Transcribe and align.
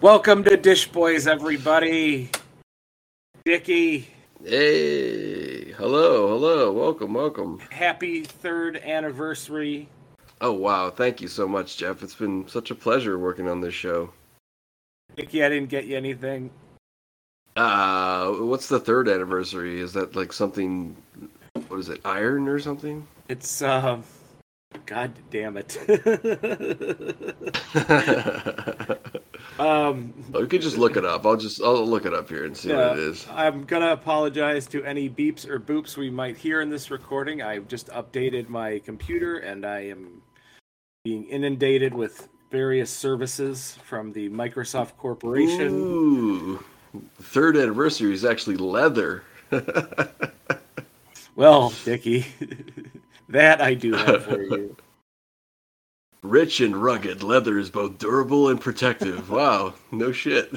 Welcome 0.00 0.44
to 0.44 0.56
Dish 0.56 0.88
Boys, 0.88 1.26
everybody. 1.26 2.30
Dickie, 3.44 4.08
Hey, 4.42 5.72
hello, 5.72 6.28
hello, 6.28 6.72
welcome, 6.72 7.12
welcome. 7.12 7.58
happy 7.70 8.22
third 8.22 8.78
anniversary. 8.78 9.88
Oh 10.40 10.52
wow, 10.52 10.88
thank 10.88 11.20
you 11.20 11.28
so 11.28 11.46
much, 11.46 11.76
Jeff. 11.76 12.02
It's 12.02 12.14
been 12.14 12.48
such 12.48 12.70
a 12.70 12.74
pleasure 12.74 13.18
working 13.18 13.46
on 13.46 13.60
this 13.60 13.74
show. 13.74 14.10
Dickie, 15.16 15.44
I 15.44 15.50
didn't 15.50 15.68
get 15.68 15.84
you 15.84 15.98
anything. 15.98 16.48
Uh, 17.56 18.30
what's 18.30 18.68
the 18.68 18.80
third 18.80 19.06
anniversary? 19.06 19.82
Is 19.82 19.92
that 19.92 20.16
like 20.16 20.32
something? 20.32 20.96
What 21.68 21.78
is 21.78 21.90
it? 21.90 22.00
Iron 22.06 22.48
or 22.48 22.58
something? 22.58 23.06
It's 23.28 23.60
um, 23.60 24.02
God 24.86 25.12
damn 25.30 25.58
it. 25.58 25.76
um, 29.60 30.14
you 30.34 30.46
could 30.46 30.62
just 30.62 30.78
look 30.78 30.96
it 30.96 31.04
up. 31.04 31.26
I'll 31.26 31.36
just 31.36 31.62
I'll 31.62 31.86
look 31.86 32.06
it 32.06 32.14
up 32.14 32.28
here 32.28 32.44
and 32.44 32.56
see 32.56 32.70
yeah, 32.70 32.88
what 32.88 32.98
it 32.98 33.04
is. 33.04 33.26
I'm 33.30 33.64
gonna 33.64 33.92
apologize 33.92 34.66
to 34.68 34.84
any 34.84 35.08
beeps 35.08 35.48
or 35.48 35.60
boops 35.60 35.96
we 35.96 36.10
might 36.10 36.36
hear 36.36 36.60
in 36.60 36.70
this 36.70 36.90
recording. 36.90 37.42
I've 37.42 37.68
just 37.68 37.88
updated 37.88 38.48
my 38.48 38.80
computer 38.84 39.38
and 39.38 39.64
I 39.64 39.80
am 39.80 40.22
being 41.04 41.24
inundated 41.24 41.94
with 41.94 42.28
various 42.50 42.90
services 42.90 43.78
from 43.84 44.12
the 44.12 44.28
Microsoft 44.28 44.96
Corporation. 44.96 45.68
Ooh, 45.68 46.64
third 47.20 47.56
anniversary 47.56 48.12
is 48.12 48.24
actually 48.24 48.56
leather. 48.56 49.22
Well, 51.40 51.72
Dickie, 51.86 52.26
that 53.30 53.62
I 53.62 53.72
do 53.72 53.94
have 53.94 54.24
for 54.24 54.42
you. 54.42 54.76
Rich 56.22 56.60
and 56.60 56.76
rugged, 56.76 57.22
leather 57.22 57.58
is 57.58 57.70
both 57.70 57.98
durable 57.98 58.48
and 58.48 58.60
protective. 58.60 59.30
wow, 59.30 59.74
no 59.90 60.12
shit. 60.12 60.52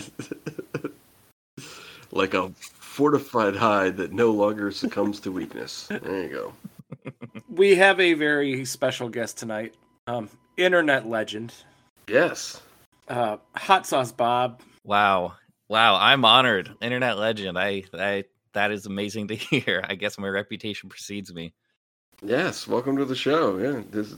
like 2.11 2.33
a 2.33 2.50
fortified 2.59 3.56
hide 3.56 3.97
that 3.97 4.11
no 4.11 4.31
longer 4.31 4.72
succumbs 4.72 5.19
to 5.22 5.31
weakness. 5.31 5.88
There 5.88 6.23
you 6.23 6.30
go. 6.30 6.53
We 7.50 7.75
have 7.75 8.00
a 8.00 8.14
very 8.14 8.66
special 8.66 9.09
guest 9.09 9.38
tonight. 9.38 9.73
Um, 10.08 10.30
internet 10.58 11.08
legend, 11.08 11.53
Yes. 12.08 12.61
uh, 13.08 13.38
Hot 13.56 13.88
Sauce 13.88 14.11
Bob. 14.11 14.61
Wow. 14.84 15.34
Wow, 15.69 15.95
I'm 15.95 16.25
honored. 16.25 16.72
Internet 16.81 17.17
legend. 17.17 17.58
I 17.58 17.84
I 17.94 18.25
that 18.53 18.72
is 18.72 18.86
amazing 18.86 19.30
to 19.30 19.36
hear. 19.36 19.84
I 19.88 19.95
guess 19.95 20.17
my 20.19 20.28
reputation 20.28 20.89
precedes 20.89 21.34
me. 21.34 21.53
Yes. 22.23 22.67
Welcome 22.67 22.97
to 22.97 23.05
the 23.05 23.16
show. 23.16 23.57
Yeah. 23.57 23.81
This. 23.91 24.16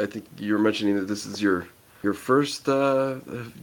I 0.00 0.06
think 0.06 0.26
you 0.38 0.52
were 0.52 0.58
mentioning 0.58 0.96
that 0.96 1.08
this 1.08 1.24
is 1.24 1.40
your 1.40 1.66
your 2.02 2.14
first 2.14 2.68
uh, 2.68 3.14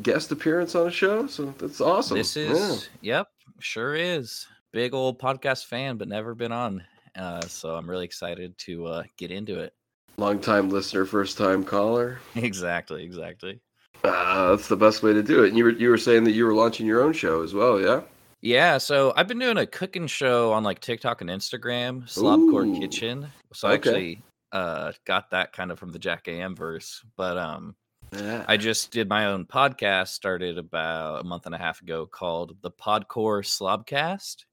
guest 0.02 0.32
appearance 0.32 0.76
on 0.76 0.88
a 0.88 0.92
show, 0.92 1.28
so 1.28 1.54
that's 1.58 1.80
awesome. 1.82 2.18
This 2.18 2.36
is 2.36 2.90
yep, 3.02 3.28
sure 3.60 3.96
is. 3.96 4.48
Big 4.74 4.94
old 4.94 5.20
podcast 5.20 5.66
fan, 5.66 5.98
but 5.98 6.08
never 6.08 6.36
been 6.36 6.52
on. 6.52 6.84
Uh, 7.16 7.42
so 7.42 7.76
I'm 7.76 7.90
really 7.90 8.04
excited 8.04 8.58
to 8.60 8.88
uh, 8.88 9.04
get 9.18 9.32
into 9.32 9.60
it. 9.60 9.74
long 10.18 10.40
time 10.40 10.70
listener, 10.70 11.06
first 11.06 11.38
time 11.38 11.64
caller. 11.64 12.20
exactly, 12.36 13.04
exactly. 13.04 13.62
Uh, 14.04 14.52
that's 14.52 14.68
the 14.68 14.76
best 14.76 15.02
way 15.02 15.14
to 15.14 15.24
do 15.24 15.44
it. 15.44 15.50
And 15.50 15.58
you 15.58 15.64
were 15.64 15.72
you 15.72 15.90
were 15.90 15.98
saying 15.98 16.24
that 16.26 16.32
you 16.32 16.46
were 16.46 16.54
launching 16.54 16.86
your 16.86 17.02
own 17.02 17.14
show 17.14 17.42
as 17.44 17.54
well, 17.54 17.80
yeah? 17.80 18.02
Yeah, 18.46 18.78
so 18.78 19.12
I've 19.18 19.28
been 19.28 19.40
doing 19.40 19.58
a 19.58 19.66
cooking 19.66 20.06
show 20.06 20.54
on 20.54 20.64
like 20.64 20.80
TikTok 20.80 21.22
and 21.22 21.32
Instagram, 21.32 22.04
Slobcore 22.04 22.68
Ooh. 22.68 22.80
Kitchen. 22.80 23.28
So 23.54 23.68
I 23.68 23.72
Okay. 23.72 23.90
actually 23.90 24.24
uh, 24.52 24.92
got 25.04 25.32
that 25.32 25.52
kind 25.52 25.72
of 25.72 25.80
from 25.80 25.92
the 25.92 25.98
Jack 25.98 26.28
AM 26.28 26.56
verse. 26.56 27.04
But 27.18 27.40
um, 27.40 27.76
Yeah. 28.16 28.46
I 28.48 28.58
just 28.58 28.92
did 28.92 29.10
my 29.10 29.26
own 29.26 29.46
podcast, 29.46 30.10
started 30.10 30.60
about 30.60 31.22
a 31.22 31.24
month 31.24 31.48
and 31.48 31.56
a 31.56 31.58
half 31.58 31.82
ago 31.82 32.06
called 32.06 32.56
the 32.62 32.70
Podcore 32.70 33.42
Slobcast. 33.44 34.46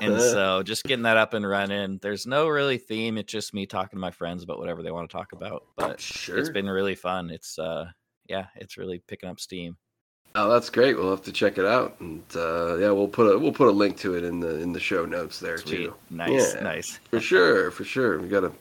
And 0.00 0.20
so 0.20 0.62
just 0.62 0.84
getting 0.84 1.02
that 1.02 1.16
up 1.16 1.34
and 1.34 1.44
running. 1.44 1.98
There's 2.00 2.24
no 2.24 2.46
really 2.46 2.78
theme. 2.78 3.18
It's 3.18 3.32
just 3.32 3.52
me 3.52 3.66
talking 3.66 3.96
to 3.96 4.00
my 4.00 4.12
friends 4.12 4.44
about 4.44 4.60
whatever 4.60 4.80
they 4.84 4.92
want 4.92 5.10
to 5.10 5.16
talk 5.16 5.32
about. 5.32 5.64
But 5.76 6.00
sure. 6.00 6.38
it's 6.38 6.50
been 6.50 6.70
really 6.70 6.94
fun. 6.94 7.30
It's 7.30 7.58
uh 7.58 7.86
yeah, 8.28 8.46
it's 8.54 8.76
really 8.76 9.02
picking 9.08 9.28
up 9.28 9.40
steam. 9.40 9.76
Oh, 10.34 10.50
that's 10.50 10.70
great. 10.70 10.96
We'll 10.96 11.10
have 11.10 11.22
to 11.22 11.32
check 11.32 11.58
it 11.58 11.66
out, 11.66 11.96
and 12.00 12.22
uh, 12.34 12.76
yeah, 12.78 12.90
we'll 12.90 13.08
put 13.08 13.30
a 13.34 13.38
we'll 13.38 13.52
put 13.52 13.68
a 13.68 13.72
link 13.72 13.98
to 13.98 14.14
it 14.16 14.24
in 14.24 14.40
the 14.40 14.60
in 14.60 14.72
the 14.72 14.80
show 14.80 15.04
notes 15.04 15.38
there 15.38 15.58
Sweet. 15.58 15.70
too. 15.76 15.94
Nice, 16.10 16.54
Yeah. 16.54 16.60
nice. 16.62 16.98
For 17.10 17.20
sure, 17.20 17.70
for 17.70 17.84
sure. 17.84 18.18
We 18.18 18.28
got 18.28 18.40
to 18.40 18.52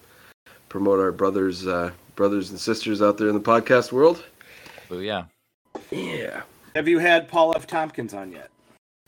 promote 0.70 1.00
our 1.00 1.12
brothers 1.14 1.66
uh, 1.68 1.92
brothers 2.16 2.50
and 2.50 2.60
sisters 2.60 3.02
out 3.02 3.18
there 3.18 3.30
in 3.30 3.34
the 3.36 3.40
podcast 3.42 3.92
world. 3.94 4.24
Oh 4.90 5.00
yeah. 5.00 5.24
Yeah. 5.92 6.42
Have 6.76 6.88
you 6.90 7.00
had 7.00 7.28
Paul 7.30 7.54
F. 7.56 7.68
Tompkins 7.68 8.14
on 8.14 8.32
yet? 8.34 8.50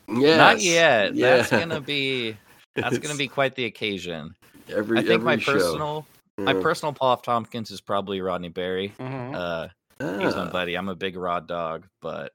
Yeah. 0.08 0.38
Not 0.38 0.62
yet. 0.62 1.16
Yeah. 1.16 1.38
That's 1.38 1.50
gonna 1.50 1.82
be 1.82 2.38
that's 2.76 2.98
gonna 2.98 3.16
be 3.18 3.28
quite 3.28 3.56
the 3.56 3.66
occasion. 3.66 4.36
every. 4.70 5.00
I 5.00 5.04
think 5.04 5.22
my 5.24 5.38
show. 5.38 5.52
personal 5.54 6.08
my 6.38 6.54
personal 6.54 6.94
Paul 6.94 7.14
F. 7.14 7.22
Tompkins 7.24 7.72
is 7.72 7.82
probably 7.82 8.22
Rodney 8.22 8.48
Berry. 8.50 8.94
Mm-hmm. 9.00 9.36
Uh 9.36 9.68
he's 10.00 10.34
my 10.36 10.44
Ah. 10.48 10.50
buddy. 10.50 10.76
I'm 10.76 10.88
a 10.90 10.96
big 10.96 11.18
Rod 11.18 11.46
dog, 11.48 11.86
but 12.02 12.32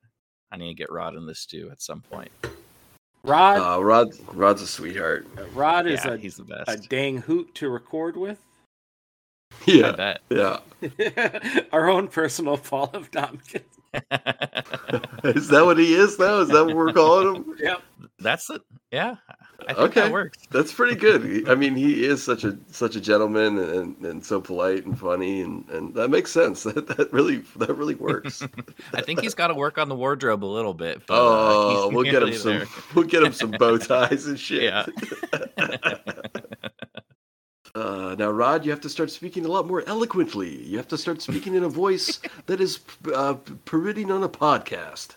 I 0.50 0.56
need 0.56 0.68
to 0.68 0.74
get 0.74 0.90
Rod 0.90 1.14
in 1.14 1.26
this 1.26 1.40
stew 1.40 1.68
at 1.70 1.80
some 1.82 2.00
point. 2.00 2.30
Rod, 3.24 3.58
Uh, 3.58 3.82
Rod 3.84 4.08
Rod's 4.32 4.62
a 4.62 4.66
sweetheart. 4.66 5.26
Rod 5.54 5.86
is 5.86 6.04
yeah, 6.04 6.12
a, 6.12 6.16
he's 6.16 6.36
the 6.36 6.44
best. 6.44 6.68
a 6.68 6.76
dang 6.88 7.18
hoot 7.18 7.54
to 7.56 7.68
record 7.68 8.16
with. 8.16 8.38
I 9.52 9.70
Yeah. 9.70 9.92
bet. 9.92 10.20
Yeah. 10.30 10.60
Our 11.72 11.90
own 11.90 12.08
personal 12.08 12.56
Paul 12.56 12.90
of 12.94 13.10
Tompkins. 13.10 13.64
is 15.24 15.48
that 15.48 15.62
what 15.64 15.78
he 15.78 15.94
is 15.94 16.18
now? 16.18 16.40
Is 16.40 16.48
that 16.50 16.64
what 16.66 16.76
we're 16.76 16.92
calling 16.92 17.36
him? 17.36 17.54
Yep. 17.58 17.82
That's 18.20 18.48
it. 18.50 18.62
Yeah. 18.90 19.16
I 19.60 19.74
think 19.74 19.78
Okay. 19.78 20.00
that 20.02 20.12
works. 20.12 20.38
That's 20.50 20.72
pretty 20.72 20.94
good. 20.94 21.48
I 21.48 21.54
mean, 21.56 21.74
he 21.74 22.04
is 22.04 22.22
such 22.22 22.44
a 22.44 22.56
such 22.70 22.94
a 22.94 23.00
gentleman 23.00 23.58
and, 23.58 23.96
and 24.04 24.24
so 24.24 24.40
polite 24.40 24.84
and 24.86 24.96
funny, 24.98 25.40
and, 25.42 25.68
and 25.70 25.92
that 25.94 26.08
makes 26.10 26.30
sense. 26.30 26.62
That 26.68 26.86
that 26.96 27.12
really 27.12 27.38
that 27.56 27.74
really 27.76 27.96
works. 27.96 28.42
I 28.94 29.00
think 29.02 29.20
he's 29.20 29.34
got 29.34 29.48
to 29.48 29.54
work 29.54 29.76
on 29.78 29.88
the 29.88 29.96
wardrobe 29.96 30.44
a 30.44 30.46
little 30.46 30.74
bit. 30.74 31.06
But, 31.06 31.14
uh, 31.14 31.18
oh, 31.20 31.84
he's 31.86 31.94
we'll 31.94 32.04
get 32.04 32.14
him 32.14 32.20
nearly 32.28 32.36
some. 32.36 32.50
there. 32.58 32.66
We'll 32.94 33.04
get 33.06 33.22
him 33.22 33.32
some 33.32 33.50
bow 33.50 33.78
ties 33.78 34.26
and 34.26 34.38
shit. 34.38 34.62
Yeah. 34.62 34.86
Uh, 37.74 38.16
now, 38.18 38.30
Rod, 38.30 38.64
you 38.64 38.70
have 38.70 38.80
to 38.80 38.88
start 38.88 39.10
speaking 39.10 39.44
a 39.44 39.48
lot 39.48 39.66
more 39.66 39.84
eloquently. 39.86 40.64
You 40.64 40.76
have 40.78 40.88
to 40.88 40.98
start 40.98 41.22
speaking 41.22 41.54
in 41.54 41.62
a 41.64 41.68
voice 41.68 42.18
that 42.46 42.60
is 42.60 42.80
uh, 43.14 43.34
permitting 43.66 44.10
on 44.10 44.22
a 44.24 44.28
podcast. 44.28 45.16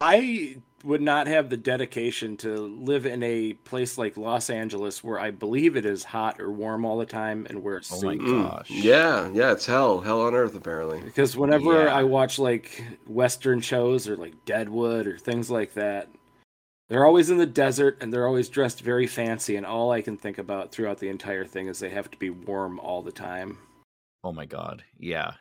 I 0.00 0.56
would 0.84 1.00
not 1.00 1.26
have 1.26 1.48
the 1.48 1.56
dedication 1.56 2.36
to 2.38 2.50
live 2.58 3.06
in 3.06 3.22
a 3.22 3.52
place 3.64 3.98
like 3.98 4.16
Los 4.16 4.50
Angeles 4.50 5.02
where 5.04 5.18
I 5.18 5.30
believe 5.30 5.76
it 5.76 5.86
is 5.86 6.04
hot 6.04 6.40
or 6.40 6.50
warm 6.50 6.84
all 6.84 6.98
the 6.98 7.06
time 7.06 7.46
and 7.48 7.62
where 7.62 7.76
a 7.78 7.80
Oh 7.92 8.02
my 8.02 8.16
Mm, 8.16 8.50
Gosh. 8.50 8.70
Yeah, 8.70 9.30
yeah, 9.32 9.52
it's 9.52 9.66
hell, 9.66 10.00
hell 10.00 10.22
on 10.22 10.34
earth, 10.34 10.54
apparently. 10.54 11.00
Because 11.00 11.36
whenever 11.36 11.84
Yeah. 11.84 11.94
I 11.94 12.02
watch 12.04 12.38
like 12.38 12.82
Western 13.06 13.60
shows 13.60 14.08
or 14.08 14.16
like 14.16 14.34
Deadwood 14.44 15.06
or 15.06 15.18
things 15.18 15.50
like 15.50 15.74
that, 15.74 16.08
they're 16.88 17.06
always 17.06 17.30
in 17.30 17.38
the 17.38 17.46
desert 17.46 17.98
and 18.00 18.12
they're 18.12 18.26
always 18.26 18.48
dressed 18.48 18.80
very 18.82 19.06
fancy. 19.06 19.56
And 19.56 19.64
all 19.64 19.90
I 19.92 20.02
can 20.02 20.16
think 20.16 20.38
about 20.38 20.72
throughout 20.72 20.98
the 20.98 21.08
entire 21.08 21.46
thing 21.46 21.68
is 21.68 21.78
they 21.78 21.90
have 21.90 22.10
to 22.10 22.18
be 22.18 22.30
warm 22.30 22.78
all 22.80 23.02
the 23.02 23.12
time. 23.12 23.58
Oh 24.24 24.32
my 24.32 24.46
god. 24.46 24.84
Yeah. 24.98 25.32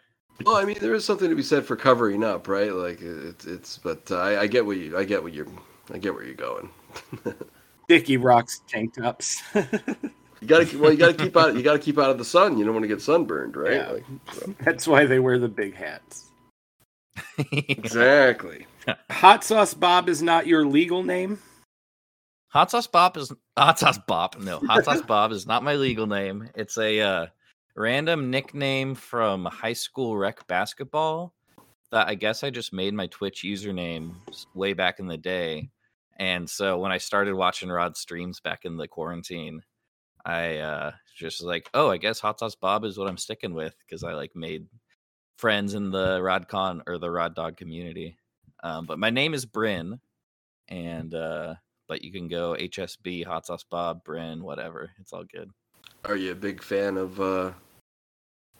Well, 0.45 0.55
I 0.55 0.65
mean, 0.65 0.77
there 0.79 0.93
is 0.95 1.05
something 1.05 1.29
to 1.29 1.35
be 1.35 1.43
said 1.43 1.65
for 1.65 1.75
covering 1.75 2.23
up, 2.23 2.47
right? 2.47 2.73
Like 2.73 2.99
it's, 3.01 3.45
it's 3.45 3.77
but 3.77 4.09
uh, 4.11 4.17
I, 4.17 4.41
I 4.41 4.47
get 4.47 4.65
what 4.65 4.77
you, 4.77 4.97
I 4.97 5.03
get 5.03 5.21
what 5.21 5.33
you're, 5.33 5.47
I 5.93 5.97
get 5.97 6.13
where 6.13 6.23
you're 6.23 6.33
going. 6.33 6.69
Dickie 7.87 8.17
rocks 8.17 8.61
tank 8.67 8.95
tops. 8.95 9.41
You 10.41 10.47
gotta, 10.47 10.75
well, 10.79 10.91
you 10.91 10.97
gotta 10.97 11.13
keep 11.13 11.37
out, 11.37 11.55
you 11.55 11.61
gotta 11.61 11.77
keep 11.77 11.99
out 11.99 12.09
of 12.09 12.17
the 12.17 12.25
sun. 12.25 12.57
You 12.57 12.65
don't 12.65 12.73
want 12.73 12.83
to 12.83 12.87
get 12.87 12.99
sunburned, 12.99 13.55
right? 13.55 13.73
Yeah. 13.73 13.91
Like, 13.91 14.05
so- 14.31 14.55
That's 14.61 14.87
why 14.87 15.05
they 15.05 15.19
wear 15.19 15.37
the 15.37 15.47
big 15.47 15.75
hats. 15.75 16.31
Exactly. 17.51 18.65
Hot 19.11 19.43
Sauce 19.43 19.75
Bob 19.75 20.09
is 20.09 20.23
not 20.23 20.47
your 20.47 20.65
legal 20.65 21.03
name. 21.03 21.37
Hot 22.49 22.71
sauce 22.71 22.87
Bob 22.87 23.15
is 23.17 23.31
hot 23.55 23.79
sauce 23.79 23.99
Bob. 24.07 24.35
No, 24.39 24.59
hot 24.59 24.83
sauce 24.83 25.01
Bob 25.01 25.31
is 25.31 25.45
not 25.45 25.63
my 25.63 25.75
legal 25.75 26.07
name. 26.07 26.49
It's 26.55 26.77
a 26.77 26.99
uh, 26.99 27.25
random 27.75 28.29
nickname 28.29 28.95
from 28.95 29.45
high 29.45 29.73
school 29.73 30.17
rec 30.17 30.45
basketball 30.47 31.33
that 31.91 32.07
I 32.07 32.15
guess 32.15 32.43
I 32.43 32.49
just 32.49 32.73
made 32.73 32.93
my 32.93 33.07
Twitch 33.07 33.43
username 33.43 34.13
way 34.53 34.73
back 34.73 34.99
in 34.99 35.07
the 35.07 35.17
day. 35.17 35.69
And 36.17 36.49
so 36.49 36.79
when 36.79 36.91
I 36.91 36.97
started 36.97 37.33
watching 37.35 37.69
Rod 37.69 37.97
streams 37.97 38.39
back 38.39 38.65
in 38.65 38.77
the 38.77 38.87
quarantine, 38.87 39.61
I 40.25 40.57
uh, 40.57 40.91
just 41.17 41.41
was 41.41 41.47
like, 41.47 41.69
oh, 41.73 41.89
I 41.89 41.97
guess 41.97 42.19
hot 42.19 42.39
sauce 42.39 42.55
Bob 42.55 42.85
is 42.85 42.97
what 42.97 43.07
I'm 43.07 43.17
sticking 43.17 43.53
with 43.53 43.75
because 43.79 44.03
I 44.03 44.13
like 44.13 44.35
made 44.35 44.67
friends 45.37 45.73
in 45.73 45.91
the 45.91 46.19
RodCon 46.19 46.81
or 46.87 46.97
the 46.97 47.09
Rod 47.09 47.35
Dog 47.35 47.57
community. 47.57 48.17
Um, 48.63 48.85
but 48.85 48.99
my 48.99 49.09
name 49.09 49.33
is 49.33 49.45
Bryn, 49.45 49.99
and 50.67 51.15
uh, 51.15 51.55
but 51.87 52.03
you 52.03 52.11
can 52.11 52.27
go 52.27 52.55
HSB, 52.59 53.25
Hot 53.25 53.47
Sauce 53.47 53.65
Bob, 53.69 54.03
Bryn, 54.03 54.43
whatever. 54.43 54.91
It's 54.99 55.13
all 55.13 55.23
good. 55.23 55.49
Are 56.05 56.15
you 56.15 56.31
a 56.31 56.35
big 56.35 56.61
fan 56.63 56.97
of 56.97 57.19
uh, 57.21 57.51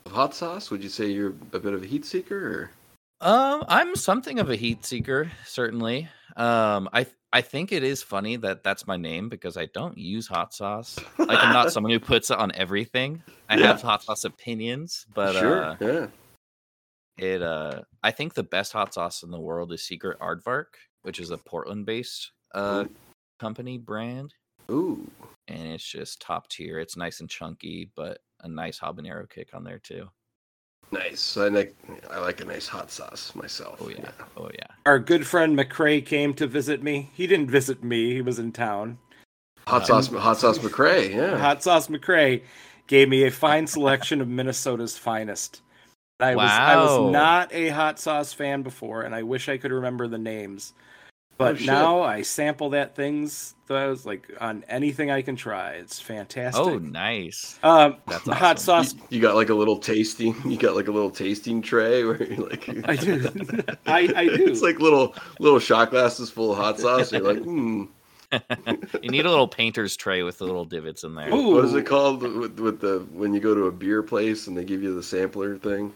of 0.06 0.12
hot 0.12 0.34
sauce? 0.36 0.70
Would 0.72 0.84
you 0.84 0.90
say 0.90 1.08
you're 1.08 1.34
a 1.54 1.60
bit 1.60 1.74
of 1.74 1.84
a 1.84 1.88
heat 1.88 2.06
seeker? 2.06 2.70
Or? 3.22 3.28
Um, 3.28 3.64
I'm 3.68 3.96
something 3.96 4.40
of 4.40 4.50
a 4.50 4.56
heat 4.56 4.86
seeker, 4.86 5.32
certainly. 5.46 6.08
Um, 6.38 6.90
I 6.94 7.06
I 7.34 7.42
think 7.42 7.72
it 7.72 7.84
is 7.84 8.04
funny 8.04 8.36
that 8.38 8.64
that's 8.64 8.88
my 8.88 8.98
name 8.98 9.30
because 9.30 9.58
I 9.58 9.68
don't 9.68 9.98
use 9.98 10.28
hot 10.28 10.54
sauce. 10.54 10.98
Like 11.18 11.40
I'm 11.40 11.54
not 11.54 11.72
someone 11.74 11.92
who 11.92 12.00
puts 12.00 12.30
it 12.30 12.38
on 12.38 12.52
everything. 12.56 13.24
I 13.50 13.58
Yeah. 13.58 13.68
have 13.68 13.82
hot 13.82 14.04
sauce 14.04 14.24
opinions, 14.24 15.06
but 15.14 15.34
sure. 15.34 15.64
uh, 15.64 15.76
yeah. 15.80 16.08
it 17.18 17.42
uh, 17.42 17.82
I 18.04 18.12
think 18.12 18.34
the 18.34 18.44
best 18.44 18.72
hot 18.74 18.94
sauce 18.94 19.24
in 19.24 19.32
the 19.32 19.40
world 19.40 19.72
is 19.72 19.86
Secret 19.86 20.20
Aardvark, 20.20 20.66
which 21.04 21.20
is 21.20 21.32
a 21.32 21.38
Portland-based 21.38 22.32
uh 22.54 22.86
Ooh. 22.86 22.96
company 23.40 23.78
brand, 23.78 24.34
Ooh. 24.70 25.10
And 25.48 25.68
it's 25.68 25.84
just 25.84 26.22
top 26.22 26.48
tier. 26.50 26.80
It's 26.80 26.98
nice 26.98 27.20
and 27.20 27.30
chunky, 27.30 27.92
but 27.96 28.20
a 28.42 28.48
nice 28.48 28.80
habanero 28.80 29.30
kick 29.30 29.50
on 29.54 29.64
there 29.64 29.80
too. 29.80 30.10
Nice. 30.92 31.38
I 31.38 31.48
like 31.48 31.76
I 32.10 32.20
like 32.20 32.42
a 32.42 32.46
nice 32.46 32.68
hot 32.68 32.92
sauce 32.92 33.34
myself. 33.36 33.82
Oh 33.82 33.90
yeah, 33.90 34.12
oh 34.36 34.50
yeah. 34.54 34.68
Our 34.86 35.00
good 35.00 35.26
friend 35.26 35.58
McCrae 35.58 36.06
came 36.06 36.34
to 36.34 36.48
visit 36.48 36.84
me. 36.84 37.10
He 37.14 37.28
didn't 37.28 37.50
visit 37.50 37.84
me. 37.84 38.14
He 38.14 38.22
was 38.22 38.40
in 38.40 38.52
town. 38.52 38.98
Hot 39.68 39.84
Uh, 39.84 39.86
sauce 39.86 40.08
hot 40.08 40.38
sauce 40.38 40.58
McCrae, 40.60 41.14
yeah. 41.14 41.38
Hot 41.38 41.64
Sauce 41.64 41.88
McCrae 41.88 42.44
gave 42.88 43.08
me 43.08 43.24
a 43.24 43.32
fine 43.32 43.68
selection 43.68 44.20
of 44.20 44.28
Minnesota's 44.28 44.98
finest. 44.98 45.62
I 46.20 46.36
was 46.36 46.52
I 46.52 46.76
was 46.76 47.12
not 47.12 47.54
a 47.54 47.70
hot 47.70 48.00
sauce 48.00 48.34
fan 48.34 48.62
before, 48.62 49.04
and 49.04 49.16
I 49.16 49.24
wish 49.24 49.50
I 49.50 49.58
could 49.58 49.72
remember 49.72 50.08
the 50.08 50.18
names. 50.18 50.74
But 51.42 51.62
Oh, 51.62 51.66
now 51.66 52.02
I 52.02 52.22
sample 52.22 52.70
that 52.72 52.96
things 52.96 53.56
those 53.68 54.06
like 54.06 54.30
on 54.40 54.64
anything 54.68 55.10
I 55.10 55.22
can 55.22 55.36
try. 55.36 55.72
It's 55.72 56.00
fantastic. 56.00 56.64
Oh, 56.64 56.78
nice. 56.78 57.58
um, 57.64 57.98
That's 58.08 58.28
hot 58.28 58.60
sauce. 58.60 58.94
You, 58.94 59.02
you 59.10 59.22
got 59.22 59.36
like 59.36 59.50
a 59.50 59.54
little 59.54 59.78
tasting 59.78 60.36
you 60.46 60.58
got 60.58 60.76
like 60.76 60.88
a 60.88 60.92
little 60.92 61.10
tasting 61.10 61.62
tray 61.62 62.04
where 62.04 62.22
you're 62.22 62.48
like 62.48 62.70
I 62.88 62.96
do. 62.96 63.30
I, 63.88 64.14
I 64.16 64.28
do. 64.36 64.48
It's 64.48 64.62
like 64.62 64.80
little 64.80 65.16
little 65.40 65.60
shot 65.60 65.90
glasses 65.90 66.30
full 66.30 66.52
of 66.52 66.58
hot 66.58 66.80
sauce. 66.80 67.12
You're 67.12 67.22
like, 67.22 67.44
hmm. 67.44 67.86
you 69.02 69.10
need 69.10 69.26
a 69.26 69.30
little 69.30 69.48
painter's 69.48 69.98
tray 69.98 70.24
with 70.24 70.38
the 70.38 70.46
little 70.46 70.66
divots 70.66 71.04
in 71.04 71.16
there. 71.16 71.34
Ooh. 71.34 71.56
What 71.56 71.66
is 71.66 71.74
it 71.74 71.86
called 71.86 72.22
with, 72.22 72.60
with 72.60 72.80
the 72.80 73.06
when 73.12 73.34
you 73.34 73.40
go 73.40 73.56
to 73.56 73.66
a 73.66 73.72
beer 73.72 74.04
place 74.04 74.48
and 74.48 74.56
they 74.56 74.64
give 74.64 74.84
you 74.84 74.94
the 74.94 75.04
sampler 75.04 75.58
thing? 75.58 75.94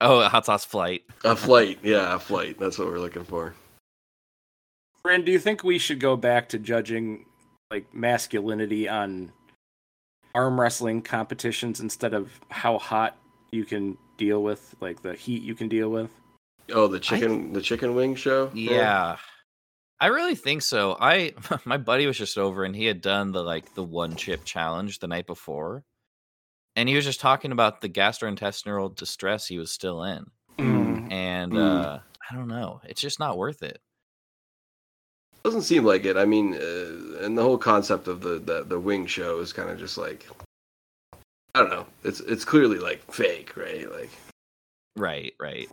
Oh, 0.00 0.20
a 0.20 0.28
hot 0.28 0.46
sauce 0.46 0.64
flight. 0.64 1.04
A 1.24 1.34
flight, 1.34 1.78
yeah, 1.82 2.14
a 2.14 2.18
flight. 2.18 2.58
That's 2.58 2.78
what 2.78 2.88
we're 2.88 2.98
looking 2.98 3.24
for. 3.24 3.54
Bryn, 5.06 5.24
do 5.24 5.30
you 5.30 5.38
think 5.38 5.62
we 5.62 5.78
should 5.78 6.00
go 6.00 6.16
back 6.16 6.48
to 6.48 6.58
judging 6.58 7.26
like 7.70 7.94
masculinity 7.94 8.88
on 8.88 9.30
arm 10.34 10.60
wrestling 10.60 11.00
competitions 11.00 11.78
instead 11.78 12.12
of 12.12 12.40
how 12.50 12.76
hot 12.76 13.16
you 13.52 13.64
can 13.64 13.96
deal 14.18 14.42
with, 14.42 14.74
like 14.80 15.02
the 15.02 15.14
heat 15.14 15.44
you 15.44 15.54
can 15.54 15.68
deal 15.68 15.90
with? 15.90 16.10
Oh, 16.72 16.88
the 16.88 16.98
chicken 16.98 17.52
the 17.52 17.60
chicken 17.60 17.94
wing 17.94 18.16
show. 18.16 18.50
Yeah. 18.52 19.18
I 20.00 20.06
really 20.06 20.34
think 20.34 20.62
so. 20.62 20.96
I 20.98 21.34
my 21.64 21.76
buddy 21.76 22.08
was 22.08 22.18
just 22.18 22.36
over 22.36 22.64
and 22.64 22.74
he 22.74 22.86
had 22.86 23.00
done 23.00 23.30
the 23.30 23.44
like 23.44 23.76
the 23.76 23.84
one 23.84 24.16
chip 24.16 24.44
challenge 24.44 24.98
the 24.98 25.06
night 25.06 25.28
before. 25.28 25.84
And 26.74 26.88
he 26.88 26.96
was 26.96 27.04
just 27.04 27.20
talking 27.20 27.52
about 27.52 27.80
the 27.80 27.88
gastrointestinal 27.88 28.96
distress 28.96 29.46
he 29.46 29.56
was 29.56 29.70
still 29.70 30.02
in. 30.02 30.26
Mm. 30.58 31.12
And 31.12 31.52
Mm. 31.52 31.84
uh 31.84 31.98
I 32.28 32.34
don't 32.34 32.48
know. 32.48 32.80
It's 32.82 33.00
just 33.00 33.20
not 33.20 33.38
worth 33.38 33.62
it. 33.62 33.78
Doesn't 35.46 35.62
seem 35.62 35.84
like 35.84 36.04
it. 36.04 36.16
I 36.16 36.24
mean, 36.24 36.54
uh, 36.54 37.24
and 37.24 37.38
the 37.38 37.42
whole 37.42 37.56
concept 37.56 38.08
of 38.08 38.20
the 38.20 38.40
the, 38.40 38.64
the 38.64 38.80
wing 38.80 39.06
show 39.06 39.38
is 39.38 39.52
kind 39.52 39.70
of 39.70 39.78
just 39.78 39.96
like 39.96 40.26
I 41.54 41.60
don't 41.60 41.70
know. 41.70 41.86
It's 42.02 42.18
it's 42.18 42.44
clearly 42.44 42.80
like 42.80 43.00
fake, 43.12 43.56
right? 43.56 43.88
Like 43.92 44.10
Right, 44.96 45.34
right. 45.38 45.68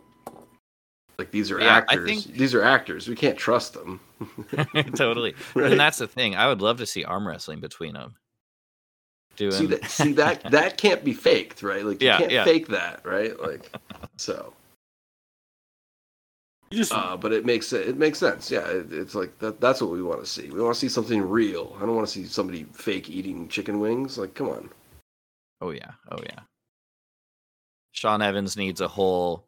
like 1.18 1.32
these 1.32 1.50
are 1.50 1.58
Yeah, 1.58 1.74
I 1.74 1.78
actors. 1.78 2.08
think- 2.24 2.36
These 2.36 2.54
are 2.54 2.62
actors. 2.62 3.08
We 3.08 3.16
can't 3.16 3.36
trust 3.36 3.74
them. 3.74 3.98
totally. 4.94 5.34
Right? 5.56 5.72
And 5.72 5.80
that's 5.80 5.98
the 5.98 6.06
thing. 6.06 6.36
I 6.36 6.46
would 6.46 6.62
love 6.62 6.78
to 6.78 6.86
see 6.86 7.02
arm 7.02 7.26
wrestling 7.26 7.58
between 7.58 7.94
them. 7.94 8.14
Doing 9.34 9.50
see 9.50 9.66
that 9.66 9.90
see 9.90 10.12
that 10.12 10.48
that 10.52 10.76
can't 10.78 11.02
be 11.02 11.12
faked, 11.14 11.64
right? 11.64 11.84
Like 11.84 12.00
you 12.00 12.06
Yeah, 12.06 12.18
can't 12.18 12.30
yeah. 12.30 12.44
fake 12.44 12.68
that, 12.68 13.04
right? 13.04 13.36
Like 13.40 13.74
so. 14.18 14.52
You 16.74 16.80
just 16.80 16.92
Uh, 16.92 17.16
but 17.16 17.32
it 17.32 17.46
makes 17.46 17.72
it 17.72 17.96
makes 17.96 18.18
sense. 18.18 18.50
Yeah, 18.50 18.66
it, 18.66 18.92
it's 18.92 19.14
like 19.14 19.38
that. 19.38 19.60
That's 19.60 19.80
what 19.80 19.92
we 19.92 20.02
want 20.02 20.18
to 20.18 20.26
see. 20.26 20.50
We 20.50 20.60
want 20.60 20.74
to 20.74 20.80
see 20.80 20.88
something 20.88 21.22
real. 21.22 21.76
I 21.76 21.86
don't 21.86 21.94
want 21.94 22.08
to 22.08 22.12
see 22.12 22.24
somebody 22.24 22.64
fake 22.72 23.08
eating 23.08 23.46
chicken 23.46 23.78
wings. 23.78 24.18
Like, 24.18 24.34
come 24.34 24.48
on. 24.48 24.70
Oh 25.60 25.70
yeah, 25.70 25.92
oh 26.10 26.18
yeah. 26.24 26.40
Sean 27.92 28.22
Evans 28.22 28.56
needs 28.56 28.80
a 28.80 28.88
whole 28.88 29.46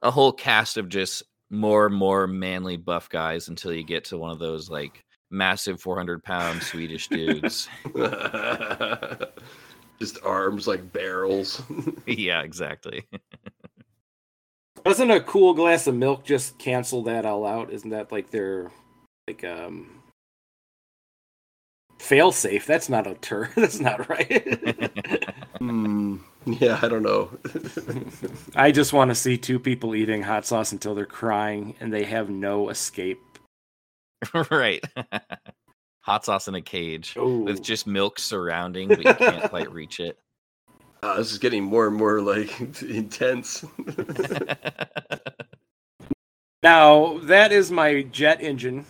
a 0.00 0.10
whole 0.10 0.32
cast 0.32 0.78
of 0.78 0.88
just 0.88 1.22
more 1.50 1.84
and 1.84 1.94
more 1.94 2.26
manly 2.26 2.78
buff 2.78 3.10
guys 3.10 3.48
until 3.48 3.74
you 3.74 3.84
get 3.84 4.06
to 4.06 4.16
one 4.16 4.30
of 4.30 4.38
those 4.38 4.70
like 4.70 5.04
massive 5.30 5.82
400 5.82 6.24
pound 6.24 6.62
Swedish 6.62 7.08
dudes. 7.08 7.68
Just 9.98 10.16
arms 10.24 10.66
like 10.66 10.94
barrels. 10.94 11.62
yeah, 12.06 12.40
exactly. 12.40 13.06
Doesn't 14.84 15.10
a 15.10 15.20
cool 15.20 15.54
glass 15.54 15.86
of 15.86 15.94
milk 15.94 16.24
just 16.24 16.58
cancel 16.58 17.02
that 17.04 17.24
all 17.26 17.46
out? 17.46 17.72
Isn't 17.72 17.90
that 17.90 18.12
like 18.12 18.30
their 18.30 18.70
like 19.26 19.42
um 19.44 20.02
fail 21.98 22.32
safe? 22.32 22.66
That's 22.66 22.88
not 22.88 23.06
a 23.06 23.14
tur. 23.14 23.50
That's 23.56 23.80
not 23.80 24.08
right. 24.08 25.30
Hmm. 25.58 26.16
Yeah, 26.46 26.78
I 26.82 26.88
don't 26.88 27.04
know. 27.04 27.30
I 28.56 28.70
just 28.72 28.92
want 28.92 29.10
to 29.10 29.14
see 29.14 29.38
two 29.38 29.58
people 29.58 29.94
eating 29.94 30.20
hot 30.20 30.44
sauce 30.44 30.72
until 30.72 30.94
they're 30.94 31.06
crying 31.06 31.74
and 31.80 31.90
they 31.92 32.04
have 32.04 32.28
no 32.28 32.68
escape. 32.68 33.20
right. 34.50 34.84
Hot 36.00 36.24
sauce 36.24 36.48
in 36.48 36.54
a 36.56 36.60
cage 36.60 37.14
Oh, 37.16 37.38
with 37.44 37.62
just 37.62 37.86
milk 37.86 38.18
surrounding, 38.18 38.88
but 38.88 39.04
you 39.04 39.14
can't 39.14 39.48
quite 39.48 39.72
reach 39.72 40.00
it. 40.00 40.18
Uh, 41.04 41.18
this 41.18 41.32
is 41.32 41.38
getting 41.38 41.62
more 41.62 41.86
and 41.86 41.94
more 41.94 42.22
like 42.22 42.58
intense. 42.82 43.62
now 46.62 47.18
that 47.24 47.52
is 47.52 47.70
my 47.70 48.00
jet 48.10 48.40
engine 48.40 48.86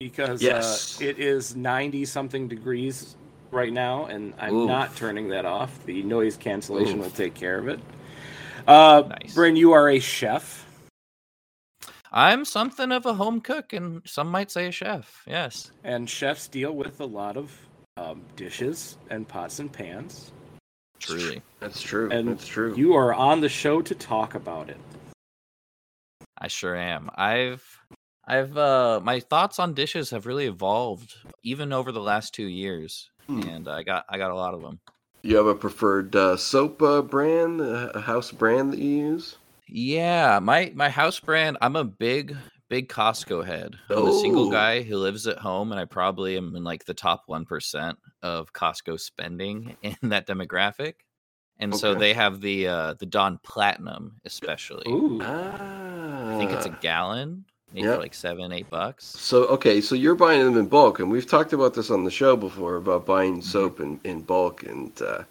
because 0.00 0.42
Yes. 0.42 1.00
uh, 1.00 1.04
it 1.04 1.20
is 1.20 1.54
ninety 1.54 2.04
something 2.04 2.48
degrees 2.48 3.14
right 3.52 3.72
now, 3.72 4.06
and 4.06 4.34
I'm 4.40 4.52
Oof. 4.54 4.66
not 4.66 4.96
turning 4.96 5.28
that 5.28 5.44
off. 5.44 5.86
The 5.86 6.02
noise 6.02 6.36
cancellation 6.36 6.98
Oof. 6.98 7.04
will 7.04 7.12
take 7.12 7.34
care 7.34 7.58
of 7.58 7.68
it. 7.68 7.78
Uh, 8.66 9.04
Nice. 9.08 9.34
Bryn, 9.36 9.54
you 9.54 9.70
are 9.70 9.88
a 9.88 10.00
chef. 10.00 10.66
I'm 12.10 12.44
something 12.44 12.90
of 12.90 13.06
a 13.06 13.14
home 13.14 13.40
cook, 13.40 13.72
and 13.72 14.02
some 14.04 14.28
might 14.28 14.50
say 14.50 14.66
a 14.66 14.72
chef. 14.72 15.22
Yes. 15.28 15.70
And 15.84 16.10
chefs 16.10 16.48
deal 16.48 16.72
with 16.72 17.00
a 17.00 17.06
lot 17.06 17.36
of 17.36 17.56
um, 17.96 18.22
dishes 18.34 18.96
and 19.10 19.28
pots 19.28 19.60
and 19.60 19.72
pans. 19.72 20.32
Truly. 21.02 21.42
That's 21.60 21.82
true. 21.82 22.10
And 22.10 22.28
That's 22.28 22.46
true. 22.46 22.74
You 22.76 22.94
are 22.94 23.12
on 23.12 23.40
the 23.40 23.48
show 23.48 23.82
to 23.82 23.94
talk 23.94 24.34
about 24.34 24.70
it. 24.70 24.78
I 26.38 26.48
sure 26.48 26.74
am. 26.74 27.10
I've 27.14 27.64
I've 28.26 28.56
uh 28.56 29.00
my 29.02 29.20
thoughts 29.20 29.58
on 29.58 29.74
dishes 29.74 30.10
have 30.10 30.26
really 30.26 30.46
evolved 30.46 31.14
even 31.42 31.72
over 31.72 31.92
the 31.92 32.00
last 32.00 32.34
2 32.34 32.44
years 32.44 33.10
Hmm. 33.26 33.42
and 33.42 33.68
I 33.68 33.82
got 33.82 34.04
I 34.08 34.18
got 34.18 34.30
a 34.30 34.36
lot 34.36 34.54
of 34.54 34.62
them. 34.62 34.80
You 35.22 35.36
have 35.36 35.46
a 35.46 35.54
preferred 35.54 36.16
uh, 36.16 36.36
soap 36.36 36.82
uh, 36.82 37.00
brand, 37.02 37.60
uh, 37.60 37.90
a 37.94 38.00
house 38.00 38.32
brand 38.32 38.72
that 38.72 38.80
you 38.80 38.96
use? 39.12 39.36
Yeah, 39.68 40.40
my 40.42 40.72
my 40.74 40.88
house 40.88 41.20
brand, 41.20 41.58
I'm 41.60 41.76
a 41.76 41.84
big 41.84 42.36
big 42.72 42.88
Costco 42.88 43.44
head. 43.44 43.78
I'm 43.90 44.06
a 44.06 44.12
single 44.22 44.46
Oh. 44.46 44.50
guy 44.50 44.80
who 44.80 44.96
lives 44.96 45.26
at 45.26 45.36
home 45.36 45.72
and 45.72 45.78
I 45.78 45.84
probably 45.84 46.38
am 46.38 46.56
in 46.56 46.64
like 46.64 46.86
the 46.86 46.94
top 46.94 47.24
1% 47.28 47.98
of 48.22 48.50
Costco 48.54 48.98
spending 48.98 49.76
in 49.82 50.08
that 50.08 50.26
demographic. 50.26 50.94
And 51.58 51.76
so 51.76 51.94
they 51.94 52.14
have 52.14 52.40
the 52.40 52.66
uh 52.68 52.94
the 52.94 53.04
Dawn 53.04 53.38
Platinum 53.42 54.16
especially. 54.24 54.90
Ooh. 54.90 55.18
Ah. 55.20 56.34
I 56.34 56.38
think 56.38 56.50
it's 56.52 56.64
a 56.64 56.70
gallon, 56.80 57.44
maybe 57.74 57.86
for 57.86 57.98
like 57.98 58.14
7 58.14 58.50
8 58.50 58.70
bucks. 58.70 59.04
So 59.04 59.44
okay, 59.48 59.82
so 59.82 59.94
you're 59.94 60.14
buying 60.14 60.42
them 60.42 60.56
in 60.56 60.66
bulk, 60.66 60.98
and 61.00 61.10
we've 61.10 61.26
talked 61.28 61.52
about 61.52 61.74
this 61.74 61.90
on 61.90 62.04
the 62.04 62.10
show 62.10 62.36
before 62.36 62.76
about 62.76 63.04
buying 63.04 63.34
Mm-hmm. 63.34 63.42
soap 63.42 63.80
in, 63.80 64.00
in 64.04 64.22
bulk 64.22 64.62
and 64.62 64.90
uh, 65.02 65.24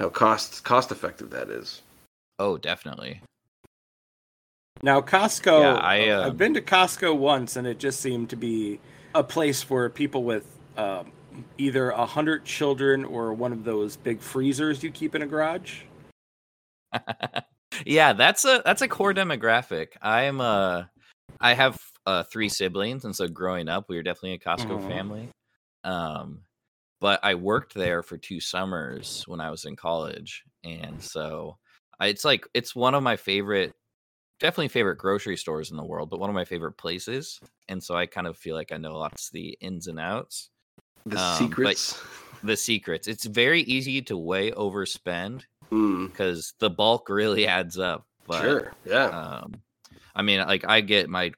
how 0.00 0.08
cost 0.08 0.64
cost 0.64 0.90
effective 0.92 1.28
that 1.28 1.50
is. 1.50 1.82
Oh, 2.38 2.56
definitely. 2.56 3.20
Now 4.82 5.00
Costco, 5.02 5.60
Yeah, 5.60 5.74
I, 5.74 6.08
uh, 6.08 6.20
um, 6.22 6.26
I've 6.26 6.38
been 6.38 6.54
to 6.54 6.62
Costco 6.62 7.16
once, 7.16 7.56
and 7.56 7.66
it 7.66 7.78
just 7.78 8.00
seemed 8.00 8.30
to 8.30 8.36
be 8.36 8.80
a 9.14 9.22
place 9.22 9.62
for 9.62 9.88
people 9.90 10.24
with 10.24 10.46
um, 10.76 11.12
either 11.58 11.90
a 11.90 12.06
hundred 12.06 12.44
children 12.44 13.04
or 13.04 13.34
one 13.34 13.52
of 13.52 13.64
those 13.64 13.96
big 13.96 14.20
freezers 14.20 14.82
you 14.82 14.90
keep 14.90 15.14
in 15.14 15.22
a 15.22 15.26
garage. 15.26 15.82
yeah, 17.86 18.12
that's 18.12 18.44
a 18.44 18.62
that's 18.64 18.82
a 18.82 18.88
core 18.88 19.14
demographic. 19.14 19.88
I'm 20.02 20.40
uh 20.40 20.84
I 21.40 21.54
have 21.54 21.78
uh 22.06 22.22
three 22.24 22.48
siblings 22.48 23.04
and 23.04 23.14
so 23.14 23.28
growing 23.28 23.68
up 23.68 23.86
we 23.88 23.96
were 23.96 24.02
definitely 24.02 24.34
a 24.34 24.38
Costco 24.38 24.80
Mhm. 24.80 24.86
family. 24.86 25.30
Um 25.84 26.42
but 27.00 27.20
I 27.22 27.34
worked 27.34 27.74
there 27.74 28.02
for 28.02 28.18
two 28.18 28.40
summers 28.40 29.24
when 29.26 29.40
I 29.40 29.50
was 29.50 29.64
in 29.64 29.76
college 29.76 30.44
and 30.64 31.02
so 31.02 31.58
I, 31.98 32.08
it's 32.08 32.24
like 32.24 32.46
it's 32.54 32.74
one 32.74 32.94
of 32.94 33.02
my 33.02 33.16
favorite 33.16 33.72
definitely 34.40 34.68
favorite 34.68 34.98
grocery 34.98 35.36
stores 35.36 35.70
in 35.70 35.76
the 35.78 35.84
world, 35.84 36.10
but 36.10 36.20
one 36.20 36.30
of 36.30 36.34
my 36.34 36.44
favorite 36.46 36.74
places. 36.74 37.42
And 37.68 37.82
so 37.82 37.96
I 37.96 38.06
kind 38.06 38.26
of 38.26 38.38
feel 38.38 38.56
like 38.56 38.72
I 38.72 38.78
know 38.78 38.98
lots 38.98 39.28
of 39.28 39.34
the 39.34 39.58
ins 39.60 39.86
and 39.88 40.00
outs, 40.00 40.50
The 41.04 41.18
Um, 41.18 41.18
secrets. 41.18 42.02
the 42.42 42.56
secrets. 42.56 43.08
It's 43.08 43.24
very 43.26 43.62
easy 43.62 44.02
to 44.02 44.16
way 44.16 44.50
overspend 44.52 45.44
Mm, 45.72 46.12
because 46.12 46.54
the 46.60 46.70
bulk 46.70 47.08
really 47.08 47.46
adds 47.58 47.78
up. 47.78 48.06
But 48.26 48.58
sure. 48.58 48.72
Yeah. 48.84 49.12
um, 49.12 49.62
I 50.14 50.22
mean, 50.22 50.40
like 50.40 50.64
I 50.68 50.80
get 50.82 51.08
my 51.10 51.32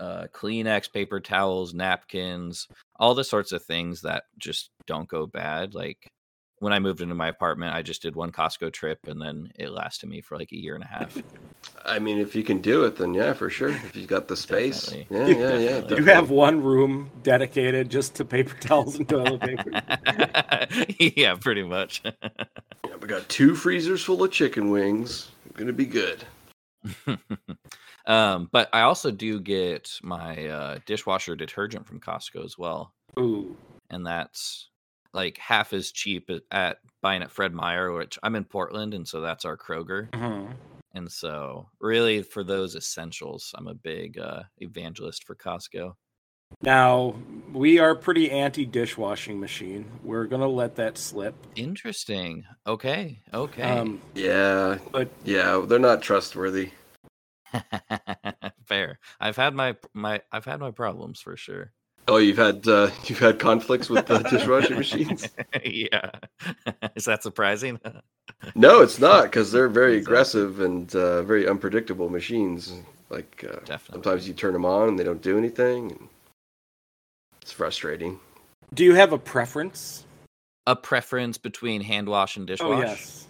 uh, 0.00 0.28
Kleenex, 0.32 0.92
paper 0.92 1.20
towels, 1.20 1.74
napkins, 1.74 2.68
all 2.96 3.14
the 3.14 3.24
sorts 3.24 3.52
of 3.52 3.64
things 3.64 4.02
that 4.02 4.24
just 4.38 4.70
don't 4.86 5.08
go 5.08 5.26
bad. 5.26 5.74
Like 5.74 6.12
when 6.62 6.72
I 6.72 6.78
moved 6.78 7.00
into 7.00 7.16
my 7.16 7.26
apartment, 7.26 7.74
I 7.74 7.82
just 7.82 8.02
did 8.02 8.14
one 8.14 8.30
Costco 8.30 8.72
trip, 8.72 9.00
and 9.08 9.20
then 9.20 9.50
it 9.58 9.70
lasted 9.70 10.08
me 10.08 10.20
for 10.20 10.38
like 10.38 10.52
a 10.52 10.56
year 10.56 10.76
and 10.76 10.84
a 10.84 10.86
half. 10.86 11.20
I 11.84 11.98
mean, 11.98 12.18
if 12.18 12.36
you 12.36 12.44
can 12.44 12.60
do 12.60 12.84
it, 12.84 12.94
then 12.94 13.14
yeah, 13.14 13.32
for 13.32 13.50
sure. 13.50 13.70
If 13.70 13.96
you've 13.96 14.06
got 14.06 14.28
the 14.28 14.36
space. 14.36 14.86
Definitely. 14.86 15.16
Yeah, 15.18 15.26
yeah, 15.26 15.58
yeah. 15.58 15.80
Definitely. 15.80 15.96
You 15.96 16.04
have 16.04 16.30
one 16.30 16.62
room 16.62 17.10
dedicated 17.24 17.90
just 17.90 18.14
to 18.14 18.24
paper 18.24 18.54
towels 18.60 18.94
and 18.94 19.08
toilet 19.08 19.40
paper. 19.40 19.82
yeah, 21.16 21.34
pretty 21.34 21.64
much. 21.64 22.02
Yeah, 22.88 22.96
we 23.00 23.06
got 23.06 23.28
two 23.28 23.54
freezers 23.54 24.02
full 24.02 24.22
of 24.24 24.32
chicken 24.32 24.70
wings. 24.70 25.30
Gonna 25.54 25.72
be 25.72 25.86
good. 25.86 26.24
um, 28.06 28.48
but 28.50 28.68
I 28.72 28.80
also 28.82 29.12
do 29.12 29.40
get 29.40 29.88
my 30.02 30.48
uh, 30.48 30.78
dishwasher 30.84 31.36
detergent 31.36 31.86
from 31.86 32.00
Costco 32.00 32.44
as 32.44 32.58
well, 32.58 32.92
Ooh. 33.20 33.56
and 33.88 34.04
that's 34.04 34.68
like 35.12 35.38
half 35.38 35.72
as 35.72 35.92
cheap 35.92 36.30
at, 36.30 36.42
at 36.50 36.78
buying 37.00 37.22
at 37.22 37.30
Fred 37.30 37.52
Meyer, 37.52 37.92
which 37.92 38.18
I'm 38.22 38.34
in 38.36 38.44
Portland, 38.44 38.94
and 38.94 39.06
so 39.06 39.20
that's 39.20 39.44
our 39.44 39.56
Kroger. 39.56 40.10
Mhm. 40.10 40.54
And 40.94 41.10
so, 41.10 41.68
really, 41.80 42.22
for 42.22 42.44
those 42.44 42.76
essentials, 42.76 43.54
I'm 43.56 43.66
a 43.66 43.74
big 43.74 44.18
uh, 44.18 44.42
evangelist 44.58 45.24
for 45.24 45.34
Costco. 45.34 45.94
Now, 46.60 47.14
we 47.52 47.78
are 47.78 47.94
pretty 47.94 48.30
anti 48.30 48.66
dishwashing 48.66 49.40
machine. 49.40 49.90
We're 50.04 50.26
going 50.26 50.42
to 50.42 50.48
let 50.48 50.76
that 50.76 50.98
slip. 50.98 51.34
Interesting. 51.56 52.44
Okay. 52.66 53.20
Okay. 53.32 53.62
Um, 53.62 54.02
Yeah, 54.14 54.78
but 54.90 55.08
yeah, 55.24 55.64
they're 55.66 55.78
not 55.78 56.02
trustworthy. 56.02 56.72
Fair. 58.66 58.98
I've 59.20 59.36
had 59.36 59.54
my 59.54 59.76
my 59.94 60.20
I've 60.30 60.44
had 60.44 60.60
my 60.60 60.70
problems 60.70 61.20
for 61.20 61.36
sure. 61.36 61.72
Oh, 62.08 62.16
you've 62.16 62.36
had 62.36 62.66
uh, 62.66 62.90
you've 63.04 63.18
had 63.18 63.38
conflicts 63.38 63.88
with 63.88 64.06
the 64.06 64.18
dishwashing 64.18 64.76
machines? 64.76 65.28
yeah. 65.64 66.10
Is 66.96 67.04
that 67.04 67.22
surprising? 67.22 67.80
No, 68.54 68.80
it's 68.82 68.98
not 68.98 69.24
because 69.24 69.52
they're 69.52 69.68
very 69.68 69.96
Exactly. 69.96 70.12
aggressive 70.12 70.60
and 70.60 70.94
uh, 70.96 71.22
very 71.22 71.48
unpredictable 71.48 72.08
machines. 72.08 72.72
Like 73.10 73.44
uh, 73.48 73.60
Definitely. 73.64 74.02
sometimes 74.02 74.28
you 74.28 74.34
turn 74.34 74.52
them 74.52 74.64
on 74.64 74.88
and 74.88 74.98
they 74.98 75.04
don't 75.04 75.22
do 75.22 75.38
anything. 75.38 75.90
And 75.92 76.08
it's 77.40 77.52
frustrating. 77.52 78.18
do 78.74 78.84
you 78.84 78.94
have 78.94 79.12
a 79.12 79.18
preference? 79.18 80.04
A 80.66 80.76
preference 80.76 81.38
between 81.38 81.82
hand 81.82 82.08
wash 82.08 82.36
and 82.36 82.48
dishwash? 82.48 82.60
Oh, 82.60 82.80
yes. 82.80 83.26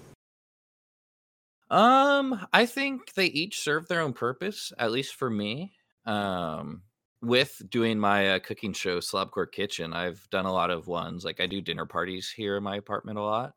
Um, 1.70 2.46
I 2.52 2.66
think 2.66 3.14
they 3.14 3.26
each 3.26 3.60
serve 3.60 3.88
their 3.88 4.02
own 4.02 4.12
purpose, 4.12 4.72
at 4.78 4.92
least 4.92 5.14
for 5.14 5.30
me. 5.30 5.72
Um, 6.04 6.82
with 7.22 7.62
doing 7.70 7.98
my 7.98 8.32
uh, 8.32 8.38
cooking 8.40 8.72
show, 8.72 8.98
Slobcore 8.98 9.50
Kitchen, 9.50 9.92
I've 9.92 10.28
done 10.30 10.44
a 10.44 10.52
lot 10.52 10.70
of 10.70 10.86
ones. 10.88 11.24
Like 11.24 11.40
I 11.40 11.46
do 11.46 11.60
dinner 11.60 11.86
parties 11.86 12.30
here 12.30 12.56
in 12.56 12.62
my 12.62 12.76
apartment 12.76 13.18
a 13.18 13.22
lot, 13.22 13.54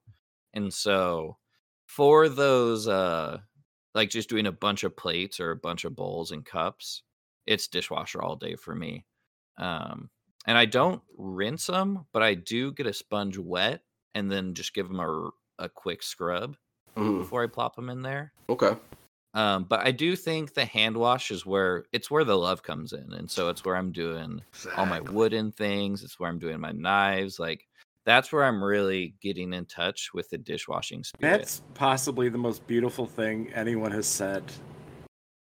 and 0.54 0.74
so 0.74 1.38
for 1.86 2.30
those, 2.30 2.88
uh, 2.88 3.40
like 3.94 4.10
just 4.10 4.30
doing 4.30 4.48
a 4.48 4.52
bunch 4.52 4.84
of 4.84 4.96
plates 4.96 5.40
or 5.40 5.52
a 5.52 5.56
bunch 5.58 5.86
of 5.86 5.96
bowls 5.96 6.32
and 6.32 6.46
cups, 6.46 7.04
it's 7.46 7.68
dishwasher 7.68 8.22
all 8.22 8.36
day 8.36 8.56
for 8.56 8.74
me. 8.76 9.06
Um, 9.58 10.10
and 10.48 10.58
I 10.58 10.66
don't 10.66 11.02
rinse 11.18 11.66
them, 11.68 12.06
but 12.12 12.22
I 12.24 12.34
do 12.36 12.72
get 12.72 12.88
a 12.88 12.94
sponge 12.94 13.38
wet 13.38 13.82
and 14.14 14.32
then 14.32 14.54
just 14.54 14.74
give 14.74 14.88
them 14.88 15.00
a 15.00 15.30
a 15.58 15.70
quick 15.70 16.04
scrub 16.04 16.58
Mhm. 16.98 17.20
before 17.20 17.42
I 17.44 17.48
plop 17.48 17.76
them 17.78 17.90
in 17.90 18.02
there. 18.02 18.34
Okay. 18.50 18.76
Um, 19.36 19.66
but 19.66 19.86
I 19.86 19.92
do 19.92 20.16
think 20.16 20.54
the 20.54 20.64
hand 20.64 20.96
wash 20.96 21.30
is 21.30 21.46
where 21.46 21.84
it's 21.92 22.10
where 22.10 22.24
the 22.24 22.38
love 22.38 22.64
comes 22.64 22.94
in, 22.94 23.14
and 23.14 23.30
so 23.30 23.50
it's 23.50 23.66
where 23.66 23.76
I'm 23.76 23.92
doing 23.92 24.42
all 24.78 24.86
my 24.86 25.02
wooden 25.02 25.52
things. 25.52 26.04
It's 26.04 26.18
where 26.18 26.30
I'm 26.30 26.40
doing 26.40 26.60
my 26.60 26.72
knives. 26.72 27.38
Like 27.38 27.68
that's 28.06 28.32
where 28.32 28.46
I'm 28.46 28.64
really 28.64 29.14
getting 29.22 29.54
in 29.54 29.66
touch 29.66 30.12
with 30.14 30.30
the 30.30 30.38
dishwashing 30.38 31.04
spirit. 31.04 31.40
That's 31.40 31.62
possibly 31.74 32.30
the 32.30 32.38
most 32.38 32.66
beautiful 32.66 33.06
thing 33.06 33.52
anyone 33.54 33.92
has 33.92 34.08
said 34.08 34.44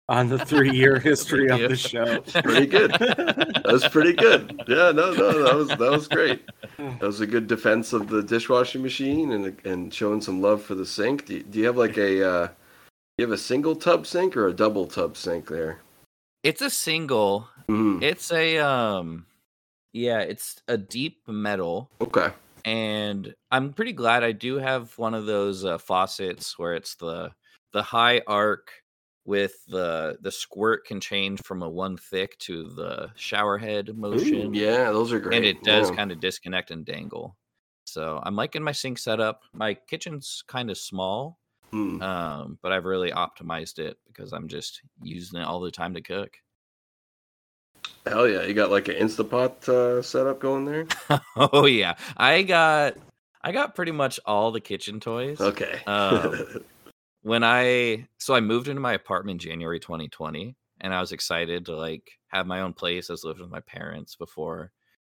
on 0.07 0.29
the 0.29 0.43
three 0.45 0.71
year 0.71 0.99
history 0.99 1.49
of 1.49 1.59
the 1.59 1.75
show. 1.75 2.21
Pretty 2.41 2.65
good. 2.65 2.91
That 2.91 3.63
was 3.65 3.87
pretty 3.87 4.13
good. 4.13 4.63
Yeah, 4.67 4.91
no, 4.91 5.13
no, 5.13 5.43
that 5.43 5.55
was 5.55 5.67
that 5.69 5.91
was 5.91 6.07
great. 6.07 6.41
That 6.77 7.01
was 7.01 7.21
a 7.21 7.27
good 7.27 7.47
defense 7.47 7.93
of 7.93 8.09
the 8.09 8.21
dishwashing 8.21 8.81
machine 8.81 9.31
and 9.31 9.55
and 9.65 9.93
showing 9.93 10.21
some 10.21 10.41
love 10.41 10.61
for 10.61 10.75
the 10.75 10.85
sink. 10.85 11.25
Do 11.25 11.35
you, 11.35 11.43
do 11.43 11.59
you 11.59 11.65
have 11.67 11.77
like 11.77 11.97
a 11.97 12.29
uh, 12.29 12.47
you 13.17 13.23
have 13.25 13.31
a 13.31 13.37
single 13.37 13.75
tub 13.75 14.05
sink 14.05 14.35
or 14.35 14.47
a 14.47 14.53
double 14.53 14.87
tub 14.87 15.15
sink 15.17 15.47
there? 15.47 15.79
It's 16.43 16.61
a 16.61 16.69
single. 16.69 17.47
Mhm. 17.69 18.03
It's 18.03 18.31
a 18.31 18.57
um, 18.59 19.25
yeah, 19.93 20.19
it's 20.19 20.61
a 20.67 20.77
deep 20.77 21.27
metal. 21.27 21.89
Okay. 22.01 22.29
and 22.65 23.33
I'm 23.51 23.73
pretty 23.73 23.93
glad 23.93 24.23
I 24.23 24.31
do 24.31 24.55
have 24.57 24.97
one 24.97 25.13
of 25.13 25.25
those 25.27 25.63
uh, 25.63 25.77
faucets 25.77 26.57
where 26.59 26.73
it's 26.73 26.95
the 26.95 27.31
the 27.73 27.83
high 27.83 28.21
arc 28.27 28.69
with 29.25 29.53
the 29.67 30.17
the 30.21 30.31
squirt 30.31 30.85
can 30.85 30.99
change 30.99 31.41
from 31.41 31.63
a 31.63 31.69
one 31.69 31.97
thick 31.97 32.37
to 32.39 32.69
the 32.75 33.09
shower 33.15 33.57
head 33.57 33.95
motion. 33.97 34.53
Yeah, 34.53 34.91
those 34.91 35.11
are 35.13 35.19
great. 35.19 35.37
and 35.37 35.45
it 35.45 35.63
does 35.63 35.89
yeah. 35.89 35.95
kind 35.95 36.11
of 36.11 36.19
disconnect 36.19 36.71
and 36.71 36.85
dangle. 36.85 37.35
So 37.85 38.19
I'm 38.23 38.35
liking 38.35 38.63
my 38.63 38.71
sink 38.71 38.97
setup. 38.97 39.41
My 39.53 39.73
kitchen's 39.75 40.43
kind 40.47 40.69
of 40.69 40.77
small, 40.77 41.39
Hmm. 41.71 42.01
um, 42.01 42.59
but 42.61 42.71
I've 42.71 42.85
really 42.85 43.11
optimized 43.11 43.79
it 43.79 43.97
because 44.07 44.31
I'm 44.31 44.47
just 44.47 44.81
using 45.01 45.39
it 45.39 45.45
all 45.45 45.59
the 45.59 45.71
time 45.71 45.93
to 45.95 46.01
cook. 46.01 46.37
Hell 48.05 48.27
yeah, 48.27 48.43
you 48.43 48.53
got 48.53 48.71
like 48.71 48.87
an 48.87 48.95
Instapot 48.95 49.67
uh, 49.67 50.01
setup 50.01 50.39
going 50.39 50.65
there. 50.65 50.85
oh 51.35 51.65
yeah, 51.65 51.95
I 52.15 52.43
got 52.43 52.95
I 53.41 53.51
got 53.51 53.75
pretty 53.75 53.91
much 53.91 54.19
all 54.25 54.51
the 54.51 54.61
kitchen 54.61 54.99
toys. 54.99 55.41
Okay. 55.41 55.81
Um, 55.87 56.63
when 57.23 57.43
I 57.43 58.07
so 58.19 58.35
I 58.35 58.41
moved 58.41 58.67
into 58.67 58.81
my 58.81 58.93
apartment 58.93 59.41
January 59.41 59.79
2020 59.79 60.55
and 60.81 60.93
I 60.93 60.99
was 60.99 61.11
excited 61.11 61.65
to 61.65 61.75
like 61.75 62.11
have 62.27 62.45
my 62.45 62.61
own 62.61 62.73
place. 62.73 63.09
I 63.09 63.13
was 63.13 63.23
living 63.23 63.41
with 63.41 63.51
my 63.51 63.61
parents 63.61 64.15
before 64.15 64.71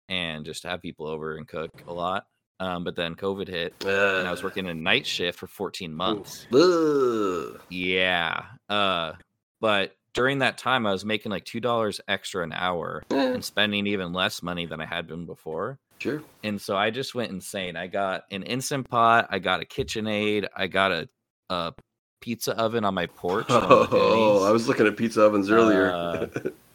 and 0.10 0.46
just 0.46 0.64
have 0.64 0.82
people 0.82 1.08
over 1.08 1.38
and 1.38 1.48
cook 1.48 1.72
a 1.88 1.94
lot. 1.94 2.26
Um, 2.62 2.84
but 2.84 2.96
then 2.96 3.16
COVID 3.16 3.48
hit 3.48 3.74
and 3.84 4.28
I 4.28 4.30
was 4.30 4.44
working 4.44 4.68
a 4.68 4.74
night 4.74 5.08
shift 5.08 5.40
for 5.40 5.48
14 5.48 5.92
months. 5.94 6.46
Ugh. 6.54 7.60
Yeah. 7.70 8.44
Uh, 8.70 9.14
but 9.60 9.96
during 10.14 10.40
that 10.40 10.58
time 10.60 10.86
I 10.86 10.92
was 10.92 11.04
making 11.04 11.32
like 11.32 11.44
two 11.46 11.60
dollars 11.60 12.00
extra 12.08 12.44
an 12.44 12.54
hour 12.54 13.02
Eh, 13.10 13.34
and 13.34 13.44
spending 13.44 13.88
even 13.88 14.14
less 14.14 14.44
money 14.44 14.68
than 14.68 14.80
I 14.80 14.86
had 14.86 15.08
been 15.08 15.26
before. 15.26 15.80
sure. 15.98 16.22
And 16.44 16.62
so 16.62 16.78
I 16.78 16.92
just 16.92 17.16
went 17.16 17.32
insane. 17.32 17.76
I 17.76 17.88
got 17.88 18.26
an 18.30 18.44
instant 18.44 18.88
pot. 18.90 19.28
I 19.32 19.40
got 19.40 19.62
a 19.62 19.66
KitchenAid. 19.66 20.48
I 20.56 20.68
got 20.68 20.92
a, 20.92 21.10
a 21.50 21.74
pizza 22.22 22.56
oven 22.58 22.86
on 22.86 22.94
my 22.94 23.08
porch. 23.08 23.48
Oh, 23.50 24.44
I 24.48 24.52
was 24.52 24.68
looking 24.68 24.86
at 24.86 24.96
pizza 24.98 25.24
ovens 25.24 25.50
earlier. 25.50 26.30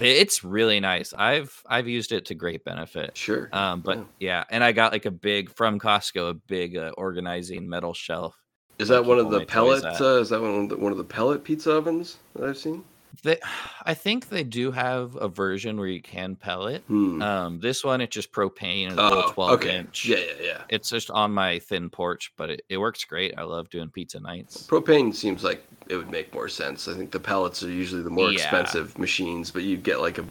It's 0.00 0.44
really 0.44 0.80
nice. 0.80 1.12
I've 1.12 1.62
I've 1.66 1.88
used 1.88 2.12
it 2.12 2.26
to 2.26 2.34
great 2.34 2.64
benefit. 2.64 3.16
sure. 3.16 3.48
Um, 3.52 3.80
but 3.80 4.04
yeah, 4.18 4.44
and 4.50 4.62
I 4.62 4.72
got 4.72 4.92
like 4.92 5.06
a 5.06 5.10
big 5.10 5.50
from 5.50 5.78
Costco, 5.78 6.30
a 6.30 6.34
big 6.34 6.76
uh, 6.76 6.92
organizing 6.96 7.68
metal 7.68 7.94
shelf. 7.94 8.36
Is 8.78 8.88
that 8.88 9.04
one 9.04 9.18
of 9.18 9.30
the 9.30 9.44
pellet? 9.44 9.84
Uh, 9.84 10.20
is 10.20 10.28
that 10.28 10.40
one 10.40 10.64
of 10.64 10.68
the, 10.68 10.76
one 10.76 10.92
of 10.92 10.98
the 10.98 11.04
pellet 11.04 11.42
pizza 11.42 11.72
ovens 11.72 12.18
that 12.34 12.48
I've 12.48 12.58
seen? 12.58 12.84
They, 13.22 13.38
I 13.84 13.94
think 13.94 14.28
they 14.28 14.44
do 14.44 14.70
have 14.70 15.16
a 15.16 15.28
version 15.28 15.78
where 15.78 15.88
you 15.88 16.02
can 16.02 16.36
pellet. 16.36 16.82
Hmm. 16.88 17.22
Um, 17.22 17.60
this 17.60 17.84
one 17.84 18.00
it's 18.00 18.14
just 18.14 18.32
propane 18.32 18.90
and 18.90 18.98
a 18.98 19.08
little 19.08 19.24
oh, 19.26 19.32
twelve 19.32 19.50
okay. 19.52 19.76
inch. 19.78 20.06
Yeah, 20.06 20.16
yeah, 20.16 20.32
yeah. 20.42 20.62
It's 20.68 20.90
just 20.90 21.10
on 21.10 21.32
my 21.32 21.58
thin 21.58 21.90
porch, 21.90 22.32
but 22.36 22.50
it, 22.50 22.62
it 22.68 22.78
works 22.78 23.04
great. 23.04 23.34
I 23.38 23.42
love 23.42 23.70
doing 23.70 23.90
pizza 23.90 24.20
nights. 24.20 24.66
Propane 24.66 25.14
seems 25.14 25.44
like 25.44 25.64
it 25.88 25.96
would 25.96 26.10
make 26.10 26.32
more 26.34 26.48
sense. 26.48 26.88
I 26.88 26.94
think 26.94 27.10
the 27.10 27.20
pellets 27.20 27.62
are 27.62 27.70
usually 27.70 28.02
the 28.02 28.10
more 28.10 28.30
Yeah. 28.30 28.34
expensive 28.34 28.98
machines, 28.98 29.50
but 29.50 29.62
you 29.62 29.76
get 29.76 30.00
like 30.00 30.18
a, 30.18 30.24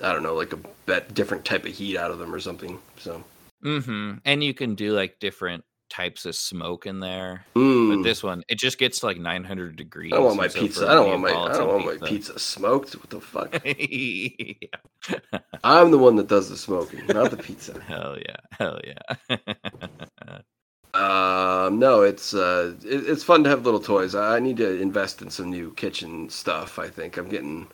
I 0.00 0.12
don't 0.12 0.22
know, 0.22 0.34
like 0.34 0.52
a 0.52 0.58
bet 0.86 1.14
different 1.14 1.44
type 1.44 1.64
of 1.64 1.72
heat 1.72 1.96
out 1.96 2.10
of 2.10 2.18
them 2.18 2.34
or 2.34 2.40
something. 2.40 2.78
So, 2.98 3.22
Mm-hmm. 3.64 4.14
And 4.24 4.42
you 4.42 4.54
can 4.54 4.74
do 4.74 4.92
like 4.92 5.20
different 5.20 5.64
types 5.92 6.24
of 6.24 6.34
smoke 6.34 6.86
in 6.86 7.00
there. 7.00 7.44
Mm. 7.54 7.96
But 7.96 8.02
this 8.02 8.22
one, 8.22 8.42
it 8.48 8.58
just 8.58 8.78
gets 8.78 9.02
like 9.02 9.18
900 9.18 9.76
degrees. 9.76 10.12
I 10.12 10.16
don't 10.16 10.24
want 10.24 10.36
my 10.38 10.48
so 10.48 10.60
pizza. 10.60 10.88
I 10.88 10.94
don't 10.94 11.08
want 11.08 11.20
my. 11.20 11.28
I 11.28 11.52
don't 11.52 11.68
want 11.68 12.00
my 12.00 12.08
pizza 12.08 12.38
smoked. 12.38 12.94
What 12.94 13.10
the 13.10 13.20
fuck? 13.20 13.54
I'm 15.64 15.90
the 15.90 15.98
one 15.98 16.16
that 16.16 16.28
does 16.28 16.48
the 16.48 16.56
smoking, 16.56 17.06
not 17.08 17.30
the 17.30 17.36
pizza. 17.36 17.78
Hell 17.86 18.16
yeah. 18.18 18.36
Hell 18.52 18.80
yeah. 18.84 19.38
Um, 20.94 21.78
no, 21.78 22.02
it's 22.02 22.34
uh, 22.34 22.74
it, 22.84 23.08
it's 23.08 23.22
fun 23.22 23.44
to 23.44 23.50
have 23.50 23.64
little 23.64 23.80
toys. 23.80 24.14
I, 24.14 24.38
need 24.38 24.56
to 24.58 24.80
invest 24.80 25.22
in 25.22 25.30
some 25.30 25.50
new 25.50 25.72
kitchen 25.74 26.28
stuff. 26.30 26.78
I 26.78 26.88
think 26.88 27.16
I'm 27.16 27.28
getting 27.28 27.66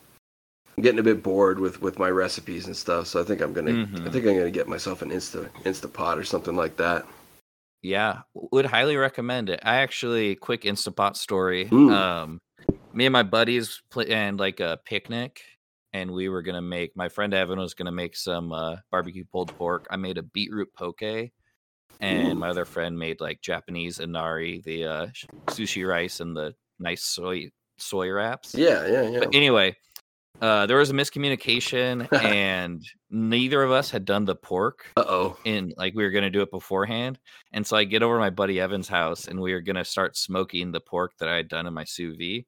I'm 0.76 0.82
getting 0.82 1.00
a 1.00 1.04
bit 1.04 1.22
bored 1.22 1.60
with 1.60 1.80
with 1.82 1.98
my 1.98 2.10
recipes 2.10 2.66
and 2.66 2.76
stuff. 2.76 3.06
So 3.06 3.20
I 3.20 3.24
think 3.24 3.40
I'm 3.40 3.52
gonna 3.52 3.72
Mhm. 3.72 4.06
I 4.06 4.10
think 4.10 4.26
I'm 4.26 4.36
gonna 4.36 4.50
get 4.50 4.68
myself 4.68 5.02
an 5.02 5.10
Insta 5.10 5.48
Instapot 5.64 6.16
or 6.16 6.24
something 6.24 6.56
like 6.56 6.76
that. 6.76 7.06
Yeah, 7.82 8.20
would 8.34 8.66
highly 8.66 8.96
recommend 8.96 9.50
it. 9.50 9.60
I 9.62 9.76
actually 9.76 10.34
quick 10.34 10.62
Instapot 10.62 11.16
story. 11.16 11.66
Mm. 11.66 11.92
Um, 11.92 12.40
me 12.92 13.06
and 13.06 13.12
my 13.12 13.22
buddies 13.22 13.82
planned 13.90 14.40
like 14.40 14.60
a 14.60 14.80
picnic, 14.84 15.42
and 15.92 16.10
we 16.10 16.28
were 16.28 16.42
gonna 16.42 16.62
make. 16.62 16.96
My 16.96 17.08
friend 17.08 17.32
Evan 17.32 17.58
was 17.58 17.74
gonna 17.74 17.92
make 17.92 18.16
some 18.16 18.52
uh, 18.52 18.76
barbecue 18.90 19.24
pulled 19.30 19.56
pork. 19.56 19.86
I 19.90 19.96
made 19.96 20.18
a 20.18 20.22
beetroot 20.22 20.74
poke, 20.74 21.02
and 21.02 21.32
Ooh. 22.02 22.34
my 22.34 22.48
other 22.48 22.64
friend 22.64 22.98
made 22.98 23.20
like 23.20 23.40
Japanese 23.40 24.00
inari, 24.00 24.60
the 24.64 24.84
uh, 24.84 25.06
sushi 25.46 25.88
rice, 25.88 26.20
and 26.20 26.36
the 26.36 26.54
nice 26.80 27.04
soy 27.04 27.50
soy 27.78 28.10
wraps. 28.10 28.54
Yeah, 28.54 28.86
yeah, 28.86 29.08
yeah. 29.08 29.18
But 29.20 29.34
anyway, 29.34 29.76
uh, 30.40 30.66
there 30.66 30.76
was 30.76 30.90
a 30.90 30.94
miscommunication, 30.94 32.06
and 32.22 32.82
neither 33.10 33.62
of 33.62 33.70
us 33.72 33.90
had 33.90 34.04
done 34.04 34.24
the 34.24 34.36
pork 34.36 34.86
Uh 34.96 35.04
oh. 35.06 35.38
in 35.44 35.72
like 35.76 35.94
we 35.94 36.04
were 36.04 36.10
gonna 36.10 36.30
do 36.30 36.42
it 36.42 36.50
beforehand. 36.50 37.18
And 37.52 37.66
so 37.66 37.76
I 37.76 37.84
get 37.84 38.02
over 38.02 38.14
to 38.14 38.20
my 38.20 38.30
buddy 38.30 38.60
Evan's 38.60 38.88
house 38.88 39.26
and 39.28 39.40
we 39.40 39.52
were 39.52 39.60
gonna 39.60 39.84
start 39.84 40.16
smoking 40.16 40.70
the 40.72 40.80
pork 40.80 41.12
that 41.18 41.28
I 41.28 41.36
had 41.36 41.48
done 41.48 41.66
in 41.66 41.74
my 41.74 41.84
sous 41.84 42.16
vide. 42.16 42.44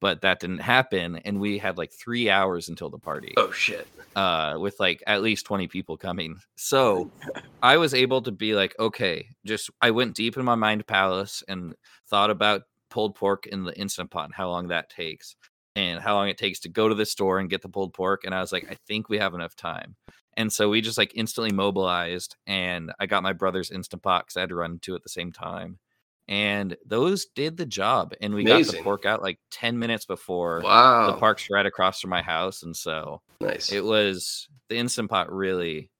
But 0.00 0.20
that 0.20 0.38
didn't 0.38 0.58
happen, 0.58 1.16
and 1.24 1.40
we 1.40 1.56
had 1.56 1.78
like 1.78 1.90
three 1.90 2.28
hours 2.28 2.68
until 2.68 2.90
the 2.90 2.98
party, 2.98 3.32
Oh 3.38 3.50
shit. 3.52 3.88
uh, 4.14 4.56
with 4.58 4.78
like 4.78 5.02
at 5.06 5.22
least 5.22 5.46
twenty 5.46 5.66
people 5.66 5.96
coming. 5.96 6.36
So 6.56 7.10
I 7.62 7.78
was 7.78 7.94
able 7.94 8.20
to 8.22 8.30
be 8.32 8.54
like, 8.54 8.74
okay, 8.78 9.28
just 9.46 9.70
I 9.80 9.92
went 9.92 10.14
deep 10.14 10.36
in 10.36 10.44
my 10.44 10.56
mind 10.56 10.86
palace 10.86 11.42
and 11.48 11.74
thought 12.10 12.28
about 12.30 12.62
pulled 12.90 13.14
pork 13.14 13.46
in 13.46 13.64
the 13.64 13.72
instant 13.78 14.10
pot 14.10 14.26
and 14.26 14.34
how 14.34 14.50
long 14.50 14.68
that 14.68 14.90
takes, 14.90 15.36
and 15.76 16.00
how 16.00 16.14
long 16.14 16.28
it 16.28 16.38
takes 16.38 16.60
to 16.60 16.68
go 16.68 16.88
to 16.88 16.94
the 16.94 17.06
store 17.06 17.38
and 17.38 17.50
get 17.50 17.62
the 17.62 17.68
pulled 17.68 17.94
pork. 17.94 18.24
And 18.24 18.34
I 18.34 18.40
was 18.40 18.52
like, 18.52 18.66
I 18.70 18.76
think 18.86 19.08
we 19.08 19.18
have 19.18 19.34
enough 19.34 19.56
time. 19.56 19.96
And 20.36 20.52
so 20.52 20.68
we 20.68 20.80
just 20.80 20.98
like 20.98 21.12
instantly 21.14 21.52
mobilized, 21.52 22.36
and 22.46 22.92
I 22.98 23.06
got 23.06 23.22
my 23.22 23.32
brother's 23.32 23.70
instant 23.70 24.02
pot 24.02 24.24
because 24.26 24.36
I 24.36 24.40
had 24.40 24.48
to 24.48 24.56
run 24.56 24.78
two 24.80 24.94
at 24.96 25.02
the 25.02 25.08
same 25.08 25.30
time. 25.32 25.78
And 26.26 26.76
those 26.86 27.26
did 27.26 27.56
the 27.58 27.66
job, 27.66 28.14
and 28.20 28.34
we 28.34 28.44
got 28.44 28.64
the 28.64 28.80
pork 28.82 29.04
out 29.04 29.22
like 29.22 29.38
ten 29.50 29.78
minutes 29.78 30.06
before 30.06 30.60
Wow. 30.64 31.06
the 31.12 31.18
park's 31.18 31.48
right 31.52 31.66
across 31.66 32.00
from 32.00 32.10
my 32.10 32.22
house, 32.22 32.62
and 32.62 32.74
so 32.74 33.20
Nice. 33.40 33.70
it 33.70 33.84
was 33.84 34.48
the 34.68 34.76
instant 34.76 35.10
pot 35.10 35.30
really. 35.30 35.90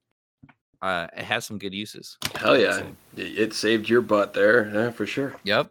Uh, 0.83 1.07
it 1.17 1.25
has 1.25 1.45
some 1.45 1.59
good 1.59 1.73
uses. 1.75 2.17
Hell 2.35 2.59
yeah. 2.59 2.83
It 3.17 3.39
it 3.39 3.53
saved 3.55 3.89
your 3.89 4.01
butt 4.01 4.33
there. 4.35 4.71
Yeah, 4.75 4.91
for 4.91 5.07
sure. 5.07 5.37
Yep, 5.45 5.71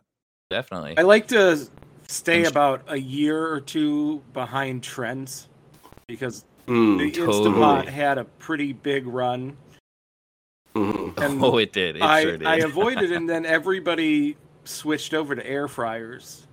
definitely. 0.49 0.97
I 0.97 1.01
like 1.01 1.27
to 1.29 1.67
stay 2.13 2.45
about 2.45 2.83
a 2.87 2.97
year 2.97 3.47
or 3.51 3.59
two 3.59 4.21
behind 4.33 4.83
trends 4.83 5.47
because 6.07 6.45
Mm, 6.67 6.97
the 6.97 7.11
totally. 7.11 7.49
Instapot 7.49 7.87
had 7.89 8.17
a 8.17 8.23
pretty 8.23 8.71
big 8.71 9.05
run. 9.05 9.57
mhm. 10.75 11.17
and 11.17 11.43
oh, 11.43 11.57
it 11.57 11.73
did. 11.73 11.97
It 11.97 12.01
I, 12.01 12.21
sure 12.21 12.37
did. 12.37 12.47
I 12.47 12.57
avoided, 12.59 13.11
and 13.11 13.29
then 13.29 13.45
everybody 13.45 14.37
switched 14.63 15.13
over 15.13 15.35
to 15.35 15.45
air 15.45 15.67
fryers. 15.67 16.47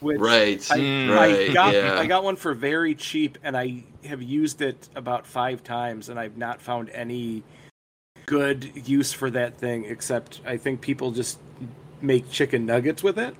Which 0.00 0.18
Right. 0.18 0.68
I, 0.72 0.78
Mm. 0.78 1.10
I 1.10 1.14
right. 1.14 1.54
got 1.54 1.72
yeah. 1.74 2.00
I 2.00 2.06
got 2.06 2.24
one 2.24 2.34
for 2.34 2.52
very 2.52 2.96
cheap, 2.96 3.38
and 3.44 3.56
I 3.56 3.84
have 4.04 4.20
used 4.20 4.60
it 4.60 4.88
about 4.96 5.24
five 5.24 5.62
times, 5.62 6.08
and 6.08 6.18
I've 6.18 6.36
not 6.36 6.60
found 6.60 6.90
any 6.90 7.44
good 8.26 8.88
use 8.88 9.12
for 9.12 9.30
that 9.30 9.56
thing. 9.56 9.84
Except 9.84 10.40
I 10.44 10.56
think 10.56 10.80
people 10.80 11.12
just 11.12 11.38
make 12.00 12.28
chicken 12.32 12.66
nuggets 12.66 13.04
with 13.04 13.18
it. 13.20 13.36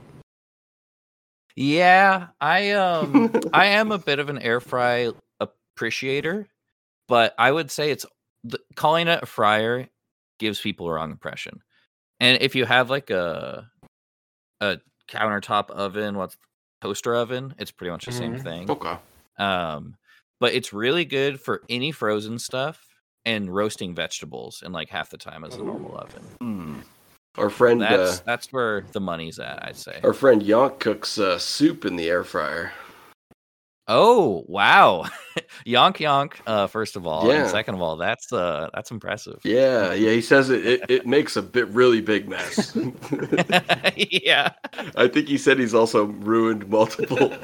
Yeah, 1.57 2.29
I 2.41 2.71
um, 2.73 3.33
I 3.53 3.67
am 3.67 3.93
a 3.93 3.99
bit 3.99 4.19
of 4.19 4.29
an 4.29 4.39
air 4.39 4.61
fry 4.61 5.11
appreciator, 5.41 6.47
but 7.09 7.35
I 7.39 7.51
would 7.53 7.71
say 7.71 7.91
it's 7.91 8.07
the, 8.45 8.59
calling 8.77 9.09
it 9.09 9.23
a 9.23 9.27
fryer 9.27 9.89
gives 10.39 10.61
people 10.61 10.89
a 10.89 10.93
wrong 10.93 11.11
impression. 11.11 11.63
And 12.21 12.41
if 12.43 12.55
you 12.55 12.65
have 12.65 12.91
like 12.91 13.11
a 13.11 13.71
a 14.61 14.79
countertop 15.11 15.71
oven, 15.71 16.17
what's 16.17 16.37
toaster 16.81 17.15
oven, 17.15 17.55
it's 17.59 17.71
pretty 17.71 17.91
much 17.91 18.07
the 18.07 18.13
same 18.13 18.35
Mhm. 18.37 18.43
thing. 18.43 18.71
Okay. 18.71 18.97
Um, 19.39 19.97
but 20.41 20.55
it's 20.55 20.73
really 20.73 21.05
good 21.05 21.41
for 21.41 21.63
any 21.69 21.93
frozen 21.93 22.39
stuff 22.39 22.89
and 23.25 23.53
roasting 23.55 23.95
vegetables 23.95 24.63
in 24.65 24.73
like 24.73 24.89
half 24.89 25.11
the 25.11 25.19
time 25.19 25.45
as 25.45 25.55
a 25.57 25.63
normal 25.63 25.97
oven. 25.97 26.25
Hmm. 26.41 26.81
Our 27.39 27.49
friend, 27.51 27.81
That's 27.81 28.19
uh, 28.21 28.23
that's 28.27 28.53
where 28.53 28.85
the 28.93 29.01
money's 29.01 29.39
at, 29.39 29.65
I'd 29.65 29.77
say. 29.77 30.01
our 30.05 30.13
friend 30.13 30.43
Yonk 30.43 30.79
cooks 30.81 31.19
uh, 31.19 31.39
soup 31.39 31.85
in 31.87 31.97
the 31.97 32.09
air 32.11 32.25
fryer. 32.25 32.73
Oh 33.89 34.45
wow, 34.47 35.07
yonk 35.67 35.97
yonk! 35.97 36.35
Uh, 36.47 36.69
first 36.69 36.95
of 36.95 37.05
all, 37.05 37.27
Yeah. 37.27 37.41
and 37.43 37.51
second 37.51 37.75
of 37.75 37.83
all, 37.83 37.97
that's 37.97 38.33
uh 38.33 38.69
that's 38.75 38.91
impressive. 38.93 39.41
Yeah, 39.45 39.93
yeah. 39.93 40.13
He 40.13 40.21
says 40.21 40.51
it. 40.51 40.65
It, 40.65 40.91
it 40.91 41.07
makes 41.07 41.37
a 41.37 41.43
bit 41.43 41.67
really 41.69 42.01
big 42.01 42.29
mess. 42.29 42.77
yeah, 43.97 44.53
I 44.95 45.09
think 45.09 45.27
he 45.27 45.37
said 45.37 45.59
he's 45.59 45.75
also 45.75 46.05
ruined 46.05 46.69
multiple 46.69 47.35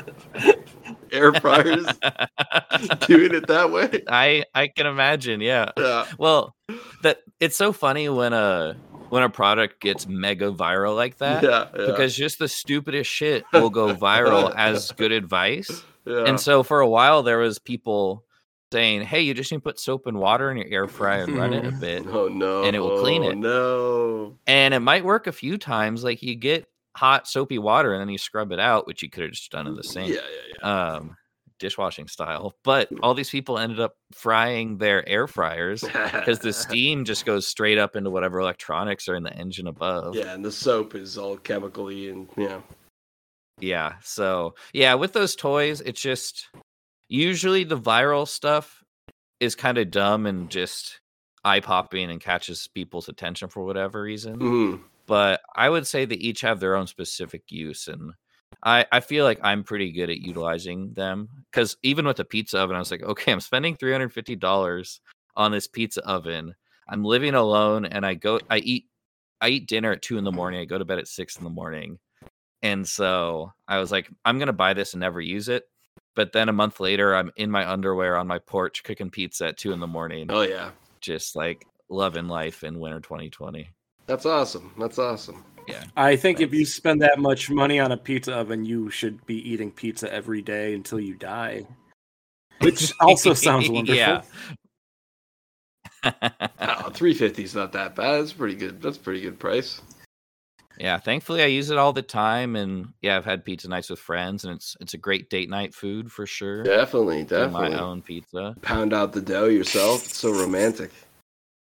air 1.13 1.33
fryers 1.35 1.87
doing 3.07 3.35
it 3.35 3.47
that 3.49 3.71
way. 3.73 4.05
I 4.09 4.45
I 4.55 4.69
can 4.69 4.87
imagine. 4.87 5.41
Yeah. 5.41 5.73
Yeah. 5.77 6.07
Well, 6.19 6.55
that 7.03 7.19
it's 7.41 7.57
so 7.57 7.73
funny 7.73 8.09
when 8.09 8.33
a 8.33 8.77
when 9.11 9.23
a 9.23 9.29
product 9.31 9.81
gets 9.81 10.07
mega 10.07 10.51
viral 10.53 10.95
like 10.97 11.17
that. 11.19 11.43
yeah, 11.43 11.67
yeah, 11.77 11.87
Because 11.87 12.15
just 12.17 12.39
the 12.39 12.49
stupidest 12.49 13.11
shit 13.11 13.45
will 13.53 13.71
go 13.71 13.95
viral 13.95 14.55
as 14.57 14.93
good 14.93 15.13
advice. 15.13 15.83
yeah. 16.05 16.25
And 16.25 16.39
so 16.41 16.63
for 16.63 16.81
a 16.81 16.89
while 16.89 17.23
there 17.23 17.39
was 17.39 17.59
people 17.59 18.25
saying, 18.73 19.03
"Hey, 19.03 19.23
you 19.23 19.33
just 19.33 19.51
need 19.51 19.59
to 19.59 19.63
put 19.63 19.81
soap 19.81 20.07
and 20.07 20.19
water 20.19 20.51
in 20.51 20.59
your 20.59 20.67
air 20.69 20.89
fryer 20.89 21.25
and 21.25 21.37
run 21.37 21.53
it 21.55 21.65
a 21.65 21.73
bit, 21.81 22.07
oh 22.07 22.29
no, 22.29 22.65
and 22.65 22.77
it 22.77 22.81
will 22.81 23.01
clean 23.01 23.25
it. 23.25 23.37
No, 23.39 24.37
and 24.47 24.75
it 24.75 24.81
might 24.81 25.05
work 25.05 25.27
a 25.27 25.33
few 25.33 25.57
times. 25.59 26.05
Like 26.05 26.23
you 26.23 26.35
get 26.35 26.67
hot 26.95 27.27
soapy 27.29 27.59
water 27.59 27.93
and 27.95 28.01
then 28.03 28.09
you 28.11 28.19
scrub 28.19 28.53
it 28.53 28.59
out, 28.61 28.87
which 28.87 29.03
you 29.03 29.09
could 29.09 29.23
have 29.23 29.33
just 29.33 29.51
done 29.53 29.67
in 29.67 29.75
the 29.75 29.83
yeah, 29.85 29.91
sink, 29.91 30.15
yeah, 30.15 30.21
yeah. 30.63 30.93
um, 30.97 31.17
dishwashing 31.59 32.09
style. 32.09 32.55
But 32.65 32.89
all 33.03 33.15
these 33.15 33.31
people 33.31 33.59
ended 33.59 33.81
up 33.81 33.97
frying 34.13 34.79
their 34.79 35.09
air 35.09 35.27
fryers 35.27 35.83
because 35.83 36.39
the 36.39 36.53
steam 36.65 37.05
just 37.05 37.27
goes 37.27 37.47
straight 37.47 37.79
up 37.79 37.97
into 37.97 38.11
whatever 38.11 38.41
electronics 38.41 39.09
are 39.09 39.15
in 39.17 39.23
the 39.23 39.33
engine 39.35 39.67
above. 39.67 40.15
yeah, 40.17 40.33
and 40.35 40.45
the 40.45 40.53
soap 40.53 40.95
is 40.95 41.19
all 41.19 41.37
chemically 41.37 42.09
and 42.09 42.29
yeah. 42.37 42.61
Yeah. 43.61 43.95
So 44.03 44.55
yeah, 44.73 44.95
with 44.95 45.13
those 45.13 45.35
toys, 45.35 45.81
it's 45.81 46.01
just 46.01 46.47
usually 47.09 47.65
the 47.65 47.79
viral 47.79 48.27
stuff 48.29 48.83
is 49.41 49.55
kind 49.55 49.79
of 49.79 49.91
dumb 49.91 50.27
and 50.27 50.49
just 50.51 51.01
eye 51.45 51.61
popping 51.61 52.11
and 52.11 52.21
catches 52.21 52.69
people's 52.69 53.09
attention 53.09 53.49
for 53.49 53.65
whatever 53.65 54.03
reason. 54.03 54.39
Mhm. 54.39 54.81
But 55.07 55.41
I 55.57 55.71
would 55.71 55.87
say 55.87 56.05
they 56.05 56.17
each 56.17 56.43
have 56.43 56.61
their 56.61 56.77
own 56.77 56.87
specific 56.87 57.45
use 57.51 57.89
and 57.89 58.13
I, 58.63 58.87
I 58.91 59.01
feel 59.01 59.25
like 59.25 59.39
I'm 59.43 59.63
pretty 59.63 59.93
good 59.93 60.11
at 60.11 60.19
utilizing 60.19 60.93
them 60.93 61.29
because 61.51 61.77
even 61.83 62.07
with 62.07 62.17
the 62.17 62.25
pizza 62.25 62.59
oven, 62.59 62.77
I 62.77 62.81
was 62.81 62.91
like, 62.91 63.03
okay, 63.03 63.33
I'm 63.33 63.41
spending 63.41 63.77
$350 63.77 65.01
on 65.37 65.53
this 65.53 65.67
pizza 65.67 66.05
oven. 66.07 66.55
I'm 66.89 67.05
living 67.05 67.35
alone 67.35 67.85
and 67.85 68.05
I 68.05 68.15
go, 68.15 68.41
I 68.51 68.59
eat, 68.59 68.87
I 69.41 69.51
eat 69.51 69.69
dinner 69.69 69.93
at 69.93 70.03
two 70.03 70.19
in 70.19 70.25
the 70.25 70.31
mm-hmm. 70.31 70.37
morning. 70.37 70.61
I 70.61 70.65
go 70.65 70.79
to 70.79 70.85
bed 70.85 70.99
at 70.99 71.09
six 71.09 71.37
in 71.37 71.45
the 71.45 71.51
morning. 71.51 71.99
And 72.63 72.87
so 72.89 73.53
I 73.69 73.79
was 73.79 73.93
like, 73.93 74.11
I'm 74.25 74.39
going 74.39 74.49
to 74.49 74.53
buy 74.53 74.75
this 74.75 74.95
and 74.95 75.01
never 75.01 75.21
use 75.21 75.49
it. 75.49 75.65
But 76.17 76.33
then 76.33 76.49
a 76.49 76.53
month 76.53 76.81
later, 76.81 77.15
I'm 77.15 77.31
in 77.37 77.51
my 77.51 77.71
underwear 77.71 78.17
on 78.17 78.27
my 78.27 78.41
porch 78.41 78.83
cooking 78.83 79.11
pizza 79.11 79.49
at 79.49 79.57
two 79.57 79.71
in 79.71 79.79
the 79.79 79.87
morning, 79.87 80.27
Oh 80.31 80.41
yeah, 80.41 80.71
just 81.01 81.37
like 81.37 81.65
loving 81.89 82.27
life 82.27 82.65
in 82.65 82.81
winter 82.81 82.99
2020. 82.99 83.71
that's 84.07 84.27
awesome. 84.27 84.75
That's 84.79 84.99
awesome. 84.99 85.45
I 85.97 86.17
think 86.17 86.41
if 86.41 86.53
you 86.55 86.65
spend 86.65 87.03
that 87.03 87.19
much 87.19 87.51
money 87.51 87.79
on 87.81 87.93
a 87.93 87.97
pizza 87.97 88.35
oven, 88.35 88.65
you 88.65 88.91
should 88.91 89.25
be 89.27 89.37
eating 89.49 89.71
pizza 89.71 90.13
every 90.13 90.43
day 90.43 90.75
until 90.75 91.01
you 91.01 91.15
die. 91.15 91.67
Which 92.61 92.93
also 93.01 93.35
sounds 93.35 93.69
wonderful. 93.69 93.97
Yeah. 93.97 94.23
Oh, 96.61 96.91
three 96.91 97.13
fifty 97.13 97.43
is 97.43 97.55
not 97.55 97.73
that 97.73 97.97
bad. 97.97 98.21
That's 98.21 98.33
pretty 98.33 98.55
good. 98.55 98.81
That's 98.81 98.97
a 98.97 99.01
pretty 99.01 99.21
good 99.21 99.39
price. 99.39 99.81
yeah, 100.79 100.97
thankfully 100.99 101.43
I 101.43 101.47
use 101.47 101.71
it 101.71 101.77
all 101.79 101.93
the 101.93 102.03
time 102.03 102.55
and 102.55 102.93
yeah, 103.03 103.17
I've 103.17 103.25
had 103.25 103.45
pizza 103.45 103.69
nights 103.69 103.91
with 103.91 103.99
friends 103.99 104.45
and 104.45 104.55
it's 104.55 104.77
it's 104.81 104.95
a 104.95 104.99
great 104.99 105.29
date 105.29 105.51
night 105.51 105.75
food 105.75 106.11
for 106.11 106.25
sure. 106.25 106.63
Definitely, 106.63 107.25
Do 107.25 107.31
definitely. 107.37 107.71
My 107.71 107.81
own 107.83 108.01
pizza. 108.03 108.55
Pound 108.63 108.93
out 108.93 109.13
the 109.13 109.21
dough 109.21 109.47
yourself. 109.47 110.05
It's 110.05 110.19
so 110.19 110.31
romantic. 110.31 110.93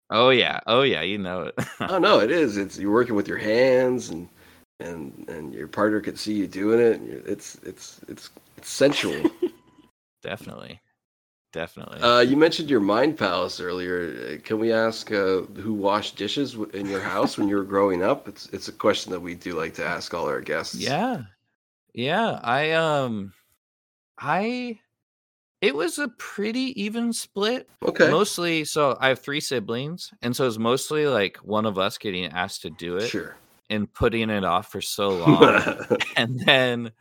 Oh 0.09 0.29
yeah. 0.29 0.59
Oh 0.67 0.83
yeah, 0.83 1.01
you 1.01 1.17
know 1.17 1.43
it. 1.43 1.55
oh 1.81 1.97
no, 1.99 2.19
it 2.19 2.31
is. 2.31 2.57
It's 2.57 2.77
you're 2.79 2.93
working 2.93 3.15
with 3.15 3.27
your 3.27 3.37
hands 3.37 4.09
and 4.09 4.29
and 4.79 5.27
and 5.29 5.53
your 5.53 5.67
partner 5.67 5.99
can 5.99 6.15
see 6.15 6.33
you 6.33 6.47
doing 6.47 6.79
it. 6.79 7.01
It's 7.25 7.55
it's 7.63 7.99
it's 8.07 8.29
it's 8.57 8.69
sensual. 8.69 9.29
Definitely. 10.23 10.81
definitely. 11.53 12.01
Uh, 12.01 12.19
you 12.19 12.35
mentioned 12.35 12.69
your 12.69 12.79
mind 12.81 13.17
palace 13.17 13.59
earlier. 13.61 14.35
Uh, 14.35 14.41
Can 14.43 14.59
we 14.59 14.73
ask 14.73 15.11
uh, 15.11 15.41
who 15.61 15.73
washed 15.73 16.17
dishes 16.17 16.55
in 16.73 16.87
your 16.87 16.99
house 16.99 17.37
when 17.37 17.47
you 17.47 17.55
were 17.55 17.63
growing 17.63 18.03
up? 18.03 18.27
It's 18.27 18.47
it's 18.47 18.67
a 18.67 18.73
question 18.73 19.11
that 19.11 19.19
we 19.21 19.35
do 19.35 19.53
like 19.53 19.73
to 19.75 19.85
ask 19.85 20.13
all 20.13 20.27
our 20.27 20.41
guests. 20.41 20.75
Yeah. 20.75 21.21
Yeah. 21.93 22.39
I 22.43 22.71
um 22.71 23.31
I 24.17 24.79
it 25.61 25.75
was 25.75 25.97
a 25.99 26.07
pretty 26.17 26.79
even 26.81 27.11
split. 27.13 27.67
Okay. 27.83 28.09
Mostly 28.09 28.63
so 28.65 28.97
I 28.99 29.09
have 29.09 29.19
three 29.19 29.39
siblings, 29.41 30.11
and 30.21 30.35
so 30.35 30.45
it's 30.47 30.57
mostly 30.57 31.07
like 31.07 31.37
one 31.37 31.65
of 31.65 31.77
us 31.77 31.97
getting 31.97 32.25
asked 32.27 32.61
to 32.63 32.69
do 32.69 32.97
it 32.97 33.07
Sure. 33.07 33.35
and 33.69 33.91
putting 33.93 34.29
it 34.29 34.43
off 34.43 34.71
for 34.71 34.81
so 34.81 35.09
long. 35.09 35.85
and 36.17 36.39
then 36.45 36.91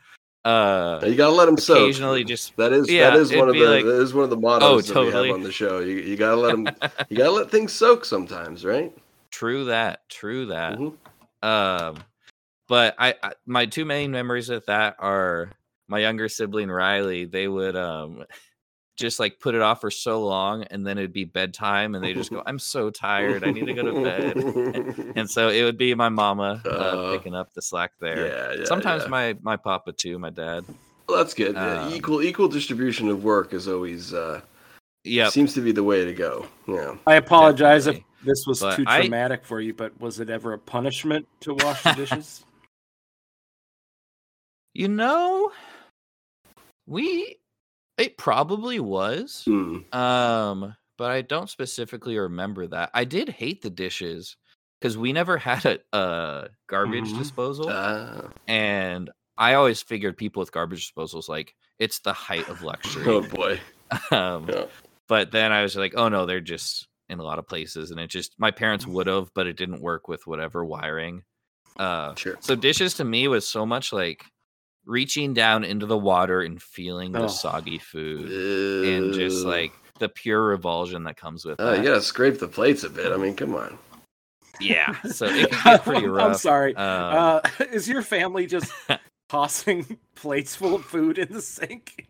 uh 0.44 1.00
you 1.04 1.16
gotta 1.16 1.34
let 1.34 1.46
them 1.46 1.56
soak. 1.58 1.78
occasionally 1.78 2.22
just 2.22 2.56
That 2.56 2.72
is 2.72 2.88
Yeah, 2.90 3.10
that 3.10 3.18
is 3.18 3.34
one 3.34 3.48
of 3.48 3.54
the 3.56 3.64
like- 3.64 3.84
that 3.84 4.00
is 4.00 4.14
one 4.14 4.24
of 4.24 4.30
the 4.30 4.36
mottos 4.36 4.86
that 4.86 4.94
totally. 4.94 5.22
we 5.22 5.26
have 5.28 5.34
on 5.36 5.42
the 5.42 5.50
show. 5.52 5.80
You 5.80 5.96
you 5.96 6.16
gotta 6.16 6.36
let 6.36 6.52
them 6.52 6.68
you 7.08 7.16
gotta 7.16 7.32
let 7.32 7.50
things 7.50 7.72
soak 7.72 8.04
sometimes, 8.04 8.64
right? 8.64 8.96
true 9.30 9.64
that, 9.66 10.08
true 10.08 10.46
that. 10.46 10.78
Mhm. 10.78 10.94
Um, 11.42 11.96
but 12.68 12.94
I, 12.98 13.14
I 13.22 13.32
my 13.44 13.66
two 13.66 13.84
main 13.84 14.10
memories 14.12 14.48
of 14.48 14.64
that 14.66 14.96
are 14.98 15.50
my 15.88 15.98
younger 15.98 16.28
sibling 16.28 16.70
Riley. 16.70 17.24
They 17.24 17.48
would 17.48 17.76
um 17.76 18.24
just 18.96 19.20
like 19.20 19.38
put 19.40 19.54
it 19.54 19.60
off 19.60 19.80
for 19.82 19.90
so 19.90 20.24
long, 20.24 20.62
and 20.64 20.86
then 20.86 20.96
it'd 20.98 21.12
be 21.12 21.24
bedtime, 21.24 21.94
and 21.94 22.02
they 22.02 22.14
just 22.14 22.30
go, 22.30 22.42
"I'm 22.46 22.58
so 22.58 22.88
tired. 22.90 23.44
I 23.44 23.50
need 23.50 23.66
to 23.66 23.74
go 23.74 23.82
to 23.82 24.02
bed." 24.02 25.12
and 25.16 25.30
so 25.30 25.48
it 25.50 25.62
would 25.64 25.76
be 25.78 25.94
my 25.94 26.08
mama 26.08 26.62
uh, 26.64 26.68
Uh, 26.68 27.12
picking 27.16 27.34
up 27.34 27.52
the 27.52 27.60
slack 27.62 27.92
there. 28.00 28.26
yeah, 28.26 28.58
yeah. 28.60 28.64
Sometimes 28.64 29.02
yeah. 29.04 29.08
my 29.10 29.36
my 29.42 29.56
papa 29.56 29.92
too, 29.92 30.18
my 30.18 30.30
dad. 30.30 30.64
well, 31.08 31.18
that's 31.18 31.34
good. 31.34 31.54
Yeah, 31.54 31.82
um, 31.84 31.92
equal 31.92 32.22
equal 32.22 32.48
distribution 32.48 33.08
of 33.08 33.22
work 33.22 33.52
is 33.52 33.68
always 33.68 34.14
uh, 34.14 34.40
Yep. 35.04 35.30
seems 35.32 35.54
to 35.54 35.60
be 35.60 35.70
the 35.72 35.84
way 35.84 36.04
to 36.04 36.12
go. 36.14 36.46
Yeah. 36.66 36.96
I 37.06 37.14
apologize 37.14 37.84
Definitely. 37.84 38.06
if 38.22 38.26
this 38.26 38.44
was 38.46 38.60
But 38.60 38.76
too 38.76 38.84
I- 38.88 39.00
traumatic 39.02 39.44
for 39.44 39.60
you, 39.60 39.72
but 39.74 40.00
was 40.00 40.18
it 40.20 40.30
ever 40.30 40.52
a 40.54 40.58
punishment 40.58 41.28
to 41.42 41.54
wash 41.54 41.82
the 41.82 41.92
dishes? 41.92 42.44
You 44.74 44.88
know, 44.88 45.52
we 46.86 47.36
it 47.98 48.16
probably 48.18 48.78
was. 48.80 49.42
Hmm. 49.46 49.78
Um, 49.96 50.76
but 50.98 51.10
I 51.10 51.22
don't 51.22 51.48
specifically 51.50 52.18
remember 52.18 52.66
that. 52.68 52.90
I 52.94 53.04
did 53.04 53.28
hate 53.28 53.62
the 53.62 53.70
dishes 53.70 54.36
because 54.80 54.98
we 54.98 55.12
never 55.12 55.36
had 55.50 55.64
a, 55.64 55.78
a 55.96 56.48
garbage 56.68 57.12
Mhm. 57.12 57.18
disposal, 57.18 57.68
Ah. 57.70 58.28
and 58.46 59.10
I 59.38 59.54
always 59.54 59.82
figured 59.82 60.16
people 60.16 60.40
with 60.40 60.52
garbage 60.52 60.90
disposals 60.92 61.28
like 61.28 61.54
it's 61.78 61.98
the 62.00 62.12
height 62.12 62.48
of 62.48 62.62
luxury. 62.62 63.06
oh 63.06 63.20
boy. 63.22 63.60
um, 64.10 64.48
Yeah. 64.48 64.66
But 65.08 65.30
then 65.30 65.52
I 65.52 65.62
was 65.62 65.76
like, 65.76 65.94
oh 65.96 66.08
no, 66.08 66.26
they're 66.26 66.40
just 66.40 66.88
in 67.08 67.20
a 67.20 67.22
lot 67.22 67.38
of 67.38 67.46
places, 67.46 67.90
and 67.92 68.00
it 68.00 68.08
just 68.10 68.34
my 68.38 68.50
parents 68.50 68.84
Mm. 68.84 68.92
would 68.92 69.06
have, 69.06 69.30
but 69.34 69.46
it 69.46 69.56
didn't 69.56 69.80
work 69.80 70.08
with 70.08 70.26
whatever 70.26 70.64
wiring. 70.64 71.22
Uh, 71.78 72.14
Sure. 72.16 72.36
so 72.40 72.54
dishes 72.56 72.94
to 72.94 73.04
me 73.04 73.28
was 73.28 73.46
so 73.46 73.64
much 73.66 73.92
like 73.92 74.24
reaching 74.86 75.34
down 75.34 75.64
into 75.64 75.84
the 75.86 75.98
water 75.98 76.40
and 76.42 76.62
feeling 76.62 77.12
the 77.12 77.24
Oh. 77.24 77.28
soggy 77.28 77.78
food 77.78 78.30
and 78.30 79.12
just 79.12 79.44
like 79.44 79.72
the 79.98 80.08
pure 80.08 80.42
revulsion 80.48 81.04
that 81.04 81.16
comes 81.16 81.44
with 81.44 81.58
Uh, 81.60 81.72
that. 81.72 81.78
you 81.78 81.84
gotta 81.84 82.00
scrape 82.02 82.38
the 82.38 82.48
plates 82.48 82.84
a 82.84 82.90
bit. 82.90 83.12
I 83.12 83.16
mean, 83.16 83.34
come 83.34 83.54
on. 83.54 83.78
Yeah, 84.60 85.00
so 85.02 85.26
it 85.26 85.50
can 85.50 85.60
get 85.64 85.82
pretty 85.84 86.06
rough. 86.06 86.28
I'm 86.28 86.34
sorry. 86.34 86.74
Um, 86.76 86.84
uh, 86.84 87.40
is 87.72 87.88
your 87.88 88.02
family 88.02 88.46
just 88.46 88.72
tossing 89.28 89.98
plates 90.14 90.54
full 90.54 90.74
of 90.76 90.84
food 90.84 91.18
in 91.18 91.32
the 91.32 91.42
sink? 91.42 92.06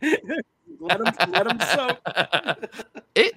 let 0.81 0.99
them 0.99 1.31
let 1.31 1.49
them 1.49 1.59
soak. 1.61 2.69
it 3.15 3.35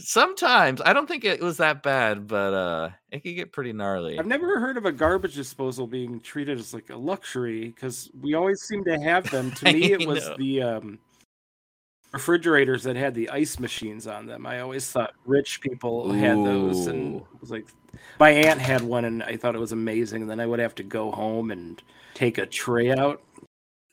sometimes 0.00 0.80
I 0.84 0.92
don't 0.92 1.06
think 1.06 1.24
it 1.24 1.40
was 1.40 1.58
that 1.58 1.82
bad, 1.82 2.26
but 2.26 2.54
uh, 2.54 2.90
it 3.10 3.22
could 3.22 3.34
get 3.34 3.52
pretty 3.52 3.72
gnarly. 3.72 4.18
I've 4.18 4.26
never 4.26 4.58
heard 4.58 4.76
of 4.76 4.84
a 4.86 4.92
garbage 4.92 5.34
disposal 5.34 5.86
being 5.86 6.20
treated 6.20 6.58
as 6.58 6.74
like 6.74 6.90
a 6.90 6.96
luxury 6.96 7.68
because 7.68 8.10
we 8.20 8.34
always 8.34 8.62
seem 8.62 8.84
to 8.84 8.98
have 9.00 9.30
them. 9.30 9.50
To 9.52 9.64
me, 9.72 9.92
it 9.92 10.06
was 10.06 10.26
know. 10.26 10.36
the 10.36 10.62
um, 10.62 10.98
refrigerators 12.12 12.82
that 12.82 12.96
had 12.96 13.14
the 13.14 13.30
ice 13.30 13.58
machines 13.58 14.06
on 14.06 14.26
them. 14.26 14.46
I 14.46 14.60
always 14.60 14.90
thought 14.90 15.14
rich 15.24 15.60
people 15.60 16.12
had 16.12 16.36
those, 16.44 16.86
and 16.86 17.16
it 17.16 17.40
was 17.40 17.50
like 17.50 17.66
my 18.18 18.30
aunt 18.30 18.60
had 18.60 18.82
one, 18.82 19.04
and 19.04 19.22
I 19.22 19.36
thought 19.36 19.54
it 19.54 19.60
was 19.60 19.72
amazing. 19.72 20.22
And 20.22 20.30
then 20.30 20.40
I 20.40 20.46
would 20.46 20.60
have 20.60 20.74
to 20.76 20.82
go 20.82 21.10
home 21.10 21.50
and 21.50 21.82
take 22.14 22.38
a 22.38 22.46
tray 22.46 22.90
out. 22.90 23.22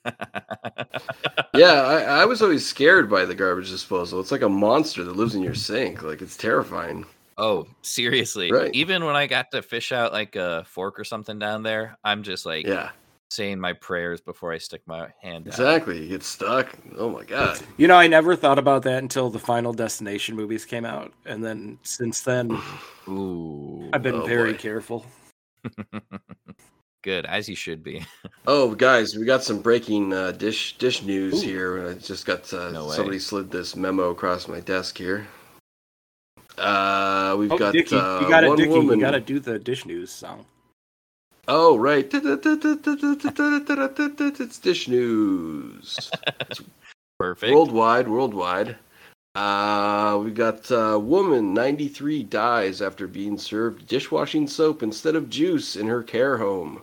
Yeah, 1.53 1.81
I, 1.81 2.01
I 2.21 2.25
was 2.25 2.41
always 2.43 2.63
scared 2.67 3.09
by 3.09 3.25
the 3.25 3.33
garbage 3.33 3.69
disposal. 3.71 4.19
It's 4.19 4.31
like 4.31 4.43
a 4.43 4.49
monster 4.49 5.03
that 5.03 5.15
lives 5.15 5.33
in 5.33 5.41
your 5.41 5.55
sink. 5.55 6.03
Like 6.03 6.21
it's 6.21 6.37
terrifying. 6.37 7.03
oh, 7.39 7.65
seriously. 7.81 8.51
Right. 8.51 8.69
Even 8.75 9.05
when 9.05 9.15
I 9.15 9.25
got 9.25 9.49
to 9.51 9.63
fish 9.63 9.91
out 9.91 10.11
like 10.13 10.35
a 10.35 10.63
fork 10.67 10.99
or 10.99 11.03
something 11.03 11.39
down 11.39 11.63
there, 11.63 11.97
I'm 12.03 12.21
just 12.21 12.45
like 12.45 12.67
Yeah, 12.67 12.91
saying 13.31 13.59
my 13.59 13.73
prayers 13.73 14.21
before 14.21 14.53
I 14.53 14.59
stick 14.59 14.81
my 14.85 15.07
hand 15.21 15.47
out. 15.47 15.53
exactly. 15.53 16.03
You 16.03 16.09
get 16.09 16.23
stuck. 16.23 16.75
Oh 16.95 17.09
my 17.09 17.23
god. 17.23 17.59
You 17.77 17.87
know, 17.87 17.95
I 17.97 18.05
never 18.07 18.35
thought 18.35 18.59
about 18.59 18.83
that 18.83 19.01
until 19.01 19.31
the 19.31 19.39
Final 19.39 19.73
Destination 19.73 20.35
movies 20.35 20.63
came 20.63 20.85
out, 20.85 21.11
and 21.25 21.43
then 21.43 21.79
since 21.81 22.21
then, 22.21 22.51
Ooh. 23.09 23.89
I've 23.93 24.03
been 24.03 24.15
Oh, 24.15 24.25
very 24.27 24.51
boy. 24.51 24.57
careful. 24.59 25.05
Good, 27.07 27.25
as 27.25 27.47
you 27.47 27.55
should 27.55 27.83
be. 27.85 28.05
Oh, 28.49 28.75
guys, 28.75 29.15
we 29.15 29.23
got 29.25 29.43
some 29.43 29.59
breaking 29.61 30.11
uh, 30.13 30.31
dish 30.33 30.77
dish 30.77 31.03
news 31.03 31.41
Ooh. 31.41 31.47
here. 31.47 31.89
I 31.89 31.93
just 31.93 32.25
got 32.25 32.51
uh, 32.53 32.69
No 32.71 32.89
somebody 32.91 33.19
slid 33.19 33.49
this 33.49 33.77
memo 33.77 34.09
across 34.09 34.47
my 34.49 34.59
desk 34.59 34.97
here. 34.97 35.25
Uh, 36.57 37.35
we've 37.39 37.51
Oh, 37.51 37.57
got 37.57 37.71
Dickie, 37.73 37.95
uh, 37.95 38.19
you 38.21 38.27
got 38.29 38.45
one 38.45 38.57
Dickie, 38.57 38.69
woman. 38.69 38.99
you 38.99 39.05
got 39.05 39.11
to 39.11 39.21
do 39.21 39.39
the 39.39 39.57
dish 39.57 39.85
news 39.85 40.11
song. 40.11 40.45
Oh, 41.47 41.77
right. 41.77 42.09
It's 42.13 44.59
dish 44.59 44.87
news. 44.89 46.11
Perfect. 47.19 47.53
Worldwide, 47.53 48.07
worldwide. 48.09 48.75
Uh, 49.35 50.19
we 50.23 50.31
got 50.31 50.69
uh, 50.71 50.99
woman 51.01 51.53
93 51.53 52.23
dies 52.23 52.81
after 52.81 53.07
being 53.07 53.37
served 53.37 53.87
dishwashing 53.87 54.45
soap 54.47 54.83
instead 54.83 55.15
of 55.15 55.29
juice 55.29 55.75
in 55.77 55.87
her 55.87 56.03
care 56.03 56.37
home. 56.37 56.81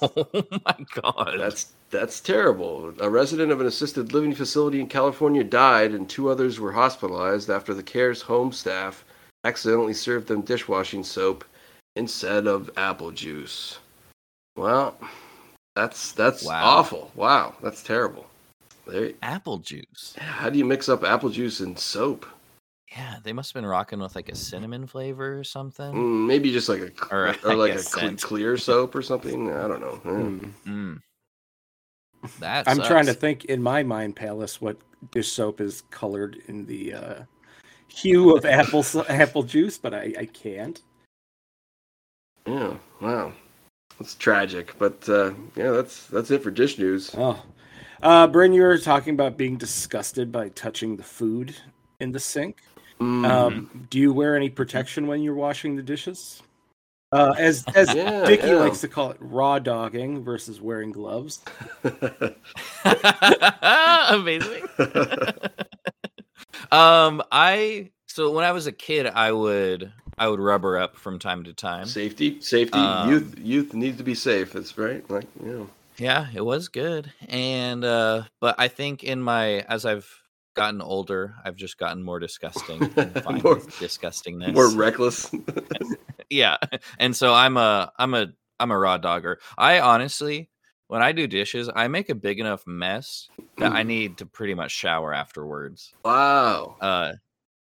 Oh 0.00 0.26
my 0.66 0.76
god. 1.02 1.36
That's 1.38 1.72
that's 1.90 2.20
terrible. 2.20 2.92
A 3.00 3.08
resident 3.08 3.52
of 3.52 3.60
an 3.60 3.66
assisted 3.66 4.12
living 4.12 4.34
facility 4.34 4.80
in 4.80 4.86
California 4.88 5.44
died, 5.44 5.92
and 5.92 6.08
two 6.08 6.28
others 6.30 6.58
were 6.58 6.72
hospitalized 6.72 7.50
after 7.50 7.74
the 7.74 7.82
care's 7.82 8.22
home 8.22 8.52
staff 8.52 9.04
accidentally 9.44 9.94
served 9.94 10.28
them 10.28 10.40
dishwashing 10.42 11.04
soap 11.04 11.44
instead 11.96 12.46
of 12.46 12.70
apple 12.76 13.10
juice. 13.10 13.78
Well, 14.56 14.96
that's 15.76 16.12
that's 16.12 16.44
Wow. 16.44 16.64
awful. 16.64 17.10
Wow, 17.14 17.54
that's 17.62 17.82
terrible. 17.82 18.26
There, 18.86 19.12
apple 19.22 19.58
juice. 19.58 20.14
how 20.18 20.50
do 20.50 20.58
you 20.58 20.64
mix 20.64 20.88
up 20.88 21.04
apple 21.04 21.30
juice 21.30 21.60
and 21.60 21.78
soap? 21.78 22.26
Yeah, 22.96 23.16
they 23.22 23.32
must 23.32 23.52
have 23.52 23.62
been 23.62 23.68
rocking 23.68 24.00
with 24.00 24.14
like 24.14 24.28
a 24.28 24.34
cinnamon 24.34 24.86
flavor 24.86 25.38
or 25.38 25.44
something. 25.44 25.94
Mm, 25.94 26.26
maybe 26.26 26.52
just 26.52 26.68
like 26.68 26.80
a 26.80 27.14
Or, 27.14 27.34
or, 27.44 27.52
I 27.52 27.54
like 27.54 27.72
a 27.72 27.76
guess 27.76 27.92
cle- 27.92 28.16
clear 28.16 28.56
soap 28.58 28.94
or 28.94 29.02
something. 29.02 29.50
I 29.50 29.66
don't 29.66 29.80
know. 29.80 30.00
Yeah. 30.04 30.12
Hmm. 30.12 30.50
Mm. 30.66 31.00
That 32.38 32.68
I'm 32.68 32.80
trying 32.80 33.06
to 33.06 33.14
think 33.14 33.46
in 33.46 33.62
my 33.62 33.82
mind 33.82 34.14
palace 34.14 34.60
what 34.60 34.76
dish 35.10 35.32
soap 35.32 35.60
is 35.60 35.82
colored 35.90 36.38
in 36.46 36.66
the 36.66 36.94
uh, 36.94 37.22
hue 37.88 38.36
of 38.36 38.44
apple 38.44 38.84
apple 39.08 39.42
juice, 39.42 39.78
but 39.78 39.94
I, 39.94 40.12
I 40.18 40.26
can't. 40.26 40.80
Yeah, 42.46 42.74
wow. 43.00 43.32
That's 43.98 44.14
tragic, 44.14 44.74
but 44.78 45.08
uh, 45.08 45.32
yeah, 45.56 45.70
that's 45.70 46.06
that's 46.06 46.30
it 46.30 46.42
for 46.42 46.50
dish 46.50 46.78
news. 46.78 47.10
Oh, 47.16 47.42
uh, 48.02 48.26
Bryn, 48.26 48.52
you 48.52 48.62
were 48.62 48.78
talking 48.78 49.14
about 49.14 49.36
being 49.36 49.56
disgusted 49.56 50.30
by 50.30 50.50
touching 50.50 50.96
the 50.96 51.02
food 51.02 51.56
in 52.00 52.12
the 52.12 52.20
sink. 52.20 52.62
Mm, 53.02 53.26
Um, 53.28 53.86
do 53.90 53.98
you 53.98 54.12
wear 54.12 54.36
any 54.36 54.48
protection 54.50 55.06
when 55.06 55.22
you're 55.22 55.34
washing 55.34 55.76
the 55.76 55.82
dishes? 55.82 56.42
Uh, 57.10 57.34
as 57.38 57.64
as 57.74 57.92
Yeah, 57.94 58.24
Dickie 58.26 58.48
yeah. 58.48 58.54
likes 58.54 58.80
to 58.82 58.88
call 58.88 59.10
it, 59.10 59.16
raw 59.20 59.58
dogging 59.58 60.22
versus 60.24 60.60
wearing 60.60 60.92
gloves. 60.92 61.40
Amazing. 62.84 64.62
um, 66.70 67.22
I 67.30 67.90
so 68.06 68.30
when 68.32 68.44
I 68.44 68.52
was 68.52 68.66
a 68.66 68.72
kid, 68.72 69.06
I 69.06 69.32
would 69.32 69.92
I 70.18 70.28
would 70.28 70.40
rubber 70.40 70.78
up 70.78 70.96
from 70.96 71.18
time 71.18 71.44
to 71.44 71.52
time. 71.52 71.86
safety, 71.86 72.40
safety, 72.40 72.78
Um, 72.78 73.08
youth, 73.10 73.34
youth 73.38 73.74
need 73.74 73.98
to 73.98 74.04
be 74.04 74.14
safe. 74.14 74.52
That's 74.52 74.76
right. 74.78 75.08
Like, 75.10 75.26
you 75.44 75.50
know. 75.52 75.70
Yeah, 75.98 76.28
it 76.34 76.44
was 76.44 76.68
good. 76.68 77.12
And 77.28 77.84
uh 77.84 78.22
but 78.40 78.54
I 78.58 78.68
think 78.68 79.04
in 79.04 79.20
my 79.20 79.60
as 79.68 79.84
I've 79.84 80.08
gotten 80.54 80.80
older, 80.82 81.34
I've 81.44 81.56
just 81.56 81.78
gotten 81.78 82.02
more 82.02 82.18
disgusting 82.18 82.78
More- 83.42 83.60
disgustingness. 83.80 84.54
more 84.54 84.70
reckless. 84.74 85.30
yeah. 86.30 86.56
And 86.98 87.14
so 87.16 87.32
I'm 87.34 87.56
a 87.56 87.90
I'm 87.98 88.14
a 88.14 88.28
I'm 88.60 88.70
a 88.70 88.78
raw 88.78 88.98
dogger. 88.98 89.38
I 89.56 89.80
honestly 89.80 90.48
when 90.88 91.00
I 91.02 91.12
do 91.12 91.26
dishes, 91.26 91.70
I 91.74 91.88
make 91.88 92.10
a 92.10 92.14
big 92.14 92.38
enough 92.38 92.66
mess 92.66 93.28
that 93.56 93.72
I 93.72 93.82
Mm. 93.82 93.86
need 93.86 94.18
to 94.18 94.26
pretty 94.26 94.52
much 94.54 94.72
shower 94.72 95.14
afterwards. 95.14 95.94
Wow. 96.04 96.76
Uh, 96.80 97.12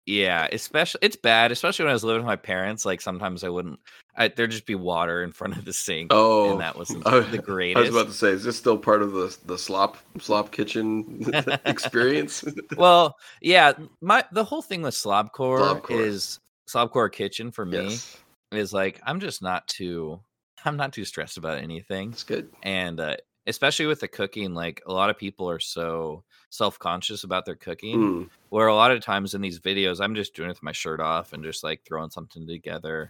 yeah, 0.06 0.48
especially 0.52 1.00
it's 1.02 1.16
bad, 1.16 1.52
especially 1.52 1.84
when 1.84 1.90
I 1.90 1.94
was 1.94 2.04
living 2.04 2.22
with 2.22 2.26
my 2.26 2.36
parents. 2.36 2.84
Like 2.84 3.00
sometimes 3.00 3.44
I 3.44 3.48
wouldn't, 3.48 3.78
I, 4.16 4.28
there'd 4.28 4.50
just 4.50 4.66
be 4.66 4.74
water 4.74 5.22
in 5.22 5.32
front 5.32 5.56
of 5.56 5.64
the 5.64 5.72
sink, 5.72 6.10
Oh, 6.12 6.50
and 6.50 6.60
that 6.60 6.76
wasn't 6.76 7.06
I- 7.06 7.20
the 7.20 7.38
greatest. 7.38 7.76
I 7.78 7.80
was 7.80 7.90
about 7.90 8.06
to 8.10 8.16
say, 8.16 8.30
is 8.30 8.44
this 8.44 8.56
still 8.56 8.78
part 8.78 9.02
of 9.02 9.12
the 9.12 9.36
the 9.46 9.56
slop 9.58 9.98
slop 10.20 10.50
kitchen 10.50 11.24
experience? 11.66 12.44
well, 12.76 13.16
yeah, 13.40 13.72
my 14.00 14.24
the 14.32 14.44
whole 14.44 14.62
thing 14.62 14.82
with 14.82 14.94
slobcore, 14.94 15.80
Slobcore. 15.80 16.00
is 16.06 16.38
slobcore 16.68 17.10
kitchen 17.12 17.50
for 17.50 17.64
me 17.66 17.90
yes, 17.90 18.16
is 18.52 18.72
like 18.72 19.00
I'm 19.04 19.20
just 19.20 19.42
not 19.42 19.66
too, 19.68 20.20
I'm 20.64 20.76
not 20.76 20.92
too 20.92 21.04
stressed 21.04 21.36
about 21.36 21.58
anything. 21.58 22.10
it's 22.12 22.22
good. 22.24 22.50
and 22.62 22.98
uh, 23.00 23.16
especially 23.46 23.86
with 23.86 24.00
the 24.00 24.08
cooking 24.08 24.54
like 24.54 24.82
a 24.86 24.92
lot 24.92 25.10
of 25.10 25.18
people 25.18 25.48
are 25.50 25.58
so 25.60 26.22
self-conscious 26.52 27.24
about 27.24 27.46
their 27.46 27.56
cooking 27.56 27.98
Mm, 27.98 28.30
where 28.50 28.66
a 28.66 28.74
lot 28.74 28.90
of 28.90 29.00
times 29.00 29.34
in 29.34 29.40
these 29.40 29.58
videos 29.58 30.00
i'm 30.00 30.14
just 30.14 30.34
doing 30.34 30.50
it 30.50 30.52
with 30.52 30.62
my 30.62 30.72
shirt 30.72 31.00
off 31.00 31.32
and 31.32 31.42
just 31.42 31.64
like 31.64 31.80
throwing 31.86 32.10
something 32.10 32.46
together 32.46 33.08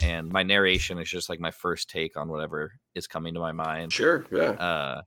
and 0.00 0.30
my 0.30 0.42
narration 0.42 0.98
is 0.98 1.08
just 1.08 1.28
like 1.28 1.38
my 1.38 1.50
first 1.50 1.90
take 1.90 2.16
on 2.16 2.28
whatever 2.28 2.72
is 2.94 3.06
coming 3.06 3.34
to 3.34 3.40
my 3.40 3.52
mind 3.52 3.92
sure, 3.92 4.24
yeah. 4.32 4.52
uh 4.52 5.02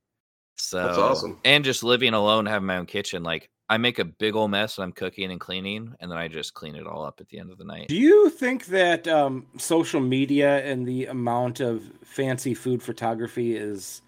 so 0.58 0.80
awesome. 0.80 1.39
and 1.44 1.65
just 1.65 1.84
living 1.84 2.13
alone 2.13 2.46
having 2.46 2.67
my 2.67 2.78
own 2.78 2.86
kitchen 2.86 3.24
like 3.24 3.50
i 3.67 3.78
make 3.78 3.98
a 3.98 4.06
big 4.06 4.36
old 4.36 4.52
mess 4.52 4.78
when 4.78 4.86
i'm 4.86 4.91
cooking 4.91 5.32
and 5.32 5.39
cleaning 5.39 5.91
and 6.00 6.12
then 6.12 6.20
i 6.20 6.28
just 6.28 6.54
clean 6.54 6.76
it 6.76 6.86
all 6.86 7.04
up 7.04 7.20
at 7.20 7.28
the 7.30 7.39
end 7.39 7.50
of 7.50 7.58
the 7.58 7.63
night 7.63 7.88
Do 7.88 7.96
you 7.98 8.30
think 8.30 8.67
that 8.67 9.08
um, 9.08 9.48
social 9.58 10.02
media 10.02 10.63
and 10.63 10.88
the 10.88 11.08
amount 11.08 11.62
of 11.62 11.84
fancy 12.04 12.54
food 12.54 12.84
photography 12.84 13.56
is 13.56 14.04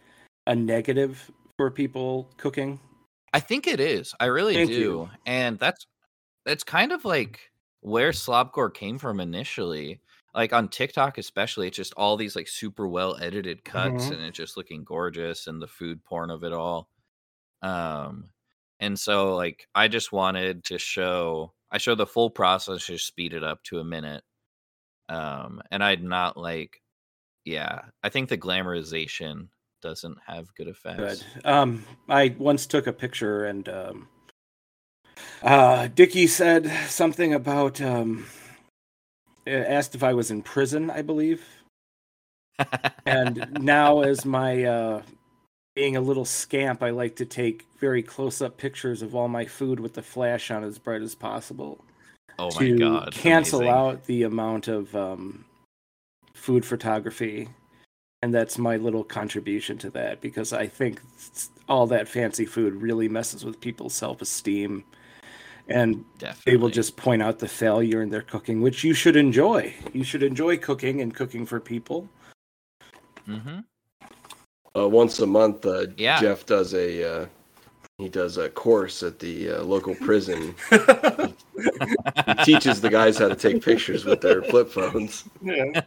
a 0.46 0.56
negative 0.56 1.32
for 1.58 1.72
people 1.72 2.30
cooking? 2.38 2.80
I 3.34 3.40
think 3.40 3.68
it 3.68 3.80
is. 3.80 4.14
I 4.20 4.26
really 4.26 4.58
Thank 4.58 4.78
do. 4.78 4.78
you. 4.78 5.10
And 5.26 5.58
that's 5.60 5.88
that's 6.46 6.64
kind 6.64 6.92
of 6.92 7.06
like 7.06 7.52
where 7.82 8.12
slobcore 8.12 8.74
came 8.74 9.00
from 9.00 9.20
initially. 9.20 10.02
Like 10.36 10.54
on 10.54 10.70
TikTok 10.70 11.18
especially, 11.20 11.68
it's 11.68 11.78
just 11.78 11.94
all 11.98 12.18
these 12.18 12.36
like 12.36 12.48
super 12.50 12.88
well 12.88 13.18
edited 13.18 13.66
cuts 13.66 14.10
Mhm. 14.10 14.12
and 14.12 14.22
it's 14.22 14.38
just 14.38 14.58
looking 14.58 14.84
gorgeous 14.86 15.48
and 15.48 15.62
the 15.62 15.68
food 15.68 16.04
porn 16.06 16.32
of 16.32 16.44
it 16.46 16.54
all. 16.54 16.90
Um 17.62 18.32
and 18.80 19.00
so 19.00 19.36
like 19.36 19.68
I 19.76 19.88
just 19.90 20.12
wanted 20.14 20.66
to 20.66 20.80
show 20.80 21.54
I 21.72 21.80
show 21.80 21.96
the 21.96 22.08
full 22.08 22.32
process, 22.32 22.86
just 22.88 23.08
speed 23.08 23.34
it 23.34 23.44
up 23.44 23.64
to 23.66 23.80
a 23.80 23.86
minute. 23.86 24.24
Um 25.10 25.62
and 25.72 25.84
I'd 25.84 26.04
not 26.04 26.38
like 26.38 26.82
yeah, 27.46 27.90
I 28.04 28.10
think 28.10 28.30
the 28.30 28.38
glamorization 28.40 29.50
doesn't 29.84 30.18
have 30.26 30.54
good 30.56 30.68
effects. 30.68 31.24
Good. 31.36 31.46
Um, 31.46 31.84
I 32.10 32.34
once 32.40 32.66
took 32.66 32.88
a 32.88 32.94
picture 32.94 33.46
and 33.46 33.70
um, 33.70 34.08
uh, 35.44 35.90
Dickie 35.94 36.28
said 36.28 36.72
something 36.88 37.34
about 37.34 37.80
um, 37.82 38.26
asked 39.46 39.94
if 39.94 40.02
I 40.02 40.14
was 40.14 40.32
in 40.32 40.42
prison, 40.42 40.90
I 40.90 41.04
believe. 41.04 41.46
And 43.06 43.48
now, 43.60 44.02
as 44.02 44.24
my 44.24 44.64
uh, 44.64 45.02
being 45.76 45.98
a 45.98 46.02
little 46.02 46.24
scamp, 46.24 46.82
I 46.82 46.92
like 46.92 47.18
to 47.18 47.26
take 47.26 47.66
very 47.80 48.02
close 48.02 48.42
up 48.42 48.58
pictures 48.58 49.02
of 49.02 49.14
all 49.14 49.28
my 49.28 49.46
food 49.46 49.80
with 49.82 49.94
the 49.94 50.02
flash 50.02 50.50
on 50.50 50.64
as 50.64 50.78
bright 50.80 51.02
as 51.02 51.14
possible 51.14 51.84
oh 52.40 52.50
my 52.56 52.60
to 52.60 52.78
god. 52.78 53.12
cancel 53.12 53.60
amazing. 53.60 53.76
out 53.76 54.06
the 54.06 54.24
amount 54.24 54.68
of 54.68 54.96
um, 54.96 55.46
food 56.34 56.66
photography. 56.66 57.50
And 58.24 58.34
that's 58.34 58.58
my 58.58 58.78
little 58.78 59.04
contribution 59.04 59.78
to 59.80 59.90
that 59.90 60.22
because 60.22 60.54
I 60.54 60.66
think 60.66 61.02
all 61.68 61.86
that 61.88 62.08
fancy 62.08 62.46
food 62.46 62.74
really 62.74 63.10
messes 63.10 63.44
with 63.44 63.60
people's 63.60 63.94
self 63.94 64.22
esteem. 64.22 64.86
And 65.68 66.06
Definitely. 66.20 66.52
they 66.54 66.56
will 66.56 66.70
just 66.70 66.96
point 66.96 67.22
out 67.22 67.40
the 67.40 67.50
failure 67.50 68.02
in 68.02 68.10
their 68.10 68.22
cooking, 68.22 68.62
which 68.62 68.82
you 68.82 68.94
should 68.94 69.18
enjoy. 69.18 69.74
You 69.92 70.06
should 70.06 70.24
enjoy 70.24 70.56
cooking 70.56 71.02
and 71.02 71.14
cooking 71.14 71.46
for 71.46 71.60
people. 71.60 72.08
Mm-hmm. 73.28 73.60
Uh, 74.74 74.88
once 74.88 75.20
a 75.20 75.28
month, 75.28 75.66
uh, 75.66 75.88
Yeah. 75.98 76.22
Jeff 76.22 76.46
does 76.46 76.74
a 76.74 77.24
uh, 77.24 77.26
he 77.98 78.08
does 78.08 78.38
a 78.38 78.48
course 78.50 79.04
at 79.04 79.20
the 79.20 79.52
uh, 79.52 79.64
local 79.64 79.96
prison. 79.96 80.56
He 82.26 82.56
teaches 82.56 82.82
the 82.82 82.90
guys 82.90 83.18
how 83.18 83.28
to 83.30 83.36
take 83.36 83.64
pictures 83.64 84.06
with 84.06 84.22
their 84.22 84.42
flip 84.42 84.70
phones. 84.70 85.24
Yeah. 85.42 85.82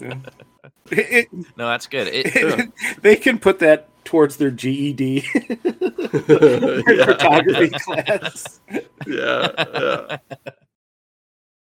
It- 0.90 1.28
no, 1.56 1.66
that's 1.68 1.86
good. 1.86 2.08
It, 2.08 2.26
it- 2.36 2.72
they 3.02 3.16
can 3.16 3.38
put 3.38 3.58
that 3.60 3.88
towards 4.04 4.36
their 4.36 4.50
GED 4.52 5.24
yeah, 5.34 7.04
photography 7.04 7.70
class. 7.70 8.60
yeah, 9.06 9.48
yeah. 9.58 10.16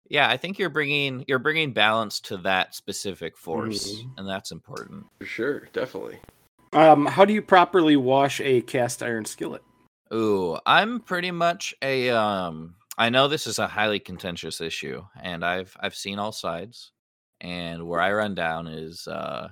yeah, 0.09 0.29
I 0.29 0.38
think 0.38 0.59
you're 0.59 0.69
bringing 0.69 1.23
you're 1.27 1.39
bringing 1.39 1.73
balance 1.73 2.19
to 2.21 2.38
that 2.38 2.75
specific 2.75 3.38
force, 3.38 3.93
Mhm. 3.95 4.12
and 4.17 4.27
that's 4.27 4.51
important. 4.51 5.05
For 5.19 5.25
sure, 5.25 5.59
definitely. 5.73 6.19
Um, 6.73 7.05
how 7.05 7.23
do 7.25 7.33
you 7.33 7.41
properly 7.41 7.95
wash 7.95 8.41
a 8.41 8.62
cast 8.62 9.03
iron 9.03 9.25
skillet? 9.25 9.62
Ooh, 10.13 10.57
I'm 10.65 10.99
pretty 10.99 11.31
much 11.31 11.73
a 11.81 12.09
um. 12.09 12.75
I 12.97 13.09
know 13.09 13.27
this 13.27 13.47
is 13.47 13.57
a 13.57 13.67
highly 13.67 13.99
contentious 13.99 14.62
issue, 14.62 15.03
and 15.21 15.43
I've 15.43 15.75
I've 15.79 15.95
seen 15.95 16.19
all 16.19 16.31
sides. 16.31 16.91
And 17.43 17.88
where 17.88 18.01
I 18.01 18.13
run 18.13 18.36
down 18.36 18.67
is, 18.67 19.08
uh, 19.08 19.49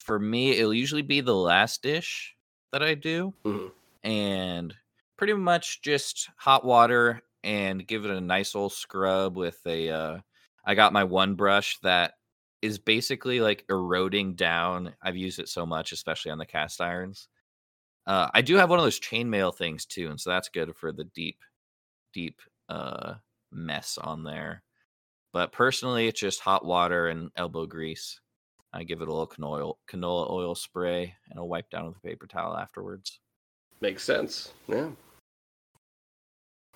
for 0.00 0.18
me, 0.18 0.52
it'll 0.52 0.74
usually 0.74 1.02
be 1.02 1.20
the 1.20 1.34
last 1.34 1.82
dish 1.82 2.36
that 2.72 2.82
I 2.82 2.94
do, 2.94 3.34
Mhm. 3.44 3.72
and 4.04 4.74
pretty 5.16 5.34
much 5.34 5.82
just 5.82 6.30
hot 6.38 6.64
water 6.64 7.22
and 7.44 7.86
give 7.86 8.04
it 8.04 8.10
a 8.10 8.20
nice 8.20 8.54
old 8.54 8.72
scrub 8.72 9.36
with 9.36 9.60
a. 9.66 9.90
Uh, 9.90 10.20
I 10.64 10.74
got 10.74 10.92
my 10.92 11.04
one 11.04 11.34
brush 11.36 11.78
that 11.80 12.14
is 12.62 12.78
basically 12.78 13.40
like 13.40 13.64
eroding 13.70 14.34
down. 14.36 14.96
I've 15.02 15.16
used 15.16 15.38
it 15.38 15.48
so 15.48 15.66
much, 15.66 15.92
especially 15.92 16.32
on 16.32 16.38
the 16.38 16.46
cast 16.46 16.80
irons. 16.80 17.28
Uh, 18.06 18.30
I 18.34 18.42
do 18.42 18.56
have 18.56 18.70
one 18.70 18.78
of 18.78 18.84
those 18.84 19.00
chainmail 19.00 19.56
things 19.56 19.86
too, 19.86 20.08
and 20.10 20.20
so 20.20 20.30
that's 20.30 20.48
good 20.48 20.76
for 20.76 20.92
the 20.92 21.04
deep, 21.04 21.42
deep 22.12 22.40
uh, 22.68 23.16
mess 23.52 23.98
on 23.98 24.24
there. 24.24 24.64
But 25.36 25.52
personally, 25.52 26.08
it's 26.08 26.18
just 26.18 26.40
hot 26.40 26.64
water 26.64 27.08
and 27.08 27.30
elbow 27.36 27.66
grease. 27.66 28.18
I 28.72 28.84
give 28.84 29.02
it 29.02 29.08
a 29.08 29.12
little 29.12 29.26
canola 29.26 29.58
oil, 29.58 29.78
canola 29.86 30.30
oil 30.30 30.54
spray, 30.54 31.14
and 31.28 31.38
I'll 31.38 31.46
wipe 31.46 31.68
down 31.68 31.86
with 31.86 31.98
a 31.98 32.00
paper 32.00 32.26
towel 32.26 32.56
afterwards. 32.56 33.20
Makes 33.82 34.02
sense. 34.02 34.54
Yeah. 34.66 34.88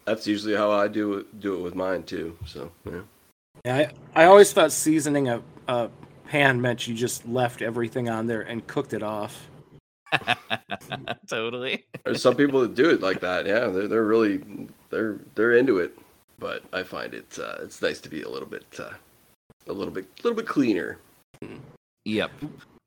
That's 0.04 0.26
usually 0.26 0.54
how 0.54 0.70
I 0.70 0.88
do 0.88 1.14
it, 1.14 1.40
do 1.40 1.54
it 1.54 1.62
with 1.62 1.74
mine 1.74 2.02
too. 2.02 2.36
So 2.44 2.70
yeah. 2.84 3.00
Yeah, 3.64 3.76
I, 4.14 4.24
I 4.24 4.24
always 4.26 4.52
thought 4.52 4.72
seasoning 4.72 5.30
a, 5.30 5.42
a 5.66 5.88
pan 6.28 6.60
meant 6.60 6.86
you 6.86 6.94
just 6.94 7.26
left 7.26 7.62
everything 7.62 8.10
on 8.10 8.26
there 8.26 8.42
and 8.42 8.66
cooked 8.66 8.92
it 8.92 9.02
off. 9.02 9.48
totally. 11.26 11.86
There's 12.04 12.20
some 12.20 12.36
people 12.36 12.60
that 12.60 12.74
do 12.74 12.90
it 12.90 13.00
like 13.00 13.20
that. 13.20 13.46
Yeah, 13.46 13.68
they're 13.68 13.88
they're 13.88 14.04
really 14.04 14.68
they're 14.90 15.18
they're 15.34 15.56
into 15.56 15.78
it. 15.78 15.96
But 16.40 16.64
I 16.72 16.82
find 16.82 17.14
it 17.14 17.38
uh, 17.38 17.56
it's 17.62 17.80
nice 17.82 18.00
to 18.00 18.08
be 18.08 18.22
a 18.22 18.28
little 18.28 18.48
bit 18.48 18.64
uh, 18.78 18.90
a 19.68 19.72
little 19.72 19.92
bit 19.92 20.06
a 20.18 20.22
little 20.22 20.36
bit 20.36 20.46
cleaner. 20.46 20.98
Yep. 22.06 22.30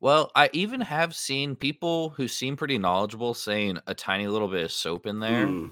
Well, 0.02 0.32
I 0.36 0.50
even 0.54 0.82
have 0.82 1.16
seen 1.16 1.56
people 1.56 2.10
who 2.10 2.28
seem 2.28 2.58
pretty 2.58 2.78
knowledgeable 2.78 3.34
saying 3.34 3.80
a 3.88 3.94
tiny 3.94 4.28
little 4.28 4.50
bit 4.50 4.64
of 4.66 4.72
soap 4.72 5.06
in 5.06 5.20
there 5.20 5.48
Mm. 5.48 5.72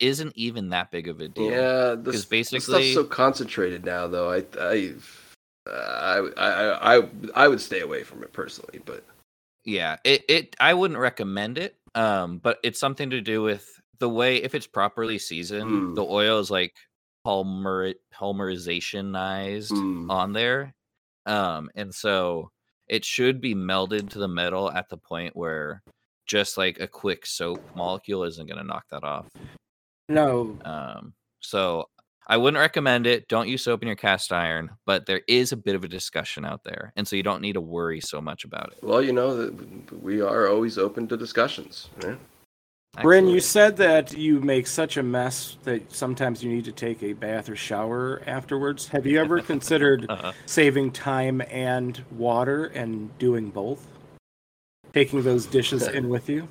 not 0.00 0.32
even 0.36 0.68
that 0.70 0.90
big 0.90 1.08
of 1.08 1.20
a 1.20 1.28
deal. 1.28 1.50
Yeah, 1.50 1.94
because 1.96 2.24
basically- 2.26 2.60
stuff's 2.92 2.94
so 2.94 3.04
concentrated 3.04 3.84
now, 3.84 4.06
though. 4.06 4.30
I 4.30 4.44
I, 4.58 4.92
uh, 5.66 5.70
I 5.70 6.18
I 6.36 6.98
I 6.98 7.08
I 7.34 7.48
would 7.48 7.60
stay 7.60 7.80
away 7.80 8.02
from 8.04 8.22
it 8.22 8.32
personally, 8.32 8.80
but 8.84 9.02
Yeah, 9.64 9.96
it, 10.04 10.24
it 10.28 10.56
I 10.60 10.74
wouldn't 10.74 11.00
recommend 11.00 11.58
it. 11.58 11.76
Um, 11.94 12.38
but 12.38 12.58
it's 12.62 12.78
something 12.78 13.10
to 13.10 13.20
do 13.20 13.42
with 13.42 13.66
the 13.98 14.08
way 14.08 14.36
if 14.36 14.54
it's 14.54 14.66
properly 14.66 15.18
seasoned, 15.18 15.70
Mm. 15.70 15.94
the 15.96 16.04
oil 16.04 16.38
is 16.38 16.50
like 16.50 16.74
polymer 17.26 17.94
polymerizationized 18.14 19.70
Mm. 19.72 20.10
on 20.10 20.32
there. 20.32 20.74
Um, 21.26 21.70
and 21.74 21.94
so 21.94 22.50
it 22.88 23.04
should 23.04 23.40
be 23.40 23.54
melded 23.54 24.10
to 24.10 24.18
the 24.18 24.28
metal 24.28 24.70
at 24.70 24.88
the 24.88 24.96
point 24.96 25.36
where 25.36 25.82
just 26.26 26.56
like 26.56 26.80
a 26.80 26.86
quick 26.88 27.26
soap 27.26 27.60
molecule 27.74 28.24
isn't 28.24 28.48
gonna 28.48 28.64
knock 28.64 28.84
that 28.90 29.04
off. 29.04 29.26
No, 30.08 30.58
Um, 30.64 31.14
so 31.40 31.88
I 32.26 32.36
wouldn't 32.36 32.60
recommend 32.60 33.06
it. 33.06 33.28
Don't 33.28 33.48
use 33.48 33.62
soap 33.64 33.82
in 33.82 33.88
your 33.88 33.96
cast 33.96 34.32
iron, 34.32 34.70
but 34.86 35.06
there 35.06 35.22
is 35.28 35.52
a 35.52 35.56
bit 35.56 35.74
of 35.74 35.82
a 35.84 35.88
discussion 35.88 36.44
out 36.44 36.62
there, 36.64 36.92
and 36.96 37.06
so 37.06 37.16
you 37.16 37.22
don't 37.22 37.40
need 37.42 37.54
to 37.54 37.60
worry 37.60 38.00
so 38.00 38.20
much 38.20 38.44
about 38.44 38.72
it. 38.72 38.78
well, 38.82 39.02
you 39.02 39.12
know 39.12 39.36
that 39.36 40.02
we 40.02 40.20
are 40.20 40.48
always 40.48 40.78
open 40.78 41.06
to 41.08 41.16
discussions. 41.16 41.88
Yeah? 42.02 42.16
Bryn, 43.00 43.28
you 43.28 43.40
said 43.40 43.76
that 43.78 44.12
you 44.16 44.40
make 44.40 44.66
such 44.66 44.96
a 44.96 45.02
mess 45.02 45.56
that 45.62 45.92
sometimes 45.92 46.42
you 46.42 46.50
need 46.50 46.64
to 46.64 46.72
take 46.72 47.02
a 47.02 47.12
bath 47.12 47.48
or 47.48 47.54
shower 47.56 48.20
afterwards. 48.26 48.88
Have 48.88 49.06
you 49.06 49.20
ever 49.20 49.40
considered 49.40 50.06
Uh-huh. 50.10 50.32
saving 50.46 50.90
time 50.90 51.40
and 51.50 52.02
water 52.10 52.66
and 52.66 53.16
doing 53.18 53.50
both? 53.50 53.86
taking 54.92 55.22
those 55.22 55.46
dishes 55.46 55.86
in 55.86 56.08
with 56.08 56.28
you. 56.28 56.48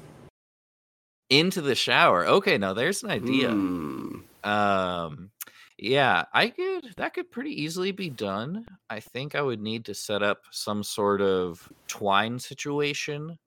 Into 1.30 1.62
the 1.62 1.76
shower. 1.76 2.26
Okay, 2.26 2.58
now 2.58 2.72
there's 2.74 3.04
an 3.04 3.12
idea. 3.12 3.50
Hmm. 3.50 4.20
Um, 4.46 5.32
yeah, 5.78 6.24
I 6.34 6.48
could. 6.48 6.86
That 6.96 7.14
could 7.14 7.30
pretty 7.32 7.62
easily 7.62 7.92
be 7.92 8.10
done. 8.10 8.66
I 8.90 9.02
think 9.02 9.36
I 9.36 9.42
would 9.42 9.60
need 9.60 9.84
to 9.86 9.94
set 9.94 10.24
up 10.24 10.44
some 10.52 10.84
sort 10.84 11.20
of 11.22 11.68
twine 11.90 12.40
situation 12.40 13.38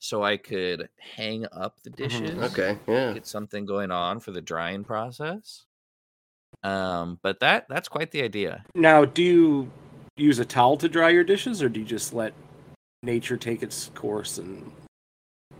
so 0.00 0.24
I 0.24 0.36
could 0.38 0.88
hang 0.98 1.46
up 1.52 1.80
the 1.82 1.90
dishes. 1.90 2.38
Okay, 2.38 2.78
yeah. 2.88 3.12
Get 3.12 3.26
something 3.26 3.66
going 3.66 3.90
on 3.90 4.18
for 4.18 4.32
the 4.32 4.40
drying 4.40 4.82
process. 4.82 5.66
Um, 6.64 7.18
but 7.22 7.38
that 7.40 7.66
that's 7.68 7.88
quite 7.88 8.10
the 8.10 8.22
idea. 8.22 8.64
Now, 8.74 9.04
do 9.04 9.22
you 9.22 9.70
use 10.16 10.38
a 10.38 10.44
towel 10.44 10.76
to 10.78 10.88
dry 10.88 11.10
your 11.10 11.24
dishes, 11.24 11.62
or 11.62 11.68
do 11.68 11.80
you 11.80 11.86
just 11.86 12.12
let 12.12 12.32
nature 13.02 13.36
take 13.36 13.62
its 13.62 13.90
course 13.94 14.38
and 14.38 14.72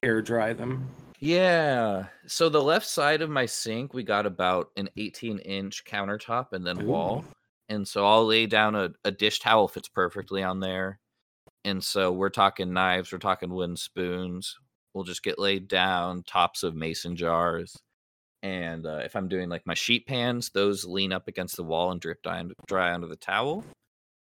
air 0.02 0.20
dry 0.22 0.52
them? 0.52 0.88
Yeah. 1.20 2.06
So 2.26 2.48
the 2.48 2.62
left 2.62 2.86
side 2.86 3.20
of 3.20 3.28
my 3.28 3.44
sink, 3.44 3.92
we 3.92 4.02
got 4.02 4.24
about 4.24 4.70
an 4.76 4.88
18 4.96 5.38
inch 5.40 5.84
countertop 5.84 6.52
and 6.52 6.66
then 6.66 6.86
wall. 6.86 7.24
And 7.68 7.86
so 7.86 8.06
I'll 8.06 8.26
lay 8.26 8.46
down 8.46 8.74
a, 8.74 8.90
a 9.04 9.10
dish 9.10 9.38
towel 9.38 9.68
fits 9.68 9.88
perfectly 9.88 10.42
on 10.42 10.60
there. 10.60 10.98
And 11.64 11.84
so 11.84 12.12
we're 12.12 12.30
talking 12.30 12.72
knives, 12.72 13.12
we're 13.12 13.18
talking 13.18 13.50
wooden 13.50 13.76
spoons. 13.76 14.56
We'll 14.94 15.04
just 15.04 15.22
get 15.22 15.38
laid 15.38 15.68
down, 15.68 16.24
tops 16.24 16.62
of 16.62 16.74
mason 16.74 17.16
jars. 17.16 17.76
And 18.42 18.86
uh, 18.86 19.00
if 19.04 19.14
I'm 19.14 19.28
doing 19.28 19.48
like 19.48 19.66
my 19.66 19.74
sheet 19.74 20.06
pans, 20.06 20.50
those 20.50 20.84
lean 20.84 21.12
up 21.12 21.28
against 21.28 21.56
the 21.56 21.62
wall 21.62 21.92
and 21.92 22.00
drip 22.00 22.22
dry, 22.22 22.42
dry 22.66 22.92
onto 22.92 23.06
the 23.06 23.16
towel. 23.16 23.64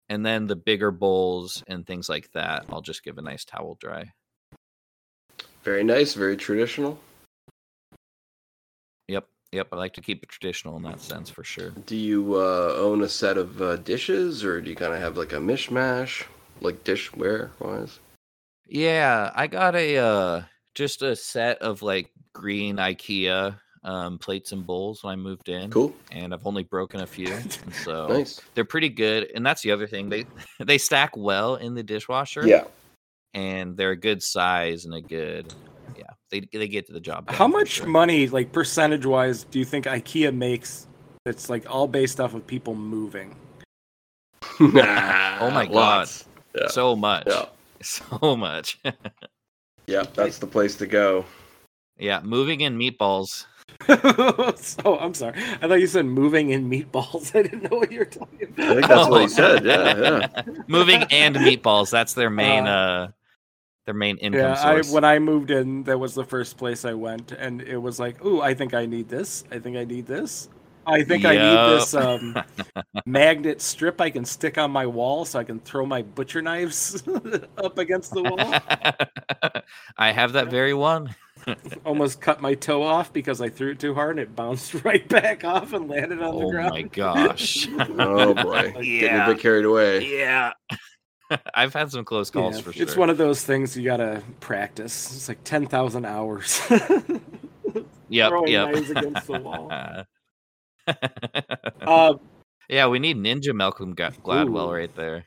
And 0.09 0.25
then 0.25 0.47
the 0.47 0.55
bigger 0.55 0.91
bowls 0.91 1.63
and 1.67 1.85
things 1.85 2.09
like 2.09 2.31
that, 2.31 2.65
I'll 2.69 2.81
just 2.81 3.03
give 3.03 3.17
a 3.17 3.21
nice 3.21 3.45
towel 3.45 3.77
dry. 3.79 4.11
Very 5.63 5.83
nice, 5.83 6.13
very 6.13 6.37
traditional. 6.37 6.97
Yep. 9.07 9.27
Yep. 9.51 9.67
I 9.71 9.75
like 9.75 9.93
to 9.93 10.01
keep 10.01 10.23
it 10.23 10.29
traditional 10.29 10.77
in 10.77 10.83
that 10.83 11.01
sense 11.01 11.29
for 11.29 11.43
sure. 11.43 11.71
Do 11.85 11.95
you 11.95 12.35
uh, 12.35 12.73
own 12.77 13.03
a 13.03 13.09
set 13.09 13.37
of 13.37 13.61
uh, 13.61 13.75
dishes, 13.77 14.43
or 14.43 14.61
do 14.61 14.69
you 14.69 14.75
kind 14.75 14.93
of 14.93 14.99
have 14.99 15.17
like 15.17 15.33
a 15.33 15.37
mishmash, 15.37 16.23
like 16.61 16.83
dishware 16.83 17.49
wise? 17.59 17.99
Yeah, 18.67 19.31
I 19.35 19.47
got 19.47 19.75
a 19.75 19.97
uh 19.97 20.41
just 20.75 21.01
a 21.01 21.15
set 21.15 21.57
of 21.59 21.81
like 21.81 22.11
green 22.33 22.77
IKEA 22.77 23.57
um 23.83 24.17
plates 24.19 24.51
and 24.51 24.65
bowls 24.65 25.03
when 25.03 25.13
I 25.13 25.15
moved 25.15 25.49
in. 25.49 25.71
Cool, 25.71 25.93
And 26.11 26.33
I've 26.33 26.45
only 26.45 26.63
broken 26.63 27.01
a 27.01 27.07
few. 27.07 27.31
and 27.31 27.73
so 27.83 28.07
nice. 28.09 28.41
they're 28.53 28.65
pretty 28.65 28.89
good. 28.89 29.31
And 29.33 29.45
that's 29.45 29.61
the 29.61 29.71
other 29.71 29.87
thing. 29.87 30.09
They 30.09 30.25
they 30.59 30.77
stack 30.77 31.15
well 31.15 31.55
in 31.55 31.75
the 31.75 31.83
dishwasher. 31.83 32.45
Yeah. 32.45 32.65
And 33.33 33.77
they're 33.77 33.91
a 33.91 33.97
good 33.97 34.23
size 34.23 34.85
and 34.85 34.93
a 34.93 35.01
good 35.01 35.53
yeah. 35.97 36.05
They 36.29 36.41
they 36.51 36.67
get 36.67 36.87
to 36.87 36.93
the 36.93 36.99
job. 36.99 37.29
How 37.29 37.47
much 37.47 37.69
sure. 37.69 37.87
money, 37.87 38.27
like 38.27 38.51
percentage 38.51 39.05
wise, 39.05 39.43
do 39.45 39.59
you 39.59 39.65
think 39.65 39.85
IKEA 39.85 40.33
makes? 40.35 40.87
That's 41.25 41.49
like 41.49 41.69
all 41.69 41.87
based 41.87 42.19
off 42.19 42.33
of 42.33 42.45
people 42.47 42.73
moving. 42.75 43.35
oh 44.59 45.51
my 45.51 45.65
God. 45.65 46.07
Yeah. 46.59 46.67
So 46.67 46.95
much. 46.95 47.27
Yeah, 47.27 47.45
So 47.81 48.35
much. 48.35 48.79
yeah, 49.87 50.03
that's 50.13 50.39
the 50.39 50.47
place 50.47 50.75
to 50.75 50.87
go. 50.87 51.25
yeah, 51.99 52.19
moving 52.21 52.61
in 52.61 52.77
meatballs. 52.77 53.45
so 54.57 54.97
I'm 54.97 55.13
sorry. 55.13 55.35
I 55.61 55.67
thought 55.67 55.79
you 55.79 55.87
said 55.87 56.05
moving 56.05 56.49
in 56.51 56.69
meatballs. 56.69 57.35
I 57.35 57.43
didn't 57.43 57.69
know 57.69 57.77
what 57.77 57.91
you 57.91 57.99
were 57.99 58.05
talking 58.05 58.39
I 58.57 58.61
about. 58.63 58.75
think 58.75 58.87
that's 58.87 59.09
what 59.09 59.17
Oh. 59.17 59.21
he 59.21 59.27
said. 59.27 59.65
Yeah, 59.65 59.97
yeah. 59.97 60.43
moving 60.67 61.03
and 61.11 61.35
meatballs. 61.35 61.91
That's 61.91 62.13
their 62.13 62.29
main 62.29 62.65
Uh, 62.65 62.71
uh 62.71 63.07
their 63.85 63.93
main 63.93 64.17
income 64.17 64.41
Yeah, 64.41 64.53
I, 64.61 64.81
when 64.91 65.05
I 65.05 65.17
moved 65.19 65.49
in, 65.51 65.83
that 65.83 65.97
was 65.97 66.13
the 66.13 66.23
first 66.25 66.57
place 66.57 66.83
I 66.83 66.93
went, 66.93 67.31
and 67.31 67.61
it 67.61 67.77
was 67.77 67.99
like, 68.01 68.23
"Ooh, 68.25 68.41
I 68.41 68.53
think 68.53 68.73
I 68.73 68.85
need 68.85 69.07
this. 69.07 69.45
I 69.51 69.59
think 69.59 69.77
I 69.77 69.85
need 69.85 70.05
this. 70.07 70.49
I 70.87 71.03
think 71.03 71.25
I 71.25 71.33
need 71.33 71.75
this 71.75 71.93
um, 71.93 72.35
magnet 73.05 73.61
strip 73.61 73.99
I 73.99 74.09
can 74.09 74.23
stick 74.23 74.57
on 74.57 74.71
my 74.71 74.85
wall 74.85 75.25
so 75.25 75.37
I 75.37 75.43
can 75.43 75.59
throw 75.59 75.85
my 75.85 76.01
butcher 76.01 76.41
knives 76.41 77.03
up 77.57 77.77
against 77.77 78.13
the 78.13 78.23
wall. 78.23 79.61
I 79.97 80.11
have 80.11 80.33
that 80.33 80.49
very 80.49 80.73
one. 80.73 81.13
Almost 81.85 82.21
cut 82.21 82.41
my 82.41 82.53
toe 82.53 82.83
off 82.83 83.11
because 83.11 83.41
I 83.41 83.49
threw 83.49 83.71
it 83.71 83.79
too 83.79 83.93
hard 83.93 84.11
and 84.11 84.19
it 84.19 84.35
bounced 84.35 84.73
right 84.85 85.07
back 85.07 85.43
off 85.43 85.73
and 85.73 85.89
landed 85.89 86.21
on 86.21 86.39
the 86.39 86.49
ground. 86.49 86.71
Oh 86.71 86.75
my 86.75 86.81
gosh. 86.83 87.67
Oh 87.77 88.33
boy, 88.33 88.73
getting 88.81 89.19
a 89.19 89.25
bit 89.27 89.39
carried 89.39 89.65
away. 89.65 90.05
yeah. 90.05 90.53
I've 91.53 91.73
had 91.73 91.91
some 91.91 92.05
close 92.05 92.29
calls 92.29 92.55
Yeah, 92.55 92.61
for 92.61 92.71
sure. 92.71 92.83
It's 92.83 92.95
one 92.95 93.09
of 93.09 93.17
those 93.17 93.43
things 93.43 93.75
you 93.75 93.83
gotta 93.83 94.23
practice. 94.39 95.13
It's 95.13 95.27
like 95.27 95.43
ten 95.43 95.67
thousand 95.67 96.05
hours. 96.05 96.61
yep, 98.07 98.29
throwing 98.29 98.47
yep. 98.47 98.71
knives 98.71 98.89
against 98.89 99.27
the 99.27 99.39
wall. 99.39 99.69
Uh, 101.81 102.13
yeah, 102.69 102.87
we 102.87 102.99
need 102.99 103.17
Ninja 103.17 103.53
Malcolm 103.53 103.95
Gladwell 103.95 104.67
Ooh. 104.67 104.73
right 104.73 104.95
there. 104.95 105.25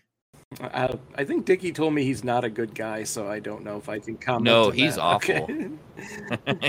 I, 0.60 0.98
I 1.14 1.24
think 1.24 1.44
Dickie 1.44 1.70
told 1.70 1.94
me 1.94 2.02
he's 2.02 2.24
not 2.24 2.42
a 2.42 2.50
good 2.50 2.74
guy, 2.74 3.04
so 3.04 3.28
I 3.28 3.38
don't 3.38 3.62
know 3.62 3.76
if 3.76 3.88
I 3.88 4.00
can 4.00 4.16
comment. 4.16 4.44
No, 4.44 4.70
he's 4.70 4.96
that. 4.96 5.00
awful. 5.02 5.42
Okay. 5.44 5.70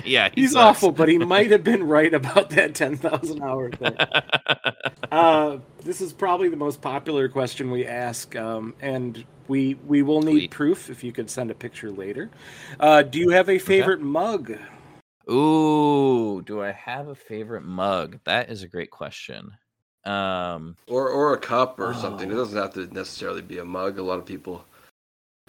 yeah, 0.06 0.30
he 0.36 0.41
he's 0.41 0.51
sucks. 0.51 0.77
awful, 0.77 0.91
but 0.91 1.10
he 1.10 1.17
might 1.17 1.49
have 1.49 1.63
been 1.63 1.88
right 1.88 2.13
about 2.13 2.51
that 2.51 2.75
ten 2.75 2.95
thousand 2.95 3.41
hour 3.41 3.71
thing. 3.71 3.95
Uh, 5.12 5.60
this 5.84 5.99
is 5.99 6.13
probably 6.13 6.47
the 6.47 6.56
most 6.56 6.80
popular 6.80 7.27
question 7.27 7.69
we 7.69 7.86
ask, 7.86 8.34
um, 8.38 8.73
and 8.80 9.25
we 9.49 9.73
we 9.86 10.01
will 10.04 10.21
need 10.21 10.32
Sweet. 10.32 10.51
proof 10.51 10.89
if 10.89 11.04
you 11.04 11.12
could 11.12 11.30
send 11.30 11.51
a 11.51 11.54
picture 11.54 11.91
later. 11.91 12.30
Uh, 12.80 13.01
do 13.01 13.19
you 13.19 13.27
have 13.32 13.49
a 13.49 13.60
favorite 13.60 13.99
mug? 13.99 14.54
Ooh, 15.32 16.41
do 16.41 16.62
I 16.62 16.72
have 16.72 17.08
a 17.08 17.15
favorite 17.15 17.63
mug? 17.63 18.20
That 18.26 18.50
is 18.50 18.63
a 18.63 18.67
great 18.67 18.91
question. 18.91 19.52
Um, 20.04 20.76
Or 20.88 21.10
or 21.10 21.34
a 21.34 21.38
cup 21.38 21.80
or 21.80 21.94
something. 21.94 22.30
It 22.30 22.34
Oh. 22.34 22.38
doesn't 22.38 22.58
have 22.58 22.74
to 22.74 22.88
necessarily 22.94 23.41
be 23.41 23.60
a 23.60 23.65
mug. 23.65 23.98
A 23.98 24.04
lot 24.04 24.20
of 24.20 24.26
people, 24.26 24.65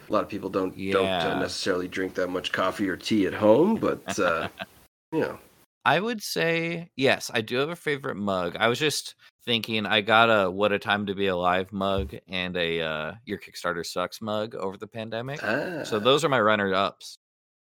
a 0.09 0.13
lot 0.13 0.23
of 0.23 0.29
people 0.29 0.51
don't 0.51 0.77
don't 0.91 1.07
uh, 1.09 1.35
necessarily 1.41 1.89
drink 1.89 2.15
that 2.15 2.29
much 2.29 2.53
coffee 2.53 2.89
or 2.89 2.97
tea 2.97 3.27
at 3.27 3.35
home. 3.35 3.77
But 3.77 4.19
uh, 4.21 4.49
you 5.13 5.21
know, 5.21 5.39
I 5.85 5.99
would 5.99 6.23
say 6.23 6.91
yes, 6.97 7.31
I 7.35 7.41
do 7.41 7.57
have 7.57 7.71
a 7.71 7.77
favorite 7.77 8.17
mug. 8.17 8.57
I 8.57 8.69
was 8.69 8.79
just 8.79 9.17
thinking 9.45 9.85
I 9.87 10.01
got 10.03 10.29
a 10.29 10.49
"What 10.51 10.71
a 10.71 10.79
Time 10.79 11.07
to 11.07 11.15
Be 11.15 11.27
Alive" 11.27 11.73
mug 11.73 12.15
and 12.29 12.57
a 12.57 12.81
uh, 12.83 13.13
"Your 13.25 13.39
Kickstarter 13.39 13.85
Sucks" 13.85 14.21
mug 14.21 14.55
over 14.55 14.77
the 14.77 14.87
pandemic. 14.87 15.41
ah, 15.43 15.83
So 15.83 15.99
those 15.99 16.25
are 16.25 16.29
my 16.29 16.41
runner 16.41 16.73
ups. 16.73 17.17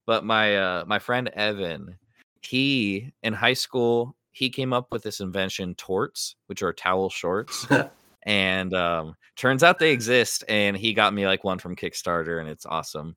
But 0.05 0.25
my 0.25 0.57
uh, 0.57 0.83
my 0.85 0.99
friend 0.99 1.29
Evan, 1.29 1.97
he 2.41 3.13
in 3.23 3.33
high 3.33 3.53
school 3.53 4.15
he 4.33 4.49
came 4.49 4.71
up 4.73 4.87
with 4.91 5.03
this 5.03 5.19
invention 5.19 5.75
torts, 5.75 6.35
which 6.47 6.63
are 6.63 6.71
towel 6.73 7.09
shorts. 7.09 7.67
and 8.23 8.73
um, 8.73 9.15
turns 9.35 9.63
out 9.63 9.77
they 9.77 9.91
exist, 9.91 10.43
and 10.47 10.77
he 10.77 10.93
got 10.93 11.13
me 11.13 11.25
like 11.27 11.43
one 11.43 11.59
from 11.59 11.75
Kickstarter, 11.75 12.39
and 12.39 12.47
it's 12.49 12.65
awesome. 12.65 13.15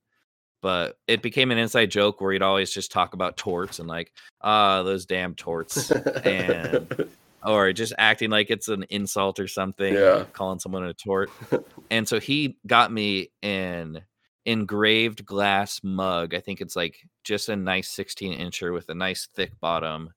But 0.61 0.99
it 1.07 1.23
became 1.23 1.51
an 1.51 1.59
inside 1.59 1.91
joke 1.91 2.21
where 2.21 2.33
he'd 2.33 2.43
always 2.43 2.73
just 2.73 2.91
talk 2.91 3.15
about 3.15 3.37
torts 3.37 3.79
and 3.79 3.89
like, 3.89 4.13
ah, 4.41 4.83
those 4.83 5.07
damn 5.07 5.35
torts, 5.35 5.91
and 5.91 7.09
or 7.45 7.73
just 7.73 7.93
acting 7.99 8.31
like 8.31 8.51
it's 8.51 8.69
an 8.69 8.85
insult 8.91 9.39
or 9.39 9.47
something, 9.47 9.95
Yeah. 9.95 10.25
calling 10.33 10.59
someone 10.59 10.85
a 10.85 10.95
tort. 10.95 11.31
and 11.91 12.09
so 12.09 12.19
he 12.19 12.57
got 12.67 12.91
me 12.91 13.31
an 13.43 14.03
engraved 14.47 15.25
glass 15.25 15.81
mug. 15.83 16.35
I 16.35 16.41
think 16.41 16.61
it's 16.61 16.77
like 16.77 16.97
just 17.25 17.49
a 17.49 17.57
nice 17.57 17.89
16 17.91 18.39
incher 18.39 18.73
with 18.73 18.89
a 18.89 18.95
nice 18.95 19.27
thick 19.35 19.53
bottom. 19.61 20.11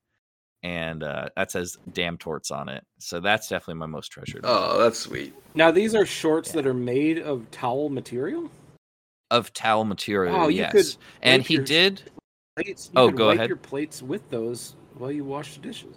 And 0.64 1.04
uh, 1.04 1.30
that 1.36 1.52
says 1.52 1.78
damn 1.94 2.18
torts 2.18 2.50
on 2.52 2.68
it. 2.68 2.84
So 3.00 3.20
that's 3.20 3.48
definitely 3.48 3.76
my 3.80 3.86
most 3.86 4.10
treasured 4.10 4.42
oh, 4.44 4.82
that's 4.82 5.00
sweet. 5.00 5.34
Now 5.56 5.72
these 5.72 5.94
are 5.96 6.06
shorts 6.06 6.50
Yeah. 6.50 6.56
that 6.62 6.68
are 6.68 6.74
made 6.74 7.20
of 7.20 7.50
towel 7.52 7.90
material. 7.90 8.50
of 9.30 9.54
towel 9.54 9.86
material. 9.86 10.36
Wow, 10.38 10.48
you 10.48 10.58
yes. 10.60 10.72
could 10.72 10.86
and 11.22 11.44
he 11.44 11.56
your- 11.56 11.64
did. 11.64 12.02
Plates. 12.56 12.90
You 12.94 13.02
Oh, 13.02 13.08
could 13.10 13.18
go 13.18 13.28
wipe 13.28 13.36
ahead. 13.38 13.50
your 13.50 13.58
plates 13.58 14.02
with 14.02 14.28
those 14.32 14.76
while 14.96 15.12
you 15.12 15.24
wash 15.24 15.54
the 15.56 15.62
dishes. 15.62 15.96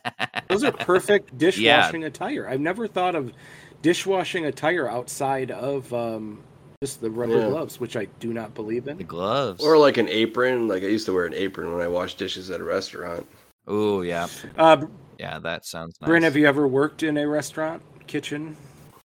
Those 0.48 0.62
are 0.64 0.72
perfect 0.72 1.36
dishwashing 1.38 2.04
attire. 2.04 2.46
I've 2.48 2.60
never 2.60 2.86
thought 2.86 3.14
of 3.14 3.32
dishwashing 3.80 4.44
attire 4.44 4.88
outside 4.90 5.50
of 5.50 5.90
um, 5.94 6.42
just 6.82 7.00
the 7.00 7.08
rubber 7.10 7.38
Yeah. 7.38 7.48
gloves, 7.48 7.78
which 7.78 7.96
I 7.96 8.06
do 8.18 8.32
not 8.32 8.54
believe 8.54 8.88
in. 8.88 8.96
the 8.98 9.04
gloves. 9.04 9.62
Or 9.62 9.78
like 9.78 9.98
an 9.98 10.08
apron. 10.08 10.66
Like 10.66 10.82
I 10.82 10.86
used 10.86 11.06
to 11.06 11.12
wear 11.12 11.26
an 11.26 11.32
apron 11.34 11.72
when 11.72 11.80
I 11.80 11.86
washed 11.86 12.18
dishes 12.18 12.50
at 12.50 12.60
a 12.60 12.64
restaurant. 12.64 13.24
oh 13.68 14.02
yeah, 14.02 14.26
Uh, 14.58 14.86
yeah, 15.16 15.38
that 15.38 15.64
sounds 15.64 15.96
nice. 16.00 16.08
Bryn, 16.08 16.24
have 16.24 16.36
you 16.36 16.44
ever 16.46 16.66
worked 16.66 17.04
in 17.04 17.16
a 17.18 17.28
restaurant 17.28 17.80
kitchen, 18.08 18.56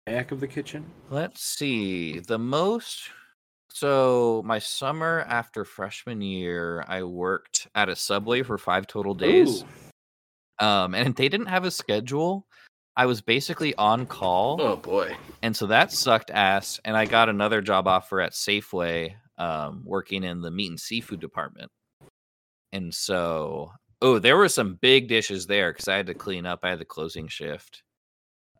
back 0.07 0.31
of 0.31 0.39
the 0.39 0.47
kitchen? 0.47 0.87
Let's 1.11 1.43
see. 1.43 2.21
The 2.21 2.39
most. 2.39 3.11
So 3.73 4.43
my 4.47 4.61
summer 4.61 5.25
after 5.29 5.65
freshman 5.65 6.23
year, 6.23 6.85
I 6.87 7.03
worked 7.03 7.67
at 7.75 7.89
a 7.89 7.97
Subway 7.97 8.43
for 8.45 8.57
five 8.59 8.87
total 8.87 9.13
days. 9.15 9.65
Ooh. 9.65 10.65
Um, 10.65 10.95
and 10.95 11.17
they 11.17 11.29
didn't 11.29 11.49
have 11.49 11.65
a 11.65 11.71
schedule. 11.73 12.47
I 12.97 13.07
was 13.07 13.21
basically 13.21 13.75
on 13.77 14.07
call. 14.07 14.61
Oh 14.61 14.77
boy. 14.77 15.17
And 15.43 15.55
so 15.55 15.67
that 15.67 15.93
sucked 15.93 16.31
ass. 16.31 16.81
And 16.85 16.97
I 16.97 17.05
got 17.05 17.29
another 17.29 17.61
job 17.61 17.87
offer 17.87 18.21
at 18.21 18.33
Safeway 18.33 19.15
um, 19.39 19.83
working 19.85 20.25
in 20.25 20.41
the 20.41 20.51
meat 20.51 20.71
and 20.71 20.81
seafood 20.81 21.21
department. 21.21 21.71
And 22.73 22.95
so, 22.95 23.73
oh, 24.01 24.19
there 24.19 24.37
were 24.37 24.49
some 24.49 24.79
big 24.81 25.09
dishes 25.09 25.47
there 25.47 25.73
because 25.73 25.89
I 25.89 25.97
had 25.97 26.07
to 26.07 26.15
clean 26.15 26.47
up. 26.47 26.61
I 26.63 26.71
had 26.71 26.79
the 26.79 26.85
closing 26.85 27.29
shift. 27.29 27.83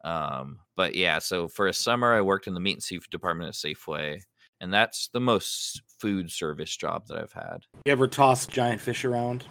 Um, 0.05 0.61
but 0.77 0.95
yeah, 0.95 1.19
so 1.19 1.49
for 1.49 1.67
a 1.67 1.73
summer, 1.73 2.15
I 2.15 2.21
worked 2.21 2.47
in 2.47 2.55
the 2.55 2.61
meat 2.61 2.75
and 2.75 2.83
seafood 2.83 3.11
department 3.11 3.49
at 3.49 3.55
Safeway, 3.55 4.21
and 4.61 4.73
that's 4.73 5.09
the 5.09 5.21
most 5.21 5.83
food 6.01 6.31
service 6.31 6.77
job 6.77 7.09
that 7.09 7.19
I've 7.19 7.33
had. 7.33 7.65
You 7.85 7.93
ever 7.93 8.07
toss 8.07 8.47
giant 8.47 8.81
fish 8.81 9.05
around? 9.05 9.45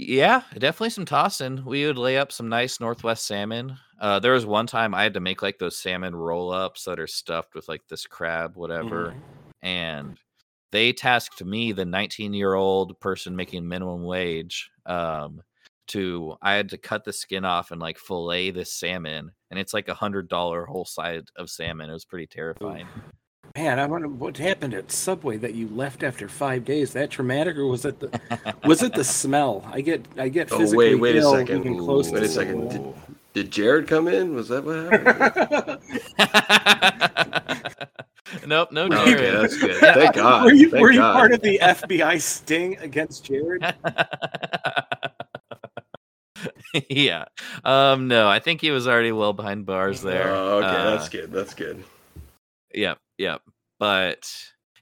Yeah, 0.00 0.42
definitely 0.54 0.90
some 0.90 1.06
tossing. 1.06 1.64
We 1.64 1.84
would 1.84 1.98
lay 1.98 2.18
up 2.18 2.30
some 2.30 2.48
nice 2.48 2.78
Northwest 2.78 3.26
salmon. 3.26 3.76
Uh, 4.00 4.20
there 4.20 4.32
was 4.32 4.46
one 4.46 4.68
time 4.68 4.94
I 4.94 5.02
had 5.02 5.14
to 5.14 5.20
make 5.20 5.42
like 5.42 5.58
those 5.58 5.76
salmon 5.76 6.14
roll 6.14 6.52
ups 6.52 6.84
that 6.84 7.00
are 7.00 7.08
stuffed 7.08 7.56
with 7.56 7.68
like 7.68 7.82
this 7.88 8.06
crab, 8.06 8.56
whatever. 8.56 9.10
Mhm. 9.10 9.22
And 9.62 10.18
they 10.70 10.92
tasked 10.92 11.44
me, 11.44 11.72
the 11.72 11.84
19 11.84 12.32
year 12.32 12.54
old 12.54 13.00
person 13.00 13.34
making 13.34 13.66
minimum 13.66 14.04
wage, 14.04 14.70
um, 14.86 15.42
to 15.88 16.36
I 16.42 16.52
had 16.52 16.68
to 16.68 16.78
cut 16.78 17.02
the 17.04 17.12
skin 17.12 17.44
off 17.44 17.72
and 17.72 17.80
like 17.80 17.98
fillet 17.98 18.52
this 18.52 18.72
salmon. 18.72 19.32
And 19.50 19.58
it's 19.58 19.74
like 19.74 19.88
a 19.88 19.94
hundred 19.94 20.28
dollar 20.28 20.64
whole 20.64 20.84
side 20.84 21.24
of 21.34 21.50
salmon. 21.50 21.90
It 21.90 21.94
was 21.94 22.04
pretty 22.04 22.28
terrifying. 22.28 22.86
Man, 23.56 23.78
I 23.80 23.86
wonder 23.86 24.08
what 24.08 24.36
happened 24.36 24.74
at 24.74 24.92
Subway 24.92 25.36
that 25.38 25.54
you 25.54 25.68
left 25.68 26.02
after 26.02 26.28
five 26.28 26.64
days. 26.64 26.92
That 26.92 27.10
traumatic, 27.10 27.56
or 27.56 27.66
was 27.66 27.84
it 27.84 27.98
the 27.98 28.20
was 28.64 28.82
it 28.82 28.92
the 28.94 29.02
smell? 29.18 29.64
I 29.72 29.80
get 29.80 30.06
I 30.16 30.28
get 30.28 30.52
Oh 30.52 30.58
physically 30.58 30.94
wait, 30.94 31.00
wait 31.00 31.16
a 31.16 31.20
ill 31.20 31.34
second. 31.34 31.62
being 31.62 31.78
close 31.78 32.10
Wait 32.10 32.20
to 32.20 32.26
a 32.26 32.28
second. 32.28 32.68
Did, 32.70 32.94
did 33.34 33.50
Jared 33.50 33.88
come 33.88 34.06
in? 34.08 34.34
Was 34.34 34.48
that 34.48 34.64
what 34.64 34.92
happened? 34.92 35.80
nope, 38.46 38.70
no 38.72 38.84
okay, 38.86 39.30
that's 39.32 39.56
good. 39.58 39.76
Thank 39.80 40.14
God. 40.14 40.44
were 40.44 40.52
you 40.52 40.70
Thank 40.70 40.82
were 40.82 40.92
you 40.92 40.98
God. 41.00 41.14
part 41.14 41.32
of 41.32 41.40
the 41.40 41.58
FBI 41.60 42.20
sting 42.20 42.76
against 42.78 43.24
Jared? 43.24 43.64
yeah. 46.88 47.24
Um 47.64 48.06
no, 48.08 48.28
I 48.28 48.38
think 48.38 48.60
he 48.60 48.70
was 48.70 48.86
already 48.86 49.10
well 49.12 49.32
behind 49.32 49.66
bars 49.66 50.00
there. 50.02 50.28
Oh, 50.28 50.58
okay, 50.58 50.66
Uh, 50.68 50.90
that's 50.90 51.08
good. 51.08 51.32
That's 51.32 51.54
good. 51.54 51.82
Yep, 52.74 52.98
yep. 53.18 53.42
But 53.78 54.32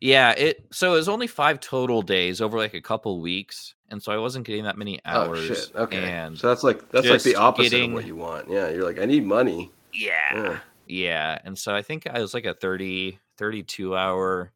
yeah, 0.00 0.30
it 0.32 0.66
so 0.72 0.92
it 0.92 0.96
was 0.96 1.08
only 1.08 1.26
5 1.26 1.60
total 1.60 2.02
days 2.02 2.40
over 2.40 2.56
like 2.58 2.74
a 2.74 2.80
couple 2.80 3.20
weeks, 3.20 3.74
and 3.90 4.02
so 4.02 4.12
I 4.12 4.18
wasn't 4.18 4.46
getting 4.46 4.64
that 4.64 4.78
many 4.78 5.00
hours. 5.04 5.38
Oh 5.50 5.54
shit. 5.54 5.70
Okay. 5.74 5.98
and 6.04 6.38
so 6.38 6.48
that's 6.48 6.62
like 6.62 6.88
that's 6.90 7.08
like 7.08 7.22
the 7.22 7.36
opposite 7.36 7.70
getting- 7.70 7.90
of 7.90 7.94
what 7.94 8.06
you 8.06 8.16
want. 8.16 8.48
Yeah, 8.50 8.68
you're 8.70 8.84
like, 8.84 8.98
I 8.98 9.04
need 9.06 9.24
money. 9.24 9.70
yeah. 9.92 10.18
Yeah. 10.34 10.58
Yeah, 10.88 11.38
and 11.44 11.58
so 11.58 11.74
I 11.74 11.82
think 11.82 12.06
I 12.06 12.20
was 12.20 12.32
like 12.32 12.44
a 12.44 12.54
30 12.54 13.18
32 13.38 13.96
hour 13.96 14.52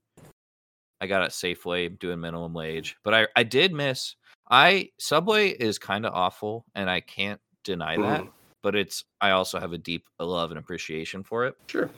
I 1.00 1.06
got 1.08 1.22
at 1.22 1.30
Safeway 1.30 1.98
doing 1.98 2.20
minimum 2.20 2.52
wage, 2.54 2.96
but 3.02 3.14
I 3.14 3.26
I 3.34 3.42
did 3.42 3.72
miss 3.72 4.14
I 4.48 4.90
Subway 4.98 5.48
is 5.48 5.78
kind 5.78 6.06
of 6.06 6.12
awful 6.14 6.64
and 6.74 6.88
I 6.88 7.00
can't 7.00 7.40
deny 7.64 7.96
that, 7.96 8.20
Mhm. 8.22 8.30
but 8.62 8.74
it's 8.76 9.04
I 9.20 9.30
also 9.30 9.58
have 9.58 9.72
a 9.72 9.78
deep 9.78 10.06
love 10.20 10.50
and 10.50 10.58
appreciation 10.58 11.24
for 11.24 11.46
it. 11.46 11.56
Sure. 11.66 11.90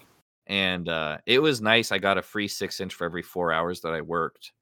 And 0.47 0.89
uh 0.89 1.19
it 1.27 1.39
was 1.41 1.61
nice. 1.61 1.93
I 1.93 1.99
got 1.99 2.19
a 2.19 2.23
free 2.23 2.49
6 2.49 2.81
inch 2.81 2.95
for 2.95 3.05
every 3.05 3.23
4 3.23 3.53
hours 3.53 3.81
that 3.83 3.93
I 3.93 4.01
worked. 4.01 4.53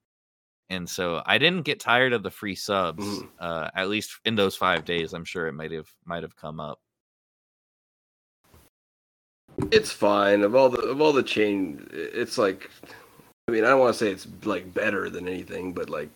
And 0.69 0.89
so 0.89 1.21
I 1.25 1.37
didn't 1.37 1.63
get 1.63 1.79
tired 1.79 2.13
of 2.13 2.23
the 2.23 2.31
free 2.31 2.55
subs 2.55 3.03
Mhm. 3.03 3.29
uh 3.39 3.69
at 3.75 3.89
least 3.89 4.19
in 4.25 4.35
those 4.35 4.55
5 4.55 4.85
days. 4.85 5.13
I'm 5.13 5.25
sure 5.25 5.47
it 5.47 5.53
might 5.53 5.71
have 5.71 5.89
might 6.05 6.23
have 6.23 6.35
come 6.35 6.59
up. 6.59 6.79
It's 9.71 9.91
fine. 9.91 10.43
Of 10.43 10.55
all 10.55 10.69
the 10.69 10.81
of 10.81 11.01
all 11.01 11.13
the 11.13 11.23
chain, 11.23 11.87
it's 11.91 12.37
like, 12.37 12.69
I 13.47 13.51
mean, 13.51 13.63
I 13.63 13.69
don't 13.69 13.79
want 13.79 13.93
to 13.95 13.99
say 14.05 14.11
it's 14.11 14.27
like 14.45 14.73
better 14.73 15.09
than 15.09 15.27
anything, 15.27 15.73
but 15.73 15.89
like, 15.89 16.09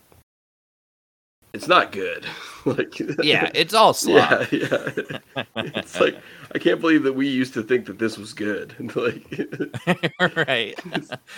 it's 1.56 1.68
not 1.68 1.91
good. 1.91 2.26
like, 2.66 2.99
Yeah, 3.24 3.49
it's 3.56 3.74
all 3.74 3.93
slop. 3.93 4.51
yeah, 4.51 4.89
yeah. 5.36 5.43
It's 5.56 5.99
like 5.99 6.18
I 6.53 6.58
can't 6.60 6.80
believe 6.80 7.03
that 7.03 7.14
we 7.14 7.28
used 7.28 7.53
to 7.56 7.64
think 7.64 7.86
that 7.88 7.99
this 7.99 8.18
was 8.18 8.34
good. 8.34 8.74
like, 8.95 9.24
right. 10.38 10.80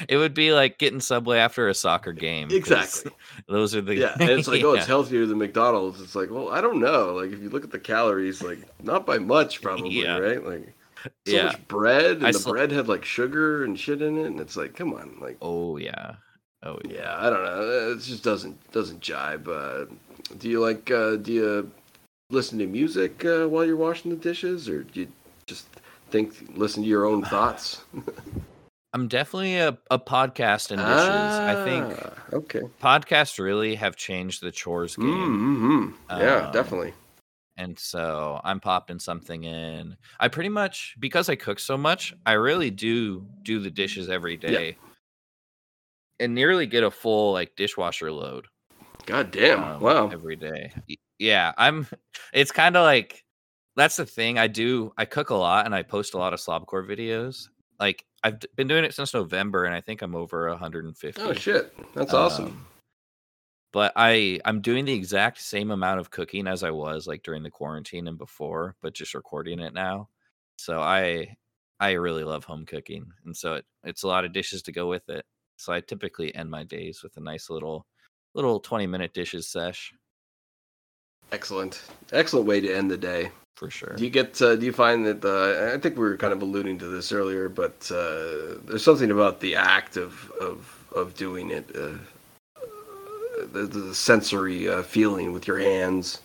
it 0.08 0.18
would 0.18 0.34
be 0.34 0.52
like 0.54 0.78
getting 0.78 1.00
Subway 1.00 1.38
after 1.40 1.68
a 1.70 1.74
soccer 1.74 2.14
game. 2.14 2.50
exactly. 2.52 3.12
Those 3.48 3.76
are 3.76 3.82
the 3.82 3.96
Yeah, 3.96 4.16
and 4.20 4.30
it's 4.30 4.48
like, 4.48 4.64
oh, 4.64 4.74
it's 4.74 4.86
healthier 4.86 5.26
than 5.26 5.38
McDonald's. 5.38 6.02
It's 6.02 6.16
like, 6.16 6.30
well, 6.30 6.50
I 6.50 6.62
don't 6.62 6.80
know. 6.80 7.14
Like, 7.16 7.32
if 7.32 7.40
you 7.42 7.50
look 7.50 7.64
at 7.64 7.72
the 7.72 7.80
calories, 7.80 8.42
like, 8.44 8.60
not 8.84 9.06
by 9.06 9.18
much, 9.18 9.62
probably, 9.62 10.02
Yeah. 10.02 10.18
right? 10.18 10.44
Like, 10.46 10.74
so 11.04 11.12
Yeah. 11.34 11.46
much 11.46 11.68
bread, 11.68 12.18
and 12.18 12.28
I 12.28 12.32
the 12.32 12.40
sl- 12.40 12.52
bread 12.52 12.72
had 12.72 12.88
like 12.88 13.06
sugar 13.06 13.64
and 13.64 13.80
shit 13.80 14.02
in 14.02 14.18
it, 14.18 14.26
and 14.28 14.40
it's 14.40 14.58
like, 14.58 14.76
come 14.76 14.94
on, 14.94 15.18
like, 15.22 15.38
Oh 15.42 15.78
yeah. 15.78 16.16
Oh 16.64 16.80
yeah. 16.86 16.94
yeah, 16.96 17.16
I 17.20 17.30
don't 17.30 17.44
know. 17.44 17.92
It 17.92 18.00
just 18.02 18.24
doesn't 18.24 18.72
doesn't 18.72 19.00
jibe. 19.00 19.48
Uh, 19.48 19.86
do 20.38 20.50
you 20.50 20.60
like? 20.60 20.90
Uh, 20.92 21.16
do 21.16 21.32
you 21.34 21.72
listen 22.30 22.60
to 22.60 22.68
music 22.68 23.24
uh, 23.26 23.48
while 23.48 23.66
you're 23.66 23.76
washing 23.78 24.12
the 24.12 24.18
dishes, 24.18 24.68
or 24.70 24.84
do 24.84 25.02
you 25.02 25.08
just 25.48 25.68
think, 26.10 26.34
listen 26.56 26.84
to 26.84 26.90
your 26.90 27.06
own 27.06 27.24
thoughts? 27.34 27.84
I'm 28.94 29.08
definitely 29.08 29.58
a, 29.58 29.78
a 29.92 30.00
podcast 30.00 30.72
in 30.72 30.80
dishes. 30.80 31.40
I 31.46 31.56
think 31.56 31.86
Ah, 31.86 32.14
Okay. 32.34 32.62
podcasts 32.82 33.38
really 33.38 33.76
have 33.76 33.96
changed 33.96 34.42
the 34.42 34.52
chores 34.52 34.96
game. 34.96 35.06
Mm-hmm. 35.08 36.20
Yeah, 36.22 36.42
Um, 36.46 36.52
definitely. 36.52 36.94
And 37.58 37.78
so 37.78 38.40
I'm 38.44 38.60
popping 38.60 39.00
something 39.00 39.44
in. 39.44 39.98
I 40.20 40.28
pretty 40.28 40.50
much 40.50 40.96
because 41.00 41.28
I 41.28 41.36
cook 41.36 41.60
so 41.60 41.76
much, 41.78 42.14
I 42.26 42.34
really 42.34 42.70
do 42.70 43.26
do 43.44 43.60
the 43.60 43.72
dishes 43.72 44.10
every 44.10 44.38
day. 44.38 44.78
And 46.20 46.34
nearly 46.34 46.66
get 46.66 46.84
a 46.84 46.92
full 46.92 47.34
like 47.34 47.56
dishwasher 47.56 48.12
load. 48.12 48.48
God 49.08 49.32
damn. 49.32 49.64
um, 49.64 49.80
wow. 49.80 50.10
every 50.10 50.36
day. 50.36 50.72
Yeah, 51.18 51.54
I'm. 51.58 51.88
It's 52.34 52.52
kind 52.52 52.76
of 52.76 52.84
like 52.84 53.24
that's 53.76 53.96
the 53.96 54.06
thing. 54.06 54.38
I 54.38 54.48
do. 54.48 54.94
I 54.98 55.06
cook 55.06 55.32
a 55.32 55.36
lot, 55.36 55.66
and 55.66 55.74
I 55.74 55.82
post 55.82 56.14
a 56.14 56.18
lot 56.18 56.34
of 56.34 56.40
slobcore 56.40 56.86
videos. 56.86 57.48
Like 57.80 58.06
I've 58.22 58.40
been 58.56 58.68
doing 58.68 58.84
it 58.84 58.94
since 58.94 59.14
November, 59.14 59.64
and 59.64 59.74
I 59.74 59.82
think 59.82 60.02
I'm 60.02 60.14
over 60.14 60.50
150. 60.50 61.22
Oh 61.22 61.34
shit. 61.34 61.74
That's 61.96 62.14
awesome. 62.14 62.46
Um, 62.46 62.68
but 63.72 63.94
I 63.96 64.42
I'm 64.44 64.60
doing 64.60 64.84
the 64.84 64.94
exact 64.94 65.42
same 65.42 65.72
amount 65.72 66.02
of 66.02 66.12
cooking 66.12 66.46
as 66.46 66.64
I 66.64 66.72
was 66.72 67.08
like 67.08 67.24
during 67.24 67.44
the 67.44 67.50
quarantine 67.50 68.08
and 68.10 68.18
before, 68.18 68.76
but 68.82 68.94
just 68.94 69.14
recording 69.14 69.60
it 69.60 69.74
now. 69.74 70.10
So 70.58 70.82
I 70.82 71.38
I 71.80 71.92
really 71.94 72.26
love 72.26 72.44
home 72.44 72.66
cooking, 72.66 73.06
and 73.26 73.36
so 73.36 73.54
it, 73.56 73.66
it's 73.86 74.04
a 74.04 74.08
lot 74.08 74.26
of 74.26 74.34
dishes 74.34 74.62
to 74.64 74.74
go 74.74 74.90
with 74.90 75.08
it. 75.10 75.26
So 75.56 75.72
I 75.72 75.80
typically 75.80 76.36
end 76.36 76.52
my 76.52 76.66
days 76.66 77.02
with 77.04 77.16
a 77.18 77.22
nice 77.22 77.50
little 77.50 77.86
little 78.38 78.60
20 78.60 78.88
minute 78.88 79.14
dishes 79.14 79.48
sesh 79.48 79.94
Excellent. 81.34 81.84
Excellent 82.14 82.46
way 82.48 82.62
to 82.62 82.74
end 82.74 82.90
the 82.90 82.96
day. 82.98 83.32
for 83.58 83.70
sure. 83.70 83.94
Do 83.98 84.04
you 84.06 84.10
get? 84.10 84.42
Uh, 84.42 84.56
do 84.56 84.66
you 84.66 84.72
find 84.72 85.06
that? 85.06 85.26
Uh, 85.26 85.74
I 85.76 85.78
think 85.78 85.98
we 85.98 86.04
were 86.04 86.16
kind 86.16 86.32
of 86.32 86.42
alluding 86.42 86.78
to 86.80 86.86
this 86.88 87.12
earlier, 87.12 87.50
but 87.50 87.92
uh, 87.92 88.60
there's 88.66 88.84
something 88.84 89.12
about 89.12 89.42
the 89.42 89.56
act 89.56 89.98
of 89.98 90.32
of 90.40 90.86
of 90.96 91.16
doing 91.16 91.52
it, 91.52 91.70
uh, 91.76 91.98
the, 93.52 93.64
the 93.68 93.94
sensory 93.94 94.70
uh, 94.70 94.84
feeling 94.84 95.34
with 95.34 95.48
your 95.48 95.60
hands, 95.60 96.22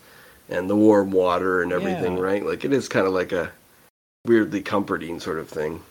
and 0.49 0.71
the 0.71 0.77
warm 0.77 1.11
water 1.11 1.63
and 1.63 1.73
everything, 1.73 2.17
Yeah. 2.19 2.23
right? 2.23 2.47
Like 2.47 2.65
it 2.65 2.73
is 2.73 2.87
kind 2.89 3.07
of 3.09 3.13
like 3.13 3.33
a 3.33 3.51
weirdly 4.25 4.63
comforting 4.63 5.19
sort 5.19 5.41
of 5.41 5.49
thing. 5.49 5.83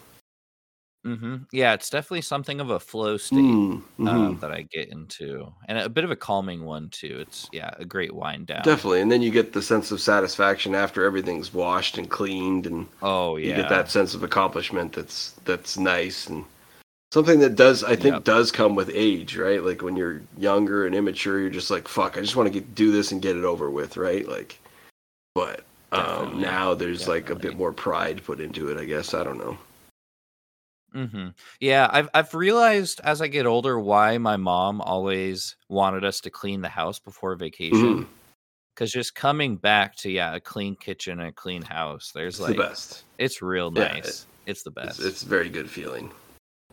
Hmm 1.03 1.37
Yeah, 1.51 1.73
it's 1.73 1.89
definitely 1.89 2.21
something 2.21 2.59
of 2.61 2.69
a 2.69 2.79
flow 2.79 3.17
state 3.17 3.43
Mm, 3.43 3.81
uh, 4.05 4.31
mhm. 4.31 4.39
that 4.41 4.51
I 4.51 4.63
get 4.63 4.89
into, 4.89 5.53
and 5.67 5.77
a 5.77 5.89
bit 5.89 6.03
of 6.03 6.11
a 6.11 6.15
calming 6.15 6.63
one 6.65 6.89
too. 6.89 7.19
It's 7.21 7.49
yeah, 7.51 7.71
a 7.77 7.85
great 7.85 8.13
wind 8.15 8.47
down. 8.47 8.63
Definitely, 8.63 9.01
and 9.01 9.11
then 9.11 9.21
you 9.21 9.31
get 9.31 9.53
the 9.53 9.61
sense 9.61 9.91
of 9.91 10.01
satisfaction 10.01 10.75
after 10.75 11.03
everything's 11.03 11.53
washed 11.53 11.97
and 11.97 12.09
cleaned, 12.09 12.65
and 12.67 12.87
Oh 13.01 13.37
yeah, 13.37 13.47
you 13.47 13.53
get 13.53 13.69
that 13.69 13.89
sense 13.89 14.13
of 14.15 14.23
accomplishment 14.23 14.93
that's 14.93 15.31
that's 15.45 15.77
nice 15.77 16.27
and 16.27 16.45
something 17.13 17.39
that 17.41 17.55
does 17.55 17.83
I 17.83 17.95
think 17.97 18.23
Yep. 18.23 18.25
does 18.25 18.51
come 18.51 18.75
with 18.75 18.91
age, 18.93 19.37
right? 19.37 19.63
Like 19.63 19.81
when 19.83 19.95
you're 19.97 20.21
younger 20.37 20.85
and 20.87 20.95
immature, 20.95 21.39
you're 21.39 21.49
just 21.51 21.71
like, 21.71 21.87
fuck, 21.87 22.17
I 22.17 22.21
just 22.21 22.35
want 22.37 22.47
to 22.47 22.53
get 22.59 22.75
do 22.75 22.91
this 22.91 23.11
and 23.13 23.21
get 23.21 23.37
it 23.37 23.45
over 23.45 23.69
with, 23.71 23.97
right? 23.97 24.27
Like, 24.27 24.59
but 25.35 25.65
um, 25.93 26.39
now 26.41 26.73
there's 26.75 27.07
like 27.07 27.29
a 27.31 27.35
bit 27.35 27.55
more 27.55 27.73
pride 27.73 28.23
put 28.25 28.41
into 28.41 28.69
it. 28.69 28.77
I 28.79 28.85
guess 28.85 29.13
I 29.15 29.23
don't 29.23 29.39
know. 29.39 29.57
Hmm 30.93 31.27
Yeah, 31.59 31.89
I've 31.91 32.09
I've 32.13 32.33
realized 32.33 33.01
as 33.03 33.21
I 33.21 33.27
get 33.27 33.45
older 33.45 33.79
why 33.79 34.17
my 34.17 34.37
mom 34.37 34.81
always 34.81 35.55
wanted 35.69 36.03
us 36.03 36.19
to 36.21 36.29
clean 36.29 36.61
the 36.61 36.69
house 36.69 36.99
before 36.99 37.35
vacation. 37.35 38.07
Because 38.75 38.91
just 38.91 39.15
coming 39.15 39.57
back 39.57 39.95
to 39.97 40.09
yeah, 40.11 40.35
a 40.35 40.39
clean 40.39 40.75
kitchen 40.75 41.19
and 41.19 41.29
a 41.29 41.33
clean 41.33 41.61
house, 41.61 42.11
there's 42.13 42.35
It's 42.35 42.41
like 42.41 42.55
the 42.57 42.63
best. 42.63 43.03
it's 43.17 43.41
real 43.41 43.71
Yeah, 43.71 43.93
nice. 43.93 44.25
it's 44.45 44.63
the 44.63 44.71
It's, 44.77 44.97
best. 44.97 44.99
it's 45.01 45.23
a 45.23 45.27
very 45.27 45.49
good 45.49 45.69
feeling. 45.69 46.11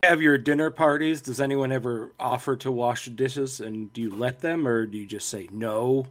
Have 0.04 0.22
your 0.22 0.38
dinner 0.38 0.70
parties? 0.70 1.20
Does 1.20 1.40
anyone 1.40 1.72
ever 1.72 2.12
offer 2.20 2.54
to 2.56 2.70
wash 2.70 3.06
the 3.06 3.10
dishes, 3.10 3.60
and 3.60 3.92
do 3.92 4.00
you 4.00 4.14
let 4.14 4.40
them, 4.40 4.66
or 4.66 4.86
do 4.86 4.96
you 4.96 5.06
just 5.06 5.28
say 5.28 5.48
no? 5.50 6.06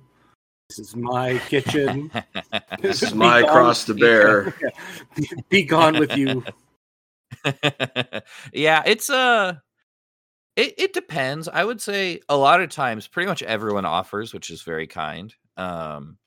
This 0.70 0.80
is 0.80 0.96
my 0.96 1.38
kitchen. 1.48 2.12
This 2.80 3.02
is 3.04 3.12
Be 3.14 3.18
my 3.18 3.42
gone- 3.42 3.50
cross 3.52 3.86
to 3.86 3.94
bear. 3.94 4.54
Be, 5.16 5.30
be 5.50 5.64
gone 5.64 5.98
with 5.98 6.16
you. 6.16 6.44
yeah, 8.54 8.84
it's 8.86 9.10
uh 9.10 9.56
It 10.56 10.74
it 10.78 10.94
depends. 10.94 11.48
I 11.48 11.64
would 11.64 11.82
say 11.82 12.20
a 12.30 12.38
lot 12.38 12.62
of 12.62 12.70
times, 12.70 13.08
pretty 13.08 13.28
much 13.28 13.44
everyone 13.44 13.86
offers, 13.86 14.34
which 14.34 14.50
is 14.50 14.64
very 14.64 14.88
kind. 14.88 15.34
Um, 15.58 16.18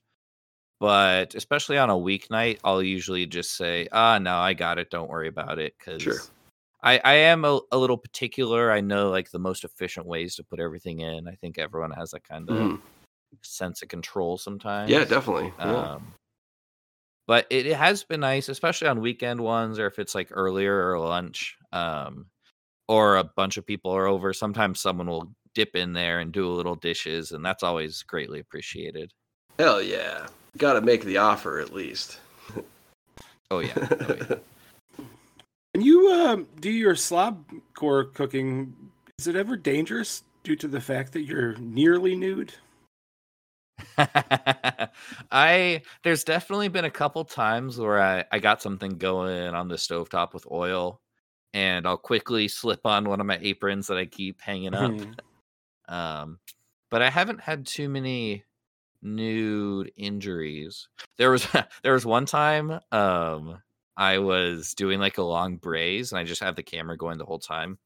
but 0.79 1.35
especially 1.35 1.77
on 1.79 1.89
a 1.91 1.95
weeknight, 1.95 2.59
I'll 2.63 2.83
usually 2.83 3.25
just 3.27 3.55
say, 3.57 3.87
"Ah, 3.91 4.19
no, 4.19 4.37
I 4.37 4.53
got 4.55 4.79
it. 4.79 4.89
Don't 4.91 5.09
worry 5.09 5.27
about 5.29 5.59
it." 5.59 5.75
Because 5.79 6.03
Sure. 6.03 6.31
I 6.83 6.99
I 7.05 7.13
am 7.15 7.45
a, 7.45 7.61
a 7.71 7.77
little 7.79 7.97
particular. 7.99 8.71
I 8.71 8.81
know 8.81 9.09
like 9.11 9.31
the 9.31 9.39
most 9.39 9.63
efficient 9.65 10.07
ways 10.07 10.35
to 10.37 10.43
put 10.45 10.59
everything 10.61 11.01
in. 11.01 11.27
I 11.29 11.35
think 11.35 11.57
everyone 11.59 11.91
has 11.93 12.11
that 12.11 12.23
kind 12.25 12.49
of 12.51 12.69
Mhm. 12.69 12.81
sense 13.43 13.81
of 13.83 13.89
control 13.89 14.37
sometimes. 14.39 14.85
Yeah, 14.85 15.05
definitely. 15.05 15.53
Yeah. 15.63 15.87
But 17.27 17.47
it, 17.49 17.65
it 17.65 17.75
has 17.75 18.03
been 18.03 18.21
nice, 18.21 18.49
especially 18.49 18.87
on 18.87 19.01
weekend 19.01 19.39
ones 19.39 19.79
or 19.79 19.87
if 19.87 19.99
it's 19.99 20.15
like 20.15 20.29
earlier 20.31 20.91
or 20.91 20.99
lunch, 20.99 21.55
um, 21.71 22.25
or 22.87 23.17
a 23.17 23.23
bunch 23.23 23.57
of 23.57 23.65
people 23.65 23.91
are 23.91 24.07
over. 24.07 24.33
Sometimes 24.33 24.81
someone 24.81 25.07
will 25.07 25.31
dip 25.53 25.75
in 25.75 25.93
there 25.93 26.19
and 26.19 26.31
do 26.31 26.47
a 26.47 26.51
little 26.51 26.75
dishes, 26.75 27.31
and 27.31 27.45
that's 27.45 27.63
always 27.63 28.03
greatly 28.03 28.39
appreciated. 28.39 29.11
Hell 29.59 29.81
yeah. 29.81 30.27
Got 30.57 30.73
to 30.73 30.81
make 30.81 31.03
the 31.05 31.17
offer 31.17 31.59
at 31.59 31.73
least. 31.73 32.19
Oh 33.49 33.59
yeah, 33.59 33.73
oh, 33.75 34.15
yeah. 34.29 34.35
When 35.73 35.85
you 35.85 36.11
um, 36.11 36.47
do 36.59 36.69
your 36.69 36.95
slob 36.95 37.45
core 37.75 38.03
cooking, 38.03 38.75
is 39.17 39.27
it 39.27 39.37
ever 39.37 39.55
dangerous 39.55 40.23
due 40.43 40.57
to 40.57 40.67
the 40.67 40.81
fact 40.81 41.13
that 41.13 41.21
you're 41.21 41.55
nearly 41.57 42.13
nude? 42.13 42.53
I 45.31 45.81
there's 46.03 46.23
definitely 46.23 46.67
been 46.69 46.85
a 46.85 46.91
couple 46.91 47.23
times 47.25 47.77
where 47.77 48.01
I 48.01 48.25
I 48.31 48.39
got 48.39 48.61
something 48.61 48.97
going 48.97 49.53
on 49.53 49.67
the 49.67 49.75
stovetop 49.75 50.33
with 50.33 50.45
oil, 50.51 51.01
and 51.53 51.87
I'll 51.87 51.97
quickly 51.97 52.47
slip 52.47 52.85
on 52.85 53.09
one 53.09 53.19
of 53.21 53.25
my 53.27 53.39
aprons 53.41 53.87
that 53.87 53.97
I 53.97 54.05
keep 54.05 54.41
hanging 54.41 54.73
up. 54.75 55.01
Mhm. 55.01 55.13
Um, 55.89 56.39
but 56.91 57.01
I 57.01 57.09
haven't 57.09 57.41
had 57.41 57.65
too 57.65 57.89
many 57.89 58.45
nude 59.01 59.91
injuries. 59.97 60.87
There 61.17 61.31
was 61.31 61.47
there 61.83 61.93
was 61.93 62.05
one 62.05 62.25
time 62.25 62.79
um 62.91 63.61
I 63.97 64.19
was 64.19 64.73
doing 64.75 64.99
like 64.99 65.17
a 65.19 65.23
long 65.23 65.57
braise 65.57 66.11
and 66.11 66.19
I 66.19 66.23
just 66.25 66.43
had 66.43 66.55
the 66.55 66.63
camera 66.63 66.97
going 66.97 67.17
the 67.19 67.25
whole 67.25 67.39
time. 67.39 67.79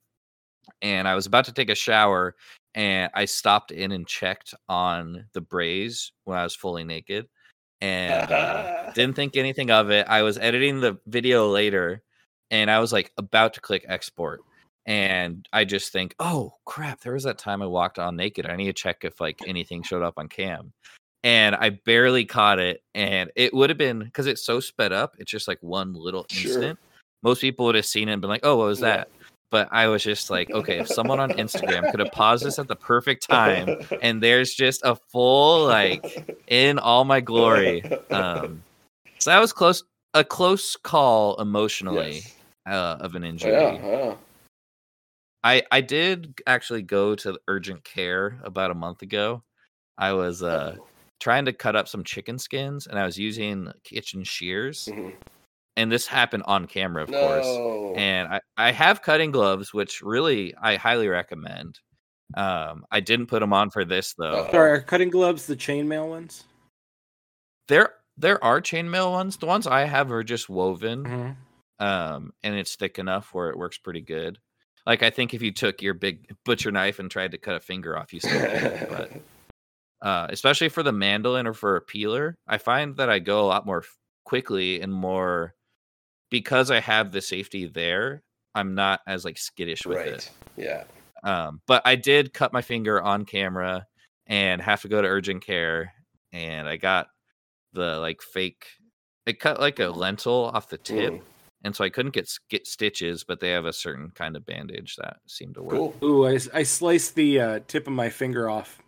And 0.82 1.08
I 1.08 1.16
was 1.16 1.26
about 1.26 1.46
to 1.46 1.54
take 1.54 1.70
a 1.70 1.76
shower 1.76 2.36
and 2.76 3.10
I 3.14 3.26
stopped 3.26 3.72
in 3.72 3.92
and 3.94 4.06
checked 4.06 4.54
on 4.70 5.26
the 5.34 5.42
braise 5.42 6.12
when 6.26 6.38
I 6.38 6.44
was 6.44 6.56
fully 6.56 6.84
naked 6.84 7.28
and 7.82 8.32
uh, 8.32 8.92
didn't 8.94 9.16
think 9.16 9.38
anything 9.38 9.72
of 9.72 9.90
it. 9.90 10.06
I 10.10 10.22
was 10.22 10.38
editing 10.38 10.82
the 10.82 11.00
video 11.08 11.50
later 11.50 12.04
and 12.52 12.70
I 12.70 12.80
was 12.80 12.94
like 12.94 13.12
about 13.18 13.54
to 13.56 13.62
click 13.62 13.86
export 13.88 14.42
and 14.86 15.48
I 15.52 15.64
just 15.64 15.92
think, 15.92 16.16
oh 16.20 16.54
crap, 16.66 17.00
there 17.02 17.14
was 17.14 17.24
that 17.24 17.38
time 17.38 17.62
I 17.62 17.66
walked 17.66 17.98
on 17.98 18.18
naked. 18.18 18.46
I 18.46 18.56
need 18.58 18.68
to 18.68 18.74
check 18.74 18.98
if 19.04 19.20
like 19.20 19.42
anything 19.48 19.82
showed 19.82 20.04
up 20.04 20.16
on 20.18 20.28
cam. 20.28 20.74
And 21.24 21.56
I 21.56 21.72
barely 21.86 22.26
caught 22.26 22.60
it. 22.60 22.84
And 22.94 23.32
it 23.36 23.52
would 23.52 23.72
have 23.72 23.80
been 23.80 24.00
because 24.00 24.28
it's 24.28 24.46
so 24.46 24.60
sped 24.60 24.92
up, 24.92 25.16
it's 25.18 25.32
just 25.32 25.48
like 25.48 25.58
one 25.62 25.94
little 25.94 26.26
Sure. 26.30 26.52
instant. 26.52 26.80
Most 27.24 27.42
people 27.42 27.66
would 27.66 27.76
have 27.76 27.86
seen 27.88 28.10
it 28.10 28.14
and 28.14 28.22
been 28.22 28.30
like, 28.30 28.46
oh, 28.46 28.58
what 28.58 28.68
was 28.68 28.82
Yeah. 28.82 28.98
that? 28.98 29.08
But 29.52 29.70
I 29.72 29.88
was 29.88 30.04
just 30.04 30.30
like, 30.30 30.52
okay, 30.52 30.80
if 30.80 30.88
someone 30.88 31.20
on 31.20 31.30
Instagram 31.32 31.90
could 31.92 32.00
have 32.00 32.12
paused 32.12 32.46
this 32.46 32.60
at 32.60 32.68
the 32.68 32.76
perfect 32.76 33.28
time 33.30 33.78
and 34.02 34.22
there's 34.22 34.54
just 34.54 34.82
a 34.84 34.96
full 35.12 35.66
like 35.66 36.04
in 36.48 36.80
all 36.80 37.06
my 37.06 37.22
glory. 37.22 37.84
Um 38.10 38.64
so 39.20 39.30
that 39.30 39.40
was 39.40 39.54
close 39.54 39.84
a 40.14 40.24
close 40.24 40.76
call 40.76 41.36
emotionally 41.42 42.14
Yes. 42.16 42.36
uh, 42.68 42.98
of 43.00 43.16
an 43.16 43.24
injury. 43.24 43.52
Yeah, 43.52 43.72
yeah. 43.86 44.16
I 45.44 45.64
I 45.72 45.82
did 45.82 46.40
actually 46.48 46.82
go 46.82 47.16
to 47.16 47.38
urgent 47.48 47.84
care 47.84 48.40
about 48.44 48.72
a 48.72 48.76
month 48.76 49.02
ago. 49.04 49.44
I 49.98 50.14
was 50.14 50.42
uh 50.44 50.76
Oh. 50.80 50.88
trying 51.22 51.46
to 51.46 51.54
cut 51.54 51.76
up 51.76 51.88
some 51.88 52.04
chicken 52.04 52.38
skins 52.40 52.88
and 52.88 53.00
I 53.00 53.06
was 53.06 53.18
using 53.18 53.72
kitchen 53.84 54.24
shears 54.24 54.90
Mhm. 54.92 55.14
And 55.78 55.92
this 55.92 56.08
happened 56.08 56.44
on 56.46 56.68
camera 56.68 57.04
of 57.04 57.10
course. 57.12 57.46
No. 57.46 57.94
And 57.98 58.28
I 58.28 58.40
I 58.58 58.72
have 58.72 59.02
cutting 59.02 59.32
gloves 59.32 59.74
which 59.74 60.02
really 60.02 60.54
I 60.62 60.76
highly 60.76 61.08
recommend. 61.08 61.80
Um 62.36 62.86
I 62.92 63.00
didn't 63.00 63.28
put 63.28 63.40
them 63.42 63.54
on 63.54 63.70
for 63.70 63.86
this 63.86 64.14
though. 64.18 64.48
Sorry, 64.52 64.72
are 64.72 64.82
cutting 64.82 65.10
gloves 65.10 65.46
the 65.48 65.56
chainmail 65.56 66.10
ones? 66.10 66.44
There 67.68 67.94
there 68.18 68.42
are 68.44 68.62
chainmail 68.62 69.12
ones. 69.12 69.38
The 69.38 69.46
ones 69.46 69.68
I 69.68 69.82
have 69.86 70.12
are 70.12 70.24
just 70.24 70.50
woven. 70.50 71.04
Mhm. 71.04 71.36
um, 71.86 72.32
and 72.44 72.56
it's 72.56 72.76
thick 72.78 72.98
enough 73.00 73.34
where 73.34 73.50
it 73.50 73.58
works 73.58 73.78
pretty 73.78 74.00
good. 74.02 74.40
Like 74.86 75.04
I 75.04 75.10
think 75.10 75.34
if 75.34 75.42
you 75.42 75.52
took 75.52 75.82
your 75.82 75.94
big 75.94 76.34
butcher 76.46 76.72
knife 76.72 77.00
and 77.00 77.12
tried 77.12 77.32
to 77.32 77.38
cut 77.38 77.56
a 77.56 77.60
finger 77.60 77.98
off, 77.98 78.14
you 78.14 78.20
still 78.22 78.40
could. 78.40 78.88
But 78.90 79.12
uh, 80.02 80.28
especially 80.30 80.70
for 80.70 80.84
the 80.84 80.94
mandolin 80.94 81.48
or 81.48 81.54
for 81.54 81.76
a 81.76 81.82
peeler, 81.82 82.38
I 82.48 82.60
find 82.60 82.96
that 82.98 83.10
I 83.10 83.20
go 83.20 83.42
a 83.42 83.48
lot 83.48 83.66
more 83.66 83.84
quickly 84.24 84.80
and 84.80 84.94
more 84.94 85.54
because 86.40 86.70
I 86.70 86.82
have 86.82 87.12
the 87.14 87.22
safety 87.22 87.66
there. 87.66 88.22
I'm 88.54 88.76
not 88.76 89.00
as 89.08 89.24
like 89.24 89.38
skittish 89.38 89.86
with 89.86 89.98
right. 89.98 90.08
it. 90.08 90.30
Yeah. 90.58 90.84
Um, 91.24 91.62
but 91.66 91.82
I 91.86 91.96
did 91.96 92.34
cut 92.34 92.52
my 92.52 92.62
finger 92.62 93.02
on 93.02 93.24
camera 93.26 93.86
and 94.28 94.62
have 94.62 94.82
to 94.82 94.88
go 94.90 95.02
to 95.02 95.08
urgent 95.08 95.46
care, 95.46 95.94
and 96.34 96.68
I 96.68 96.76
got 96.78 97.08
the 97.74 97.98
like 98.00 98.22
fake. 98.22 98.66
It 99.26 99.40
cut 99.40 99.60
like 99.62 99.80
a 99.80 99.88
lentil 99.88 100.52
off 100.54 100.68
the 100.70 100.78
tip, 100.78 101.14
Mm. 101.14 101.22
and 101.64 101.76
so 101.76 101.84
I 101.86 101.90
couldn't 101.90 102.14
get 102.14 102.30
get 102.50 102.68
stitches, 102.68 103.24
but 103.24 103.40
they 103.40 103.50
have 103.52 103.66
a 103.66 103.74
certain 103.74 104.12
kind 104.14 104.36
of 104.36 104.46
bandage 104.46 104.96
that 104.98 105.18
seemed 105.28 105.56
to 105.56 105.64
work. 105.64 105.76
Cool. 105.76 105.96
Ooh, 106.04 106.28
I, 106.28 106.38
I 106.54 106.64
sliced 106.64 107.16
the 107.16 107.40
uh, 107.40 107.60
tip 107.68 107.88
of 107.88 107.94
my 107.94 108.10
finger 108.10 108.50
off. 108.50 108.82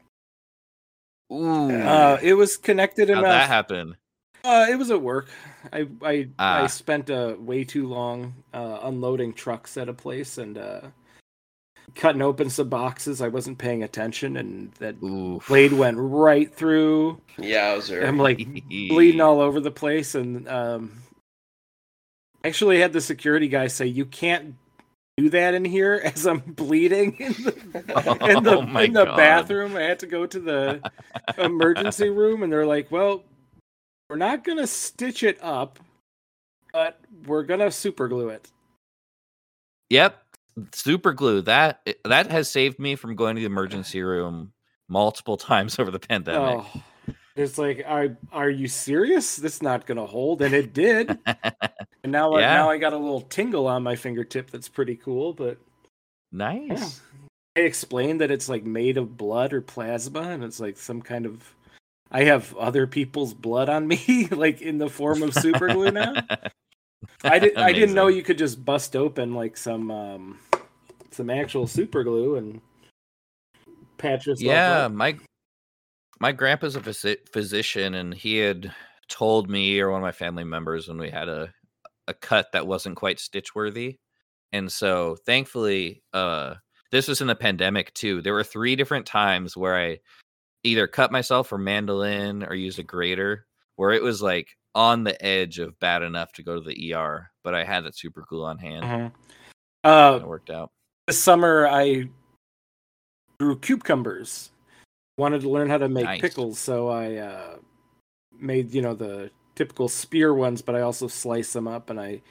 Ooh, 1.32 1.72
Uh, 1.72 2.20
it 2.22 2.34
was 2.36 2.56
connected 2.58 3.10
enough. 3.10 3.48
how'd 3.48 3.68
that 3.70 3.76
enough. 3.76 3.98
Happen? 4.44 4.52
Uh, 4.52 4.68
it 4.74 4.78
was 4.78 4.92
at 4.92 5.02
work. 5.02 5.30
I 5.74 5.88
I 6.04 6.30
I 6.52 6.66
Ah. 6.66 6.68
spent 6.68 7.10
uh, 7.10 7.36
way 7.40 7.64
too 7.64 7.88
long 7.88 8.36
uh, 8.54 8.80
unloading 8.84 9.34
trucks 9.34 9.78
at 9.78 9.90
a 9.90 9.94
place 9.94 10.38
and 10.38 10.58
uh, 10.58 10.82
cutting 11.96 12.22
open 12.22 12.50
some 12.50 12.70
boxes. 12.70 13.22
I 13.22 13.30
wasn't 13.30 13.58
paying 13.58 13.84
attention, 13.84 14.38
and 14.38 14.72
that 14.74 14.96
Ooh, 15.04 15.42
blade 15.48 15.74
went 15.74 15.98
right 16.00 16.54
through. 16.54 17.22
Yowzer. 17.40 18.08
I'm 18.08 18.18
like 18.20 18.40
bleeding 18.90 19.22
all 19.22 19.42
over 19.42 19.60
the 19.60 19.72
place, 19.72 20.16
and 20.16 20.48
um, 20.48 21.04
actually 22.44 22.80
had 22.80 22.94
the 22.94 23.02
security 23.02 23.48
guy 23.48 23.68
say, 23.68 23.88
"You 23.88 24.06
can't 24.06 24.56
do 25.18 25.30
that 25.32 25.54
in 25.56 25.66
here," 25.66 26.02
as 26.16 26.26
I'm 26.28 26.40
bleeding 26.40 27.16
in 27.20 27.34
the 27.44 27.56
in 28.26 28.44
the, 28.44 28.52
Oh 28.76 28.78
in 28.84 28.94
the 28.94 29.06
bathroom. 29.08 29.76
I 29.76 29.82
had 29.84 30.00
to 30.00 30.08
go 30.08 30.26
to 30.26 30.40
the 30.40 30.84
emergency 31.38 32.10
room, 32.10 32.44
and 32.44 32.52
they're 32.52 32.66
like, 32.68 32.92
"Well, 32.92 33.24
we're 34.10 34.16
not 34.18 34.44
gonna 34.44 34.68
stitch 34.68 35.24
it 35.24 35.38
up, 35.42 35.80
but 36.74 37.00
we're 37.26 37.44
gonna 37.44 37.72
super 37.72 38.08
glue 38.08 38.30
it." 38.30 38.50
Yep, 39.90 40.22
super 40.74 41.14
glue. 41.14 41.42
That 41.42 41.88
that 42.06 42.30
has 42.32 42.50
saved 42.50 42.80
me 42.80 42.96
from 42.96 43.16
going 43.16 43.36
to 43.36 43.40
the 43.40 43.46
emergency 43.46 44.02
room 44.02 44.54
multiple 44.90 45.38
times 45.38 45.80
over 45.80 45.92
the 45.92 46.00
pandemic. 46.00 46.66
Oh, 46.66 46.82
it's 47.36 47.58
like, 47.58 47.84
are 47.86 48.18
are 48.32 48.50
you 48.50 48.68
serious? 48.68 49.36
This 49.38 49.56
is 49.58 49.62
not 49.62 49.86
gonna 49.86 50.06
hold, 50.06 50.42
and 50.42 50.54
it 50.54 50.74
did. 50.74 51.18
And 52.04 52.12
now, 52.12 52.34
I, 52.34 52.42
Yeah. 52.42 52.54
now 52.54 52.70
I 52.70 52.78
got 52.78 52.94
a 52.94 52.98
little 52.98 53.22
tingle 53.22 53.68
on 53.68 53.84
my 53.84 53.96
fingertip. 53.96 54.50
That's 54.52 54.70
pretty 54.70 54.96
cool, 54.96 55.34
but. 55.34 55.58
nice. 56.32 57.02
I 57.58 57.62
explained 57.62 58.22
that 58.22 58.30
it's 58.32 58.48
like 58.48 58.64
made 58.64 58.98
of 58.98 59.18
blood 59.18 59.52
or 59.52 59.62
plasma, 59.62 60.22
and 60.22 60.44
it's 60.44 60.60
like 60.60 60.78
some 60.78 61.02
kind 61.02 61.26
of. 61.26 61.54
I 62.12 62.24
have 62.24 62.56
other 62.56 62.88
people's 62.88 63.34
blood 63.34 63.70
on 63.70 63.88
me, 63.88 64.28
like 64.32 64.62
in 64.62 64.78
the 64.78 64.90
form 64.90 65.24
of 65.24 65.34
super 65.34 65.68
glue 65.68 65.92
now. 65.92 66.14
I 67.24 67.40
didn't. 67.40 67.58
I 67.58 67.74
didn't 67.74 67.96
know 67.96 68.08
you 68.08 68.24
could 68.24 68.38
just 68.38 68.64
bust 68.64 68.96
open 68.96 69.34
like 69.34 69.58
some 69.58 69.92
um, 69.92 70.40
some 71.12 71.30
actual 71.30 71.68
super 71.68 72.04
glue 72.04 72.36
and 72.36 72.62
patch 73.98 74.28
yourself. 74.28 74.46
Yeah, 74.46 74.86
up. 74.86 74.92
my 74.92 75.18
my 76.20 76.32
grandpa's 76.32 76.76
a 76.76 76.82
physi- 76.82 77.28
physician, 77.32 77.96
and 77.96 78.14
he 78.14 78.38
had 78.38 78.74
told 79.10 79.50
me 79.50 79.80
or 79.80 79.92
one 79.92 80.02
of 80.02 80.04
my 80.04 80.12
family 80.12 80.44
members 80.44 80.88
when 80.88 80.98
we 80.98 81.10
had 81.10 81.30
a 81.30 81.52
a 82.08 82.14
cut 82.14 82.48
that 82.54 82.68
wasn't 82.68 82.96
quite 82.96 83.20
stitch 83.20 83.54
worthy, 83.54 83.98
and 84.54 84.72
so 84.72 85.18
thankfully, 85.26 86.04
uh, 86.14 86.56
this 86.92 87.08
was 87.08 87.22
in 87.22 87.28
the 87.28 87.36
pandemic 87.36 87.94
too. 87.94 88.22
There 88.22 88.34
were 88.34 88.44
three 88.44 88.76
different 88.76 89.06
times 89.06 89.58
where 89.58 89.76
I 89.76 90.00
either 90.64 90.88
cut 90.88 91.12
myself 91.12 91.52
or 91.52 91.58
mandolin 91.58 92.44
or 92.44 92.56
used 92.56 92.80
a 92.80 92.84
grater 92.84 93.46
where 93.76 93.92
it 93.92 94.02
was 94.04 94.22
like 94.22 94.50
on 94.76 95.04
the 95.04 95.24
edge 95.26 95.60
of 95.60 95.80
bad 95.80 96.02
enough 96.04 96.32
to 96.34 96.44
go 96.44 96.56
to 96.56 96.62
the 96.62 96.94
ER, 96.94 97.32
but 97.44 97.56
I 97.56 97.64
had 97.64 97.84
that 97.86 97.96
super 97.96 98.24
glue 98.28 98.44
on 98.44 98.58
hand. 98.58 98.84
Mhm. 98.84 99.12
Uh, 99.84 100.20
it 100.22 100.28
worked 100.28 100.50
out. 100.50 100.72
this 101.08 101.22
summer 101.22 101.68
I 101.68 102.10
grew 103.40 103.58
cucumbers. 103.58 104.52
Wanted 105.18 105.42
to 105.42 105.50
learn 105.50 105.70
how 105.70 105.78
to 105.78 105.90
make 105.90 106.06
Nice. 106.06 106.22
pickles, 106.22 106.60
so 106.60 106.90
I 106.90 107.16
uh, 107.16 107.58
made 108.40 108.74
you 108.74 108.82
know 108.82 108.94
the 108.94 109.32
typical 109.56 109.88
spear 109.88 110.34
ones, 110.34 110.62
but 110.62 110.76
I 110.76 110.82
also 110.82 111.08
sliced 111.08 111.54
them 111.54 111.68
up, 111.68 111.90
and 111.90 112.00
I 112.00 112.22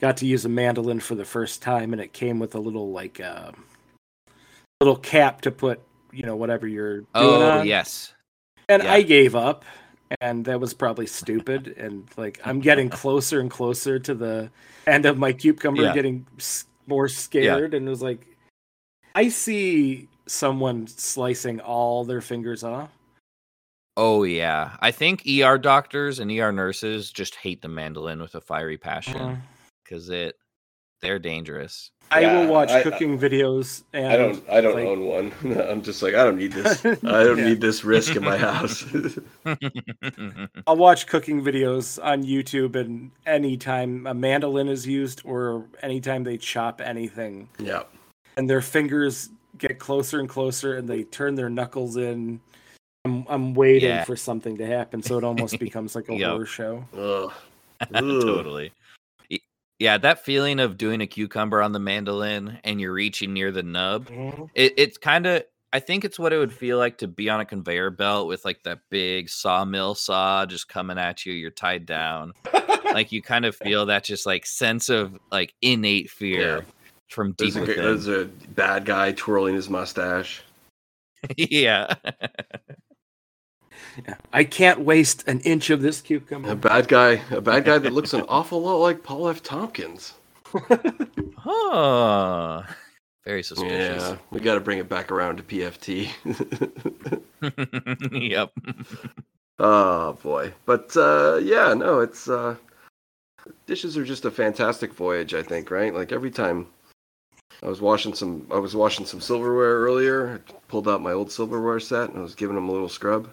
got 0.00 0.16
to 0.18 0.26
use 0.26 0.44
a 0.44 0.48
mandolin 0.48 0.98
for 0.98 1.14
the 1.14 1.24
first 1.24 1.62
time, 1.62 1.92
and 1.92 2.02
it 2.02 2.12
came 2.12 2.38
with 2.38 2.54
a 2.54 2.58
little 2.58 2.90
like 2.90 3.20
uh, 3.20 3.52
little 4.80 4.96
cap 4.96 5.40
to 5.42 5.50
put, 5.50 5.80
you 6.16 6.22
know, 6.24 6.36
whatever 6.36 6.66
you're 6.66 6.98
doing 6.98 7.06
Oh 7.14 7.58
on. 7.60 7.66
yes. 7.66 8.14
And 8.68 8.82
Yeah. 8.82 8.92
I 8.92 9.02
gave 9.02 9.34
up, 9.36 9.64
and 10.20 10.44
that 10.46 10.58
was 10.60 10.74
probably 10.74 11.06
stupid. 11.06 11.74
and 11.76 12.08
like 12.16 12.40
I'm 12.44 12.60
getting 12.60 12.88
closer 13.02 13.40
and 13.40 13.50
closer 13.50 13.98
to 13.98 14.14
the 14.14 14.50
end 14.86 15.06
of 15.06 15.18
my 15.18 15.32
cucumber, 15.32 15.82
Yeah. 15.82 15.94
getting 15.94 16.26
more 16.86 17.08
scared, 17.08 17.74
and 17.74 17.86
it 17.86 17.90
was 17.90 18.02
like, 18.02 18.26
I 19.14 19.28
see 19.28 20.08
someone 20.26 20.86
slicing 20.86 21.60
all 21.60 22.04
their 22.04 22.20
fingers 22.20 22.64
off. 22.64 22.90
Oh 23.96 24.24
yeah. 24.24 24.76
I 24.80 24.90
think 24.90 25.22
ER 25.26 25.56
doctors 25.58 26.18
and 26.18 26.30
ER 26.30 26.52
nurses 26.52 27.10
just 27.10 27.34
hate 27.36 27.62
the 27.62 27.68
mandolin 27.68 28.20
with 28.20 28.34
a 28.34 28.40
fiery 28.40 28.76
passion 28.76 29.42
because 29.84 30.10
it 30.10 30.36
they're 31.00 31.18
dangerous. 31.18 31.90
I 32.10 32.20
Yeah, 32.20 32.38
will 32.40 32.46
watch 32.52 32.70
I- 32.70 32.82
cooking 32.82 33.18
videos, 33.18 33.82
and 33.92 34.06
I 34.06 34.16
don't. 34.16 34.48
I 34.48 34.60
don't 34.60 34.74
like- 34.76 34.86
own 34.86 35.00
one. 35.04 35.32
I'm 35.68 35.82
just 35.82 36.02
like 36.02 36.14
I 36.14 36.22
don't 36.24 36.36
need 36.38 36.52
this. 36.52 36.84
I 36.84 36.94
don't 37.24 37.38
Yeah. 37.38 37.48
need 37.48 37.60
this 37.60 37.84
risk 37.84 38.14
in 38.14 38.22
my 38.22 38.36
house. 38.38 38.84
I'll 40.66 40.76
watch 40.76 41.06
cooking 41.06 41.42
videos 41.42 42.02
on 42.04 42.22
YouTube, 42.24 42.76
and 42.76 43.10
anytime 43.26 44.06
a 44.06 44.14
mandolin 44.14 44.68
is 44.68 44.86
used, 44.86 45.22
or 45.24 45.66
anytime 45.82 46.24
they 46.24 46.36
chop 46.38 46.80
anything, 46.80 47.48
yeah. 47.58 47.82
and 48.36 48.48
their 48.48 48.60
fingers 48.62 49.30
get 49.58 49.78
closer 49.78 50.20
and 50.20 50.28
closer, 50.28 50.76
and 50.76 50.88
they 50.88 51.04
turn 51.04 51.34
their 51.34 51.48
knuckles 51.50 51.96
in. 51.96 52.40
I'm, 53.04 53.24
I'm 53.28 53.54
waiting 53.54 53.88
Yeah. 53.90 54.04
for 54.04 54.16
something 54.16 54.56
to 54.58 54.66
happen, 54.66 55.00
so 55.02 55.16
it 55.16 55.22
almost 55.24 55.58
becomes 55.60 55.94
like 55.94 56.08
a 56.08 56.14
Yep. 56.16 56.28
horror 56.30 56.46
show. 56.46 56.84
Ugh. 56.96 57.32
Ugh. 57.94 58.20
totally. 58.22 58.72
Yeah, 59.78 59.98
that 59.98 60.24
feeling 60.24 60.58
of 60.60 60.78
doing 60.78 61.00
a 61.02 61.06
cucumber 61.06 61.60
on 61.60 61.72
the 61.72 61.78
mandolin 61.78 62.58
and 62.64 62.80
you're 62.80 62.92
reaching 62.94 63.32
near 63.34 63.50
the 63.52 63.62
nub. 63.62 64.08
Mm-hmm. 64.08 64.44
It, 64.54 64.72
it's 64.76 64.96
kind 64.98 65.26
of 65.26 65.42
I 65.72 65.80
think 65.80 66.04
it's 66.04 66.18
what 66.18 66.32
it 66.32 66.38
would 66.38 66.52
feel 66.52 66.78
like 66.78 66.98
to 66.98 67.08
be 67.08 67.28
on 67.28 67.40
a 67.40 67.44
conveyor 67.44 67.90
belt 67.90 68.28
with 68.28 68.44
like 68.46 68.62
that 68.62 68.78
big 68.90 69.28
sawmill 69.28 69.94
saw 69.94 70.46
just 70.46 70.68
coming 70.68 70.96
at 70.96 71.26
you. 71.26 71.34
You're 71.34 71.50
tied 71.50 71.84
down. 71.84 72.32
like 72.92 73.12
you 73.12 73.20
kind 73.20 73.44
of 73.44 73.54
feel 73.54 73.84
that 73.86 74.04
just 74.04 74.24
like 74.24 74.46
sense 74.46 74.88
of 74.88 75.18
like 75.30 75.52
innate 75.60 76.08
fear 76.08 76.58
Yeah. 76.58 76.60
from 77.10 77.32
deep 77.32 77.52
There's 77.52 77.56
a, 77.56 77.60
within. 77.60 77.76
there's 77.84 78.08
a 78.08 78.24
bad 78.54 78.86
guy 78.86 79.12
twirling 79.12 79.54
his 79.56 79.68
mustache. 79.68 80.42
yeah. 81.36 81.92
I 84.32 84.44
can't 84.44 84.80
waste 84.80 85.26
an 85.26 85.40
inch 85.40 85.70
of 85.70 85.82
this 85.82 86.00
cucumber. 86.00 86.50
A 86.50 86.56
bad 86.56 86.88
guy. 86.88 87.20
A 87.30 87.40
bad 87.40 87.64
guy 87.64 87.78
that 87.78 87.92
looks 87.92 88.12
an 88.12 88.22
awful 88.28 88.62
lot 88.62 88.76
like 88.76 89.02
Paul 89.02 89.28
F. 89.28 89.42
Tompkins. 89.42 90.14
oh. 91.44 92.64
Very 93.24 93.42
suspicious. 93.42 94.02
Yeah, 94.02 94.16
we 94.30 94.38
got 94.40 94.54
to 94.54 94.60
bring 94.60 94.78
it 94.78 94.88
back 94.88 95.10
around 95.10 95.38
to 95.38 95.42
PFT. 95.42 96.10
yep. 98.30 98.52
oh 99.58 100.12
boy, 100.22 100.52
but 100.64 100.96
uh, 100.96 101.40
yeah, 101.42 101.74
no, 101.74 101.98
it's 101.98 102.28
uh, 102.28 102.54
dishes 103.66 103.98
are 103.98 104.04
just 104.04 104.26
a 104.26 104.30
fantastic 104.30 104.94
voyage. 104.94 105.34
I 105.34 105.42
think, 105.42 105.72
right? 105.72 105.92
Like 105.92 106.12
every 106.12 106.30
time 106.30 106.68
I 107.64 107.68
was 107.68 107.80
washing 107.80 108.14
some, 108.14 108.46
I 108.52 108.58
was 108.58 108.76
washing 108.76 109.06
some 109.06 109.20
silverware 109.20 109.78
earlier. 109.78 110.34
I 110.34 110.52
pulled 110.68 110.88
out 110.88 111.02
my 111.02 111.12
old 111.12 111.32
silverware 111.32 111.80
set 111.80 112.10
and 112.10 112.18
I 112.18 112.22
was 112.22 112.34
giving 112.34 112.54
them 112.54 112.68
a 112.68 112.72
little 112.72 112.88
scrub. 112.88 113.28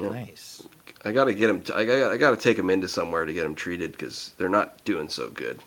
Yeah. 0.00 0.08
Nice. 0.10 0.62
I 1.04 1.12
got 1.12 1.24
to 1.26 1.34
get 1.34 1.46
them. 1.48 1.62
I 1.76 1.84
got. 1.84 2.12
I 2.12 2.16
got 2.16 2.30
to 2.30 2.36
take 2.36 2.56
them 2.56 2.70
into 2.70 2.88
somewhere 2.88 3.24
to 3.24 3.32
get 3.32 3.42
them 3.42 3.54
treated 3.54 3.92
because 3.92 4.32
they're 4.38 4.48
not 4.48 4.82
doing 4.84 5.08
so 5.08 5.28
good. 5.30 5.60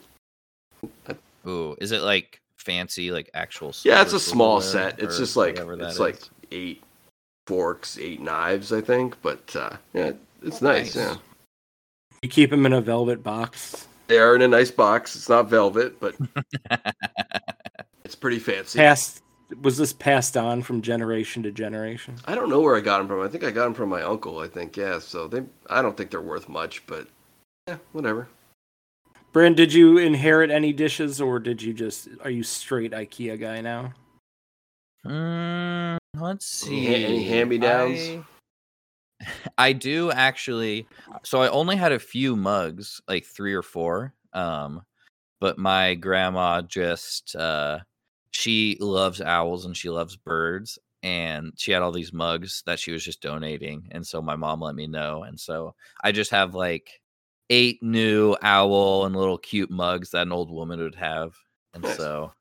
Ooh, 1.48 1.76
is 1.80 1.92
it 1.92 2.02
like 2.02 2.42
fancy, 2.58 3.12
like 3.12 3.30
actual? 3.34 3.74
Yeah, 3.84 4.02
it's 4.02 4.14
a 4.14 4.20
small 4.20 4.62
silverware 4.62 4.92
set. 4.92 5.00
It's 5.00 5.18
just 5.18 5.36
like 5.38 5.54
whatever 5.56 5.76
that 5.78 5.90
it's 5.90 6.00
like 6.00 6.20
eight 6.52 6.84
forks, 7.48 7.98
eight 7.98 8.22
knives, 8.22 8.72
I 8.74 8.82
think. 8.82 9.16
But 9.22 9.56
uh, 9.56 9.78
yeah, 9.94 10.12
it's 10.44 10.62
nice. 10.62 10.96
Nice. 10.96 10.96
Yeah, 10.96 11.16
You 12.24 12.30
keep 12.30 12.50
them 12.50 12.66
in 12.66 12.74
a 12.74 12.82
velvet 12.82 13.24
box. 13.24 13.88
they 14.08 14.18
are 14.20 14.36
in 14.36 14.42
a 14.42 14.48
nice 14.48 14.72
box. 14.72 15.16
It's 15.16 15.30
not 15.30 15.50
velvet, 15.50 16.00
but 16.00 16.16
it's 18.06 18.16
pretty 18.16 18.40
fancy. 18.40 18.78
Passed 18.80 19.22
was 19.62 19.78
this 19.78 19.94
passed 19.94 20.38
on 20.38 20.62
from 20.62 20.82
generation 20.82 21.44
to 21.44 21.52
generation? 21.52 22.16
I 22.26 22.36
don't 22.36 22.50
know 22.50 22.62
where 22.62 22.76
I 22.76 22.82
got 22.82 23.00
them 23.00 23.08
from. 23.08 23.22
I 23.22 23.28
think 23.28 23.44
I 23.44 23.52
got 23.52 23.66
them 23.66 23.74
from 23.74 23.90
my 23.90 24.02
uncle. 24.04 24.40
I 24.40 24.48
think 24.48 24.78
yeah. 24.78 25.00
So 25.00 25.28
they, 25.28 25.44
I 25.70 25.82
don't 25.82 25.96
think 25.96 26.12
they're 26.12 26.22
worth 26.22 26.50
much, 26.50 26.86
but 26.88 27.08
yeah, 27.68 27.78
whatever. 27.92 28.28
Bryn, 29.34 29.56
did 29.56 29.74
you 29.74 29.98
inherit 29.98 30.52
any 30.52 30.74
dishes, 30.74 31.22
or 31.22 31.40
did 31.40 31.62
you 31.62 31.74
just 31.74 32.10
are 32.24 32.30
you 32.30 32.44
straight 32.44 32.92
IKEA 32.92 33.40
guy 33.40 33.62
now? 33.62 33.94
Mm, 35.06 35.98
let's 36.20 36.46
see. 36.46 36.86
ha- 36.86 36.94
any 36.94 37.24
hand-me-downs? 37.24 38.24
I, 39.20 39.26
I 39.70 39.74
do 39.74 40.12
actually. 40.12 40.88
So 41.24 41.42
I 41.42 41.50
only 41.50 41.76
had 41.76 41.92
a 41.92 42.00
few 42.00 42.36
mugs, 42.36 43.02
like 43.08 43.26
three 43.26 43.54
or 43.54 43.64
four. 43.64 44.14
Um, 44.34 44.84
but 45.40 45.58
my 45.58 45.96
grandma 45.96 46.62
just 46.62 47.36
uh, 47.36 47.80
she 48.32 48.78
loves 48.80 49.22
owls 49.22 49.66
and 49.66 49.76
she 49.78 49.90
loves 49.90 50.16
birds, 50.16 50.80
and 51.04 51.54
she 51.58 51.72
had 51.72 51.82
all 51.82 51.92
these 51.92 52.14
mugs 52.14 52.64
that 52.66 52.80
she 52.80 52.92
was 52.92 53.04
just 53.04 53.22
donating, 53.22 53.88
and 53.92 54.06
so 54.06 54.22
my 54.22 54.36
mom 54.36 54.62
let 54.62 54.76
me 54.76 54.88
know, 54.88 55.24
and 55.24 55.40
so 55.40 55.76
I 56.04 56.12
just 56.12 56.32
have 56.32 56.56
like 56.56 57.02
eight 57.50 57.82
new 57.84 58.36
owl 58.42 59.06
and 59.06 59.16
little 59.16 59.38
cute 59.38 59.70
mugs 59.70 60.12
that 60.12 60.22
an 60.24 60.32
old 60.32 60.50
woman 60.52 60.80
would 60.80 60.96
have, 60.96 61.34
and 61.74 61.84
Nice. 61.84 61.98
so 61.98 62.32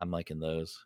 I'm 0.00 0.10
liking 0.10 0.40
those. 0.40 0.84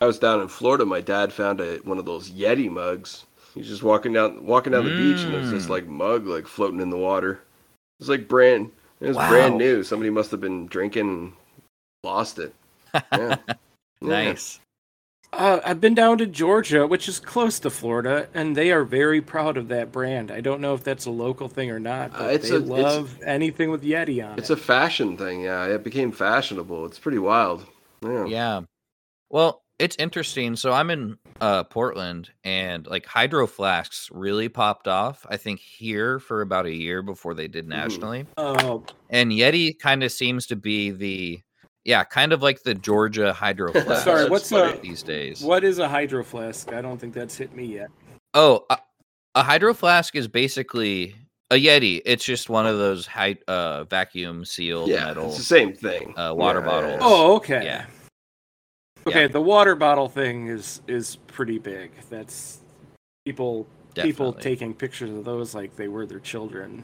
I 0.00 0.06
was 0.06 0.18
down 0.18 0.40
in 0.40 0.48
Florida. 0.48 0.84
My 0.84 1.00
dad 1.00 1.32
found 1.32 1.60
a, 1.60 1.76
one 1.78 1.98
of 1.98 2.04
those 2.04 2.30
Yeti 2.30 2.70
mugs. 2.70 3.24
He's 3.54 3.68
just 3.68 3.82
walking 3.82 4.12
down 4.12 4.44
walking 4.44 4.72
down 4.72 4.84
the 4.84 4.94
beach, 4.96 5.22
and 5.24 5.32
there's 5.32 5.50
this 5.50 5.66
Mm. 5.66 5.70
like 5.70 5.86
mug 5.86 6.26
like 6.26 6.46
floating 6.46 6.80
in 6.80 6.90
the 6.90 6.98
water. 6.98 7.40
It's 7.98 8.08
like 8.10 8.28
brand. 8.28 8.70
It 9.00 9.08
was 9.08 9.16
brand 9.16 9.56
new. 9.56 9.82
Somebody 9.82 10.10
must 10.10 10.30
have 10.30 10.40
been 10.40 10.66
drinking 10.66 11.08
and 11.08 11.32
lost 12.04 12.38
it. 12.38 12.54
Yeah. 13.12 13.36
Yeah. 13.48 13.54
nice. 14.00 14.60
Uh, 15.32 15.60
I've 15.64 15.80
been 15.80 15.94
down 15.94 16.18
to 16.18 16.26
Georgia, 16.26 16.86
which 16.86 17.08
is 17.08 17.18
close 17.20 17.58
to 17.60 17.68
Florida, 17.70 18.28
and 18.32 18.56
they 18.56 18.72
are 18.72 18.84
very 18.84 19.20
proud 19.20 19.56
of 19.58 19.68
that 19.68 19.92
brand. 19.92 20.30
I 20.30 20.40
don't 20.40 20.60
know 20.60 20.72
if 20.72 20.82
that's 20.84 21.04
a 21.04 21.10
local 21.10 21.48
thing 21.48 21.70
or 21.70 21.80
not, 21.80 22.14
Uh, 22.14 22.18
but 22.20 22.34
it's 22.34 22.48
they 22.48 22.56
a- 22.56 22.60
it's- 22.60 22.68
love 22.82 23.18
anything 23.22 23.70
with 23.70 23.82
Yeti 23.82 24.26
on 24.26 24.38
It's 24.38 24.50
it. 24.50 24.54
a 24.54 24.56
fashion 24.56 25.16
thing. 25.16 25.42
Yeah, 25.42 25.66
it 25.66 25.82
became 25.84 26.10
fashionable. 26.12 26.86
It's 26.86 26.98
pretty 26.98 27.18
wild. 27.18 27.66
Yeah. 28.02 28.24
Yeah. 28.26 28.60
Well, 29.28 29.62
it's 29.78 29.96
interesting. 29.98 30.56
So 30.56 30.72
I'm 30.72 30.88
in 30.90 31.18
uh 31.40 31.64
Portland 31.64 32.30
and 32.44 32.86
like 32.86 33.04
hydro 33.04 33.46
flasks 33.46 34.08
really 34.10 34.48
popped 34.48 34.88
off, 34.88 35.26
I 35.28 35.36
think 35.36 35.60
here 35.60 36.18
for 36.18 36.40
about 36.40 36.64
a 36.64 36.72
year 36.72 37.02
before 37.02 37.34
they 37.34 37.48
did 37.48 37.68
nationally. 37.68 38.24
Oh, 38.38 38.84
And 39.10 39.32
Yeti 39.32 39.78
kind 39.78 40.02
of 40.02 40.12
seems 40.12 40.46
to 40.46 40.56
be 40.56 40.92
the 40.92 41.40
yeah, 41.86 42.02
kind 42.04 42.32
of 42.32 42.42
like 42.42 42.62
the 42.64 42.74
Georgia 42.74 43.32
hydro 43.32 43.72
flask 43.72 44.04
sorry. 44.04 44.28
What's 44.28 44.50
funny. 44.50 44.78
a 44.78 44.82
these 44.82 45.02
days. 45.02 45.40
what 45.40 45.64
is 45.64 45.78
a 45.78 45.88
hydro 45.88 46.24
flask? 46.24 46.72
I 46.72 46.82
don't 46.82 46.98
think 46.98 47.14
that's 47.14 47.36
hit 47.36 47.54
me 47.54 47.64
yet. 47.66 47.88
Oh, 48.34 48.66
a, 48.68 48.78
a 49.36 49.42
hydro 49.42 49.72
flask 49.72 50.16
is 50.16 50.26
basically 50.28 51.14
a 51.52 51.54
Yeti. 51.54 52.02
It's 52.04 52.24
just 52.24 52.50
one 52.50 52.66
of 52.66 52.76
those 52.78 53.06
high, 53.06 53.36
uh 53.46 53.84
vacuum 53.84 54.44
sealed 54.44 54.90
Yeah, 54.90 55.06
metal. 55.06 55.28
it's 55.28 55.38
the 55.38 55.44
same 55.44 55.72
thing. 55.74 56.12
uh, 56.18 56.34
water 56.36 56.58
Yeah, 56.58 56.66
bottles. 56.66 56.92
yeah. 56.94 56.98
Oh, 57.02 57.36
okay. 57.36 57.64
Yeah. 57.64 57.86
Okay, 59.06 59.22
Yeah. 59.22 59.28
the 59.28 59.40
water 59.40 59.76
bottle 59.76 60.08
thing 60.08 60.48
is 60.48 60.82
is 60.88 61.16
pretty 61.28 61.58
big. 61.60 61.92
That's 62.10 62.60
people 63.24 63.68
people 63.94 64.32
taking 64.32 64.74
pictures 64.74 65.10
of 65.10 65.24
those 65.24 65.54
like 65.54 65.76
they 65.76 65.86
were 65.88 66.04
their 66.04 66.18
children. 66.20 66.82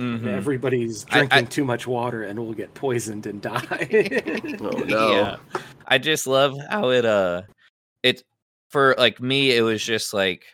Mhm. 0.00 0.26
Everybody's 0.26 1.04
I- 1.10 1.20
I- 1.20 1.26
drinking 1.26 1.46
too 1.48 1.64
much 1.64 1.86
water 1.86 2.22
and 2.24 2.38
will 2.38 2.54
get 2.54 2.72
poisoned 2.74 3.26
and 3.26 3.42
die. 3.42 3.58
Oh 4.60 4.70
no. 4.86 5.12
Yeah. 5.12 5.36
I 5.86 5.98
just 5.98 6.26
love 6.26 6.56
how 6.70 6.90
it 6.90 7.04
uh 7.04 7.42
it 8.02 8.22
for 8.70 8.94
like 8.98 9.20
me 9.20 9.50
it 9.56 9.62
was 9.62 9.84
just 9.84 10.14
like 10.14 10.44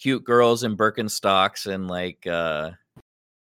cute 0.00 0.24
girls 0.24 0.64
in 0.64 0.76
Birkenstocks 0.76 1.66
and 1.72 1.86
like 1.88 2.26
uh 2.26 2.70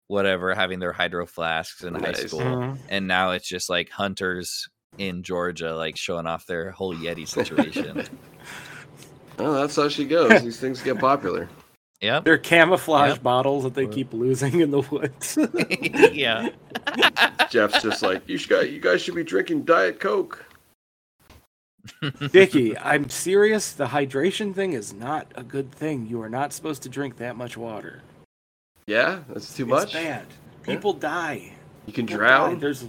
whatever 0.08 0.54
having 0.54 0.78
their 0.80 0.92
hydro 0.92 1.26
flasks 1.26 1.82
in 1.84 1.94
high 1.94 2.00
Nice. 2.12 2.26
school. 2.26 2.40
Mhm. 2.40 2.78
And 2.88 3.06
now 3.08 3.30
it's 3.32 3.48
just 3.48 3.68
like 3.70 3.90
hunters 3.90 4.68
in 4.98 5.22
Georgia 5.22 5.74
like 5.76 5.96
showing 5.96 6.26
off 6.26 6.46
their 6.46 6.70
whole 6.72 6.94
Yeti 6.94 7.26
situation. 7.26 8.06
Well, 9.38 9.52
that's 9.52 9.76
how 9.76 9.88
she 9.88 10.04
goes. 10.04 10.42
These 10.42 10.58
things 10.58 10.82
get 10.82 10.98
popular. 10.98 11.48
Yep. 12.00 12.24
They're 12.24 12.38
camouflage 12.38 13.14
Yep. 13.14 13.22
bottles 13.22 13.64
that 13.64 13.74
they 13.74 13.84
Or- 13.84 13.92
keep 13.92 14.12
losing 14.12 14.60
in 14.60 14.70
the 14.70 14.82
woods. 14.82 15.36
yeah. 16.12 16.50
Jeff's 17.50 17.82
just 17.82 18.02
like, 18.02 18.28
you 18.28 18.38
should, 18.38 18.50
guys- 18.50 18.70
you 18.70 18.80
guys 18.80 19.02
should 19.02 19.14
be 19.16 19.24
drinking 19.24 19.64
Diet 19.64 19.98
Coke. 20.00 20.44
Dickie, 22.32 22.76
I'm 22.78 23.08
serious. 23.08 23.72
The 23.72 23.86
hydration 23.86 24.54
thing 24.54 24.74
is 24.74 24.92
not 24.92 25.32
a 25.34 25.42
good 25.42 25.72
thing. 25.72 26.06
You 26.06 26.20
are 26.22 26.28
not 26.28 26.52
supposed 26.52 26.82
to 26.82 26.88
drink 26.88 27.16
that 27.16 27.36
much 27.36 27.56
water. 27.56 28.02
Yeah, 28.86 29.20
that's 29.28 29.54
too 29.56 29.62
It's 29.64 29.70
much. 29.70 29.92
bad. 29.94 30.26
People 30.62 30.92
die. 30.92 31.52
You 31.86 31.92
can 31.92 32.06
People 32.06 32.20
die. 32.20 32.26
drown. 32.26 32.60
There's, 32.60 32.84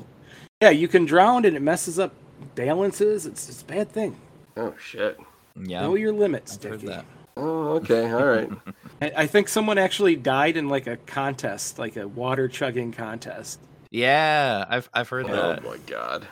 yeah, 0.62 0.72
you 0.72 0.88
can 0.90 1.06
drown 1.06 1.46
and 1.46 1.56
it 1.56 1.62
messes 1.62 1.98
up 1.98 2.14
balances. 2.56 3.26
It's 3.26 3.48
it's 3.48 3.62
a 3.62 3.66
bad 3.66 3.90
thing. 3.90 4.20
Oh 4.58 4.74
shit. 4.80 5.18
Yeah, 5.62 5.82
Know 5.82 5.96
your 5.96 6.12
limits, 6.12 6.58
I've 6.58 6.64
heard 6.72 6.82
that. 6.82 7.06
Oh, 7.42 7.70
okay. 7.78 8.12
All 8.12 8.26
right. 8.26 8.50
I, 9.02 9.12
I 9.24 9.28
think 9.28 9.48
someone 9.48 9.78
actually 9.78 10.16
died 10.16 10.58
in 10.58 10.68
like 10.68 10.88
a 10.88 10.98
contest, 10.98 11.80
like 11.80 11.96
a 11.96 12.08
water 12.08 12.48
chugging 12.48 12.92
contest. 12.92 13.60
Yeah, 13.92 14.66
I've 14.70 14.90
I've 14.94 15.10
heard 15.10 15.26
oh 15.30 15.34
that. 15.34 15.64
Oh 15.64 15.70
my 15.70 15.78
god. 15.88 16.28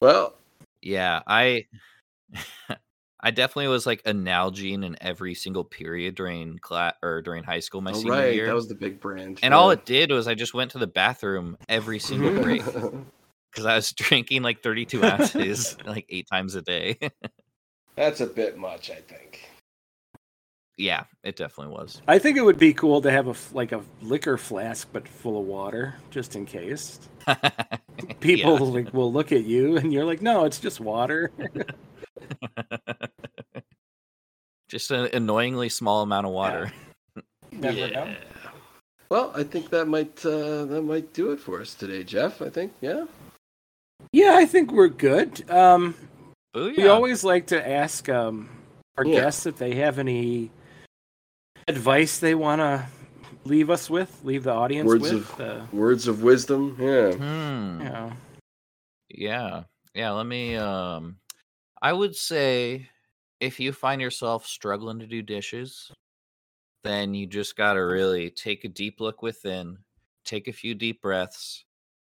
Well, 0.00 0.34
Yeah, 0.82 1.20
I 1.26 1.66
I 3.22 3.30
definitely 3.30 3.68
was 3.68 3.86
like 3.86 4.02
a 4.04 4.12
Nalgene 4.12 4.84
in 4.84 4.96
every 5.00 5.34
single 5.34 5.64
period 5.64 6.14
during 6.14 6.58
class 6.58 6.94
or 7.02 7.22
during 7.22 7.44
high 7.44 7.60
school 7.60 7.80
my 7.80 7.92
all 7.92 8.00
senior 8.00 8.12
right. 8.12 8.34
year. 8.34 8.46
That 8.46 8.54
was 8.54 8.68
the 8.68 8.74
big 8.74 9.00
brand. 9.00 9.40
and 9.42 9.54
all 9.54 9.70
it 9.70 9.84
did 9.84 10.10
was 10.10 10.26
I 10.26 10.34
just 10.34 10.54
went 10.54 10.72
to 10.72 10.78
the 10.78 10.86
bathroom 10.86 11.56
every 11.68 11.98
single 11.98 12.32
break 12.42 12.64
because 12.64 13.66
I 13.66 13.74
was 13.76 13.92
drinking 13.92 14.42
like 14.42 14.62
32 14.62 15.04
ounces 15.04 15.76
like 15.84 16.06
eight 16.08 16.26
times 16.30 16.54
a 16.54 16.62
day. 16.62 16.98
That's 17.96 18.20
a 18.20 18.26
bit 18.26 18.56
much, 18.56 18.90
I 18.90 19.00
think. 19.00 19.49
Yeah, 20.80 21.04
it 21.22 21.36
definitely 21.36 21.74
was. 21.74 22.00
I 22.08 22.18
think 22.18 22.36
it 22.38 22.42
would 22.42 22.58
be 22.58 22.72
cool 22.72 23.02
to 23.02 23.10
have 23.10 23.26
a 23.26 23.30
f- 23.30 23.52
like 23.52 23.72
a 23.72 23.82
liquor 24.00 24.36
flask 24.38 24.88
but 24.92 25.06
full 25.06 25.38
of 25.38 25.46
water, 25.46 25.94
just 26.10 26.34
in 26.36 26.46
case. 26.46 26.98
People 28.20 28.54
Yeah. 28.58 28.64
like 28.64 28.94
will 28.94 29.12
look 29.12 29.30
at 29.30 29.44
you 29.44 29.76
and 29.76 29.92
you're 29.92 30.06
like, 30.06 30.22
no, 30.22 30.44
it's 30.46 30.58
just 30.58 30.80
water. 30.80 31.30
just 34.68 34.90
an 34.90 35.08
annoyingly 35.12 35.68
small 35.68 36.02
amount 36.02 36.26
of 36.26 36.32
water. 36.32 36.72
Never 37.52 37.88
know. 37.90 38.14
Well, 39.10 39.32
I 39.34 39.42
think 39.42 39.70
that 39.70 39.86
might 39.86 40.24
uh, 40.24 40.64
that 40.66 40.82
might 40.82 41.12
do 41.12 41.32
it 41.32 41.40
for 41.40 41.60
us 41.60 41.74
today, 41.74 42.04
Jeff. 42.04 42.40
I 42.40 42.48
think, 42.48 42.72
yeah. 42.80 43.04
Yeah, 44.12 44.34
I 44.36 44.46
think 44.46 44.72
we're 44.72 44.88
good. 44.88 45.48
Um, 45.50 45.94
Booyah. 46.54 46.76
We 46.76 46.86
always 46.88 47.22
like 47.22 47.48
to 47.48 47.68
ask 47.68 48.08
um, 48.08 48.48
our 48.96 49.04
Yeah. 49.04 49.20
guests 49.22 49.46
if 49.46 49.56
they 49.58 49.74
have 49.76 49.98
any 49.98 50.50
advice 51.70 52.18
they 52.18 52.34
want 52.34 52.60
to 52.60 52.86
leave 53.44 53.70
us 53.70 53.88
with, 53.88 54.20
leave 54.24 54.44
the 54.44 54.52
audience 54.52 54.86
Words 54.86 55.02
with. 55.12 55.40
of- 55.40 55.40
uh, 55.40 55.66
Words 55.72 56.06
of 56.06 56.22
wisdom, 56.22 56.76
yeah. 56.78 57.12
Hmm. 57.12 57.80
you 57.80 57.88
know. 57.88 58.12
Yeah. 59.08 59.62
Yeah, 59.94 60.10
let 60.10 60.26
me 60.26 60.56
um 60.56 61.16
I 61.82 61.92
would 61.92 62.14
say 62.14 62.88
if 63.40 63.58
you 63.58 63.72
find 63.72 64.00
yourself 64.00 64.46
struggling 64.46 64.98
to 64.98 65.06
do 65.06 65.22
dishes, 65.22 65.90
then 66.84 67.14
you 67.14 67.26
just 67.26 67.56
got 67.56 67.74
to 67.74 67.80
really 67.80 68.30
take 68.30 68.64
a 68.64 68.68
deep 68.68 69.00
look 69.00 69.22
within, 69.22 69.78
take 70.24 70.46
a 70.46 70.52
few 70.52 70.74
deep 70.74 71.00
breaths 71.00 71.64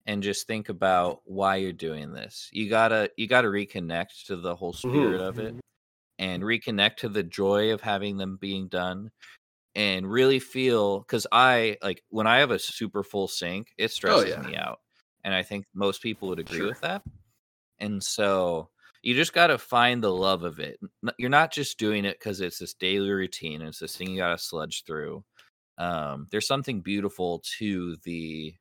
and 0.08 0.24
just 0.24 0.48
think 0.48 0.70
about 0.70 1.22
why 1.26 1.58
you're 1.58 1.72
doing 1.72 2.12
this. 2.12 2.50
You 2.52 2.70
got 2.70 2.90
to 2.90 3.12
you 3.16 3.28
got 3.28 3.42
to 3.42 3.50
reconnect 3.50 4.26
to 4.28 4.36
the 4.36 4.56
whole 4.56 4.74
spirit 4.74 5.22
of 5.22 5.40
it 5.40 5.56
and 6.18 6.44
reconnect 6.44 6.98
to 6.98 7.10
the 7.10 7.24
joy 7.24 7.72
of 7.72 7.80
having 7.82 8.18
them 8.18 8.38
being 8.42 8.68
done 8.68 9.10
and 9.76 10.10
really 10.10 10.40
feel 10.40 11.04
cuz 11.04 11.28
I 11.32 11.78
like 11.82 12.04
when 12.10 12.28
I 12.28 12.40
have 12.40 12.52
a 12.52 12.60
super 12.60 13.04
full 13.04 13.28
sink, 13.28 13.74
it 13.78 13.92
stresses 13.92 14.30
yeah. 14.30 14.42
me 14.42 14.56
out. 14.56 14.80
And 15.24 15.34
I 15.34 15.44
think 15.44 15.66
most 15.74 16.02
people 16.02 16.30
would 16.30 16.40
agree 16.40 16.60
Sure. 16.60 16.68
with 16.68 16.82
that. 16.82 17.04
And 17.80 18.04
so 18.04 18.70
you 19.02 19.16
just 19.16 19.34
got 19.34 19.48
to 19.48 19.58
find 19.58 20.04
the 20.04 20.12
love 20.12 20.44
of 20.44 20.60
it. 20.60 20.80
You're 21.18 21.30
not 21.30 21.52
just 21.52 21.78
doing 21.78 22.06
it 22.06 22.20
because 22.20 22.42
it's 22.42 22.60
this 22.60 22.74
daily 22.74 23.10
routine. 23.10 23.62
It's 23.62 23.80
this 23.80 23.96
thing 23.96 24.10
you 24.12 24.18
got 24.18 24.38
to 24.38 24.44
sludge 24.44 24.84
through. 24.86 25.24
Um, 25.78 26.28
there's 26.32 26.48
something 26.48 26.82
beautiful 26.82 27.42
to 27.58 27.96
the 28.04 28.54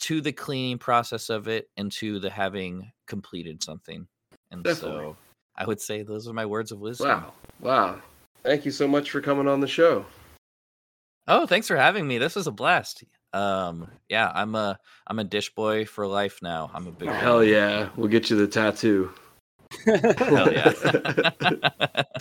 to 0.00 0.20
the 0.20 0.32
cleaning 0.32 0.78
process 0.78 1.30
of 1.30 1.46
it 1.46 1.68
and 1.76 1.92
to 1.92 2.18
the 2.18 2.28
having 2.30 2.90
completed 3.06 3.62
something. 3.62 4.08
And 4.50 4.64
Definitely. 4.64 5.04
so 5.04 5.16
I 5.54 5.64
would 5.64 5.80
say 5.80 6.02
those 6.02 6.26
are 6.26 6.32
my 6.32 6.46
words 6.46 6.72
of 6.72 6.80
wisdom. 6.80 7.08
Wow. 7.08 7.32
Wow. 7.60 8.02
Thank 8.42 8.64
you 8.64 8.72
so 8.72 8.88
much 8.88 9.12
for 9.12 9.20
coming 9.20 9.46
on 9.46 9.60
the 9.60 9.68
show. 9.68 10.04
Oh, 11.28 11.46
thanks 11.46 11.68
for 11.68 11.76
having 11.76 12.06
me. 12.06 12.18
This 12.18 12.34
was 12.34 12.46
a 12.46 12.52
blast. 12.52 13.04
Um, 13.32 13.90
yeah, 14.08 14.30
I'm 14.34 14.54
a 14.54 14.78
I'm 15.06 15.18
a 15.18 15.24
dish 15.24 15.54
boy 15.54 15.84
for 15.84 16.06
life 16.06 16.40
now. 16.42 16.70
I'm 16.74 16.86
a 16.86 16.92
big 16.92 17.08
fan. 17.08 17.20
Hell 17.20 17.42
yeah. 17.42 17.88
We'll 17.96 18.08
get 18.08 18.28
you 18.28 18.36
the 18.36 18.46
tattoo. 18.46 19.12
Hell 19.86 20.52
yeah. 20.52 22.02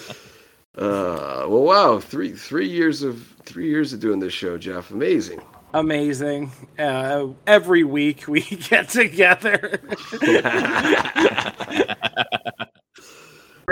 Uh, 0.77 1.45
well, 1.49 1.63
wow, 1.63 1.99
three 1.99 2.31
three 2.31 2.67
years 2.67 3.03
of 3.03 3.27
three 3.43 3.67
years 3.67 3.91
of 3.91 3.99
doing 3.99 4.19
this 4.19 4.31
show, 4.31 4.57
Jeff. 4.57 4.89
Amazing. 4.89 5.41
Amazing. 5.73 6.49
Uh, 6.79 7.27
every 7.45 7.83
week 7.83 8.25
we 8.25 8.41
get 8.69 8.87
together. 8.87 9.81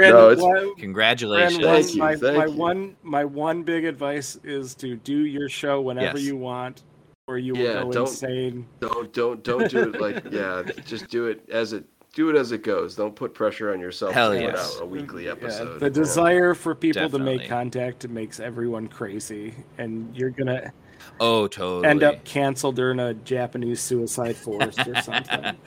No, 0.08 0.30
it's- 0.30 0.42
one- 0.42 0.76
Congratulations. 0.76 1.58
Brandon, 1.60 1.72
one- 1.74 1.82
Thank 1.84 1.96
you, 1.96 2.00
my, 2.00 2.16
thank 2.16 2.38
my 2.38 2.46
you. 2.46 2.52
one 2.54 2.96
my 3.04 3.26
one 3.26 3.64
big 3.64 3.86
advice 3.86 4.38
is 4.44 4.76
to 4.76 4.96
do 4.96 5.26
your 5.26 5.50
show 5.50 5.82
whenever 5.82 6.18
Yes. 6.18 6.28
you 6.28 6.38
want, 6.38 6.84
or 7.28 7.38
you 7.38 7.54
will 7.54 7.62
Yeah, 7.62 7.84
go 7.84 7.92
don't- 7.92 8.08
insane. 8.08 8.68
Don't 8.80 9.12
don't 9.14 9.44
don't 9.44 9.70
do 9.70 9.90
it 9.94 10.00
like 10.02 10.24
yeah. 10.32 10.64
Just 10.86 11.10
do 11.10 11.26
it 11.28 11.42
as 11.50 11.74
it 11.74 11.84
do 12.14 12.30
it 12.30 12.36
as 12.36 12.52
it 12.52 12.64
goes. 12.64 12.96
Don't 12.96 13.16
put 13.16 13.34
pressure 13.34 13.72
on 13.72 13.80
yourself 13.80 14.14
Hell 14.14 14.32
to 14.34 14.38
put 14.40 14.44
yes. 14.56 14.76
out 14.78 14.82
a 14.84 14.86
weekly 14.86 15.26
Yeah, 15.26 15.34
episode. 15.34 15.80
the 15.80 15.86
you 15.88 15.92
desire 15.92 16.54
for 16.56 16.74
people 16.74 17.10
to 17.10 17.20
make 17.20 17.48
contact 17.48 18.08
makes 18.10 18.40
everyone 18.40 18.88
crazy, 18.88 19.54
and 19.78 20.16
you're 20.18 20.32
gonna 20.32 20.74
Oh, 21.20 21.48
totally. 21.48 21.86
end 21.88 22.02
up 22.04 22.24
canceled 22.26 22.76
during 22.78 23.00
a 23.00 23.14
Japanese 23.14 23.80
suicide 23.80 24.36
forest 24.36 24.80
or 24.88 25.02
something. 25.02 25.56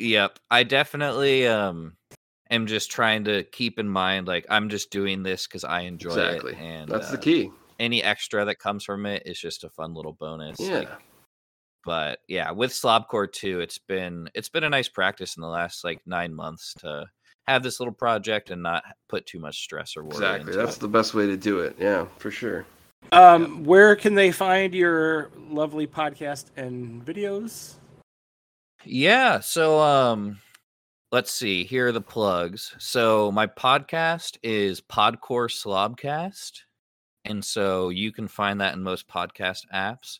Yep. 0.00 0.38
I 0.50 0.62
definitely 0.62 1.46
um 1.48 1.94
am 2.50 2.66
just 2.66 2.90
trying 2.90 3.24
to 3.24 3.44
keep 3.44 3.78
in 3.78 3.88
mind 3.88 4.26
like 4.26 4.46
I'm 4.48 4.68
just 4.68 4.90
doing 4.90 5.22
this 5.22 5.46
because 5.46 5.64
I 5.64 5.80
enjoy 5.82 6.10
Exactly. 6.10 6.52
it. 6.52 6.58
And 6.58 6.88
That's 6.88 7.10
the 7.10 7.18
uh, 7.18 7.20
key. 7.20 7.50
Any 7.78 8.02
extra 8.02 8.44
that 8.44 8.58
comes 8.58 8.84
from 8.84 9.06
it 9.06 9.22
is 9.26 9.38
just 9.38 9.64
a 9.64 9.70
fun 9.70 9.94
little 9.94 10.14
bonus. 10.14 10.58
Yeah. 10.58 10.78
like, 10.78 10.90
but 11.84 12.18
yeah, 12.28 12.50
with 12.50 12.72
Slobcore 12.72 13.30
too, 13.32 13.60
it's 13.60 13.78
been 13.78 14.28
it's 14.34 14.48
been 14.48 14.64
a 14.64 14.70
nice 14.70 14.88
practice 14.88 15.36
in 15.36 15.42
the 15.42 15.48
last 15.48 15.84
like 15.84 16.00
nine 16.06 16.34
months 16.34 16.74
to 16.80 17.06
have 17.46 17.62
this 17.62 17.80
little 17.80 17.94
project 17.94 18.50
and 18.50 18.62
not 18.62 18.84
put 19.08 19.24
too 19.26 19.38
much 19.38 19.60
stress 19.62 19.96
or 19.96 20.02
worry. 20.02 20.16
Exactly. 20.16 20.52
into 20.52 20.58
That's 20.58 20.76
it. 20.76 20.80
the 20.80 20.88
best 20.88 21.14
way 21.14 21.26
to 21.26 21.36
do 21.36 21.60
it. 21.60 21.76
Yeah, 21.78 22.06
for 22.18 22.30
sure. 22.30 22.66
Um, 23.12 23.64
where 23.64 23.96
can 23.96 24.14
they 24.14 24.32
find 24.32 24.74
your 24.74 25.30
lovely 25.48 25.86
podcast 25.86 26.46
and 26.56 27.02
videos? 27.06 27.74
Yeah. 28.84 29.40
So 29.40 29.78
um 29.78 30.40
let's 31.10 31.30
see. 31.30 31.64
Here 31.64 31.88
are 31.88 31.92
the 31.92 32.00
plugs. 32.02 32.74
So 32.78 33.32
my 33.32 33.46
podcast 33.46 34.36
is 34.42 34.80
Podcore 34.82 35.48
Slobcast. 35.48 36.60
And 37.24 37.42
so 37.44 37.88
you 37.88 38.12
can 38.12 38.28
find 38.28 38.60
that 38.60 38.74
in 38.74 38.82
most 38.82 39.08
podcast 39.08 39.62
apps. 39.72 40.18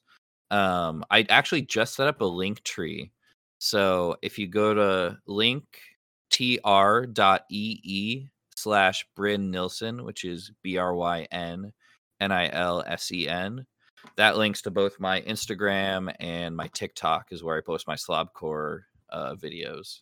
Um 0.51 1.05
I 1.11 1.27
actually 1.29 1.63
just 1.63 1.95
set 1.95 2.09
up 2.09 2.21
a 2.23 2.25
link 2.25 2.63
tree. 2.65 3.13
So 3.59 4.17
if 4.23 4.39
you 4.39 4.47
go 4.47 4.73
to 4.75 5.19
linktr.ee 5.29 5.67
slash 8.57 9.07
Bryn 9.15 9.51
Nilsen, 9.51 10.05
which 10.05 10.25
is 10.25 10.51
B 10.63 10.79
R 10.79 10.95
Y 10.95 11.27
N 11.31 11.73
N 12.21 12.33
I 12.33 12.51
L 12.51 12.83
S 12.87 13.13
E 13.13 13.29
N, 13.29 13.67
that 14.17 14.39
links 14.39 14.63
to 14.63 14.71
both 14.71 14.99
my 14.99 15.21
Instagram 15.23 16.15
and 16.19 16.57
my 16.57 16.69
TikTok 16.69 17.27
is 17.31 17.43
where 17.45 17.59
I 17.59 17.61
post 17.61 17.87
my 17.87 17.95
slobcore 17.95 18.85
uh, 19.11 19.35
videos 19.35 20.01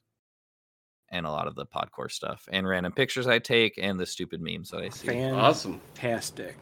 and 1.10 1.26
a 1.26 1.30
lot 1.30 1.46
of 1.46 1.54
the 1.54 1.64
podcore 1.66 2.10
stuff 2.10 2.48
and 2.52 2.66
random 2.66 2.92
pictures 2.92 3.26
I 3.26 3.38
take 3.38 3.74
and 3.78 3.98
the 3.98 4.06
stupid 4.06 4.40
memes 4.40 4.70
that 4.70 4.82
I 4.82 4.88
see. 4.88 5.22
Awesome. 5.24 5.80
Fantastic. 5.94 6.56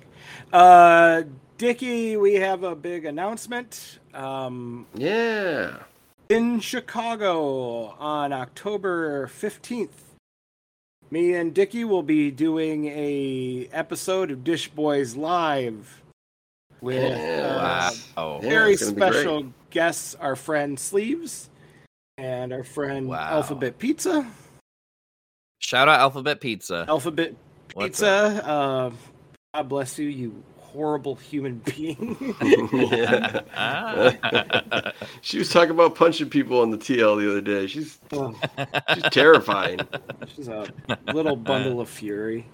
Uh, 0.53 1.23
Dickie, 1.59 2.17
we 2.17 2.35
have 2.35 2.63
a 2.63 2.75
big 2.75 3.05
announcement. 3.05 3.99
Um, 4.13 4.87
Yeah. 4.95 5.79
in 6.29 6.61
Chicago 6.61 7.89
on 7.99 8.33
October 8.33 9.27
15th. 9.29 9.89
Me 11.11 11.35
and 11.35 11.53
Dickie 11.55 11.85
will 11.85 12.03
be 12.03 12.31
doing 12.31 12.87
a 12.87 13.69
episode 13.73 14.31
of 14.31 14.43
Dish 14.43 14.69
Boys 14.69 15.15
Live 15.17 16.03
with 16.81 17.03
Yeah. 17.03 17.57
uh, 17.57 17.93
Wow. 18.17 18.39
Very 18.41 18.73
it's 18.73 18.83
gonna 18.85 18.95
be 18.95 19.01
great. 19.01 19.13
special 19.13 19.53
guests, 19.71 20.15
our 20.17 20.35
friend 20.37 20.79
Sleeves 20.81 21.51
and 22.19 22.53
our 22.53 22.65
friend 22.65 23.09
Wow. 23.09 23.19
Alphabet 23.37 23.79
Pizza. 23.79 24.27
Shout 25.59 25.89
out 25.89 26.01
Alphabet 26.01 26.41
Pizza. 26.41 26.85
Alphabet 26.89 27.35
Pizza, 27.77 28.07
uh, 28.47 28.91
God 29.55 29.69
bless 29.69 29.99
you, 29.99 30.09
you 30.09 30.43
horrible 30.59 31.15
human 31.17 31.59
being. 31.77 32.35
She 35.23 35.39
was 35.39 35.49
talking 35.49 35.71
about 35.71 35.95
punching 35.95 36.29
people 36.29 36.61
on 36.61 36.71
the 36.71 36.77
TL 36.79 37.19
the 37.19 37.31
other 37.31 37.41
day. 37.41 37.67
She's 37.67 37.99
Oh, 38.13 38.35
she's 38.93 39.03
terrifying. 39.05 39.81
she's 40.35 40.49
a 40.49 40.67
little 41.13 41.37
bundle 41.37 41.81
of 41.81 41.89
fury. 41.89 42.47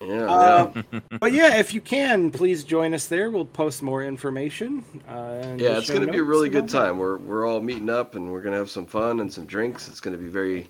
Yeah, 0.00 0.24
Uh, 0.30 0.72
yeah. 0.92 1.00
But 1.20 1.32
yeah, 1.32 1.56
if 1.56 1.72
you 1.72 1.80
can, 1.80 2.30
please 2.30 2.64
join 2.64 2.92
us 2.94 3.06
there. 3.06 3.30
We'll 3.30 3.44
post 3.46 3.82
more 3.82 4.04
information. 4.04 4.84
Uh, 5.08 5.54
Yeah, 5.56 5.78
it's 5.78 5.88
going 5.88 6.04
to 6.06 6.12
be 6.12 6.18
a 6.18 6.22
really 6.22 6.48
good 6.50 6.62
all 6.62 6.66
that. 6.68 6.86
time. 6.86 6.98
We're 6.98 7.16
we're 7.18 7.46
all 7.46 7.60
meeting 7.60 7.88
up 7.90 8.14
and 8.14 8.30
we're 8.30 8.42
going 8.42 8.52
to 8.52 8.58
have 8.58 8.70
some 8.70 8.86
fun 8.86 9.20
and 9.20 9.32
some 9.32 9.46
drinks. 9.46 9.88
It's 9.88 10.00
going 10.00 10.16
to 10.16 10.22
be 10.22 10.28
very 10.28 10.68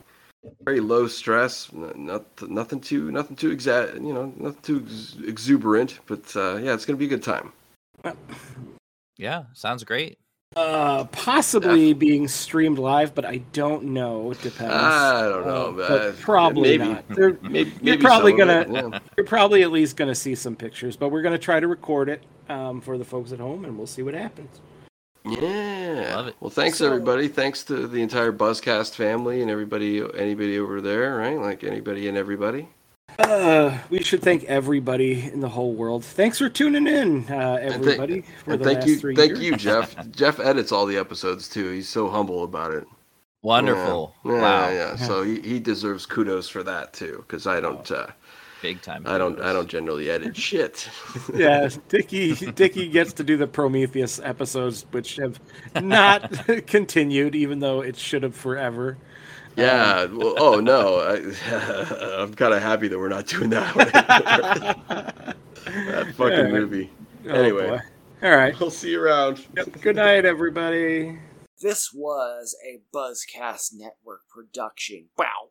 very 0.65 0.79
low 0.79 1.09
stress. 1.09 1.73
Not 1.73 2.25
nothing 2.49 2.81
too 2.81 3.11
nothing 3.11 3.35
too 3.37 3.51
exa- 3.55 3.95
you 3.95 4.13
know 4.15 4.33
nothing 4.37 4.63
too 4.63 4.85
ex- 4.87 5.17
exuberant. 5.27 5.99
But 6.07 6.25
uh, 6.37 6.57
yeah, 6.63 6.73
it's 6.75 6.87
gonna 6.87 6.97
be 6.99 7.07
a 7.07 7.09
good 7.17 7.23
time. 7.25 7.53
Yeah, 9.17 9.45
sounds 9.55 9.83
great. 9.83 10.19
Uh, 10.57 11.05
possibly 11.07 11.93
being 11.93 12.29
streamed 12.29 12.79
live, 12.79 13.15
but 13.15 13.25
I 13.25 13.39
don't 13.53 13.85
know. 13.85 14.31
It 14.31 14.41
depends. 14.41 14.73
I 14.73 15.29
don't 15.29 15.47
know, 15.47 15.67
Uh, 15.67 15.73
but 15.73 15.89
but 15.89 16.19
probably 16.21 16.79
maybe, 16.79 16.93
not. 16.93 17.09
They're, 17.09 17.37
Maybe, 17.43 17.71
You're 17.83 17.97
maybe 17.97 18.03
probably 18.03 18.33
gonna- 18.33 18.67
yeah. 18.71 18.99
you're 19.17 19.27
probably 19.27 19.63
at 19.65 19.73
least 19.73 19.97
going 19.97 20.09
to 20.09 20.15
see 20.15 20.35
some 20.35 20.57
pictures, 20.57 20.97
but 20.97 21.11
we're 21.11 21.21
going 21.23 21.35
to 21.35 21.39
try 21.39 21.59
to 21.61 21.67
record 21.69 22.09
it 22.09 22.23
um, 22.49 22.81
for 22.81 22.97
the 22.97 23.05
folks 23.05 23.33
at 23.33 23.41
home, 23.41 23.65
and 23.65 23.77
we'll 23.77 23.87
see 23.89 24.03
what 24.03 24.15
happens. 24.15 24.61
Yeah. 25.27 26.13
Love 26.17 26.29
it. 26.29 26.37
Well, 26.41 26.51
thanks 26.51 26.79
So- 26.79 26.87
everybody. 26.87 27.29
Thanks 27.29 27.63
to 27.65 27.87
the 27.87 28.01
entire 28.01 28.33
Buzzcast 28.33 28.95
family 28.95 29.43
and 29.43 29.51
everybody, 29.51 30.03
anybody 30.17 30.59
over 30.59 30.81
there, 30.81 31.17
right? 31.17 31.39
Like 31.39 31.65
anybody 31.65 32.09
and 32.09 32.17
everybody. 32.17 32.69
Uh, 33.19 33.79
we 33.91 34.03
should 34.03 34.23
thank 34.23 34.45
everybody 34.45 35.31
in 35.33 35.41
the 35.41 35.49
whole 35.49 35.75
world. 35.75 36.05
Thanks 36.05 36.39
for 36.39 36.49
tuning 36.49 36.87
in, 36.87 37.25
uh, 37.33 37.57
thank- 37.61 37.75
everybody. 37.75 38.25
for 38.45 38.53
And 38.53 38.61
the 38.61 38.65
thank 38.65 38.79
last 38.81 38.89
you, 38.89 38.97
three 38.97 39.17
thank 39.17 39.31
years. 39.33 39.43
you, 39.45 39.57
Jeff. 39.57 40.11
Jeff 40.11 40.39
edits 40.41 40.73
all 40.73 40.87
the 40.87 40.97
episodes 40.99 41.49
too. 41.49 41.71
He's 41.71 41.89
so 41.89 42.09
humble 42.09 42.45
about 42.45 42.73
it. 42.73 42.87
Wonderful. 43.43 44.15
Yeah, 44.25 44.33
yeah, 44.33 44.41
wow. 44.43 44.69
yeah. 44.71 44.97
So 44.97 45.23
he, 45.23 45.41
he 45.41 45.61
deserves 45.61 46.05
kudos 46.07 46.49
for 46.49 46.63
that 46.65 46.93
too, 46.93 47.25
because 47.27 47.47
I 47.47 47.61
don't, 47.61 47.91
uh, 47.91 48.09
Big 48.63 48.81
time. 48.83 49.05
I 49.07 49.19
don't, 49.19 49.41
I 49.41 49.53
don't 49.53 49.69
generally 49.69 50.11
edit 50.11 50.37
shit. 50.37 50.89
yeah, 51.35 51.69
Dickie 51.89 52.35
Dickie 52.35 52.89
gets 52.89 53.13
to 53.15 53.23
do 53.23 53.37
the 53.37 53.47
Prometheus 53.47 54.19
episodes, 54.19 54.87
which 54.91 55.17
have 55.17 55.39
not 55.83 56.33
continued, 56.67 57.35
even 57.35 57.61
though 57.61 57.83
it 57.83 57.97
should 57.97 58.23
have 58.23 58.35
forever. 58.35 58.97
Yeah. 59.57 60.05
Well, 60.07 60.35
oh 60.39 60.61
no, 60.61 60.99
I, 61.01 61.17
I'm 62.23 62.35
kind 62.35 62.55
of 62.55 62.63
happy 62.63 62.89
that 62.89 62.99
we're 62.99 63.09
not 63.09 63.27
doing 63.27 63.51
that. 63.51 63.75
One. 63.75 63.89
that 65.87 66.15
fucking 66.17 66.39
Yeah. 66.39 66.49
movie. 66.49 66.91
Oh, 67.27 67.31
Anyway. 67.31 67.69
boy. 67.69 67.81
all 68.23 68.37
right. 68.37 68.59
We'll 68.61 68.71
see 68.71 68.91
you 68.91 69.03
around. 69.03 69.45
Yep. 69.57 69.81
Good 69.81 69.97
night, 69.97 70.25
everybody. 70.25 71.19
This 71.61 71.91
was 71.93 72.55
a 72.69 72.81
Buzzcast 72.95 73.73
Network 73.75 74.29
production. 74.29 75.07
Wow. 75.19 75.49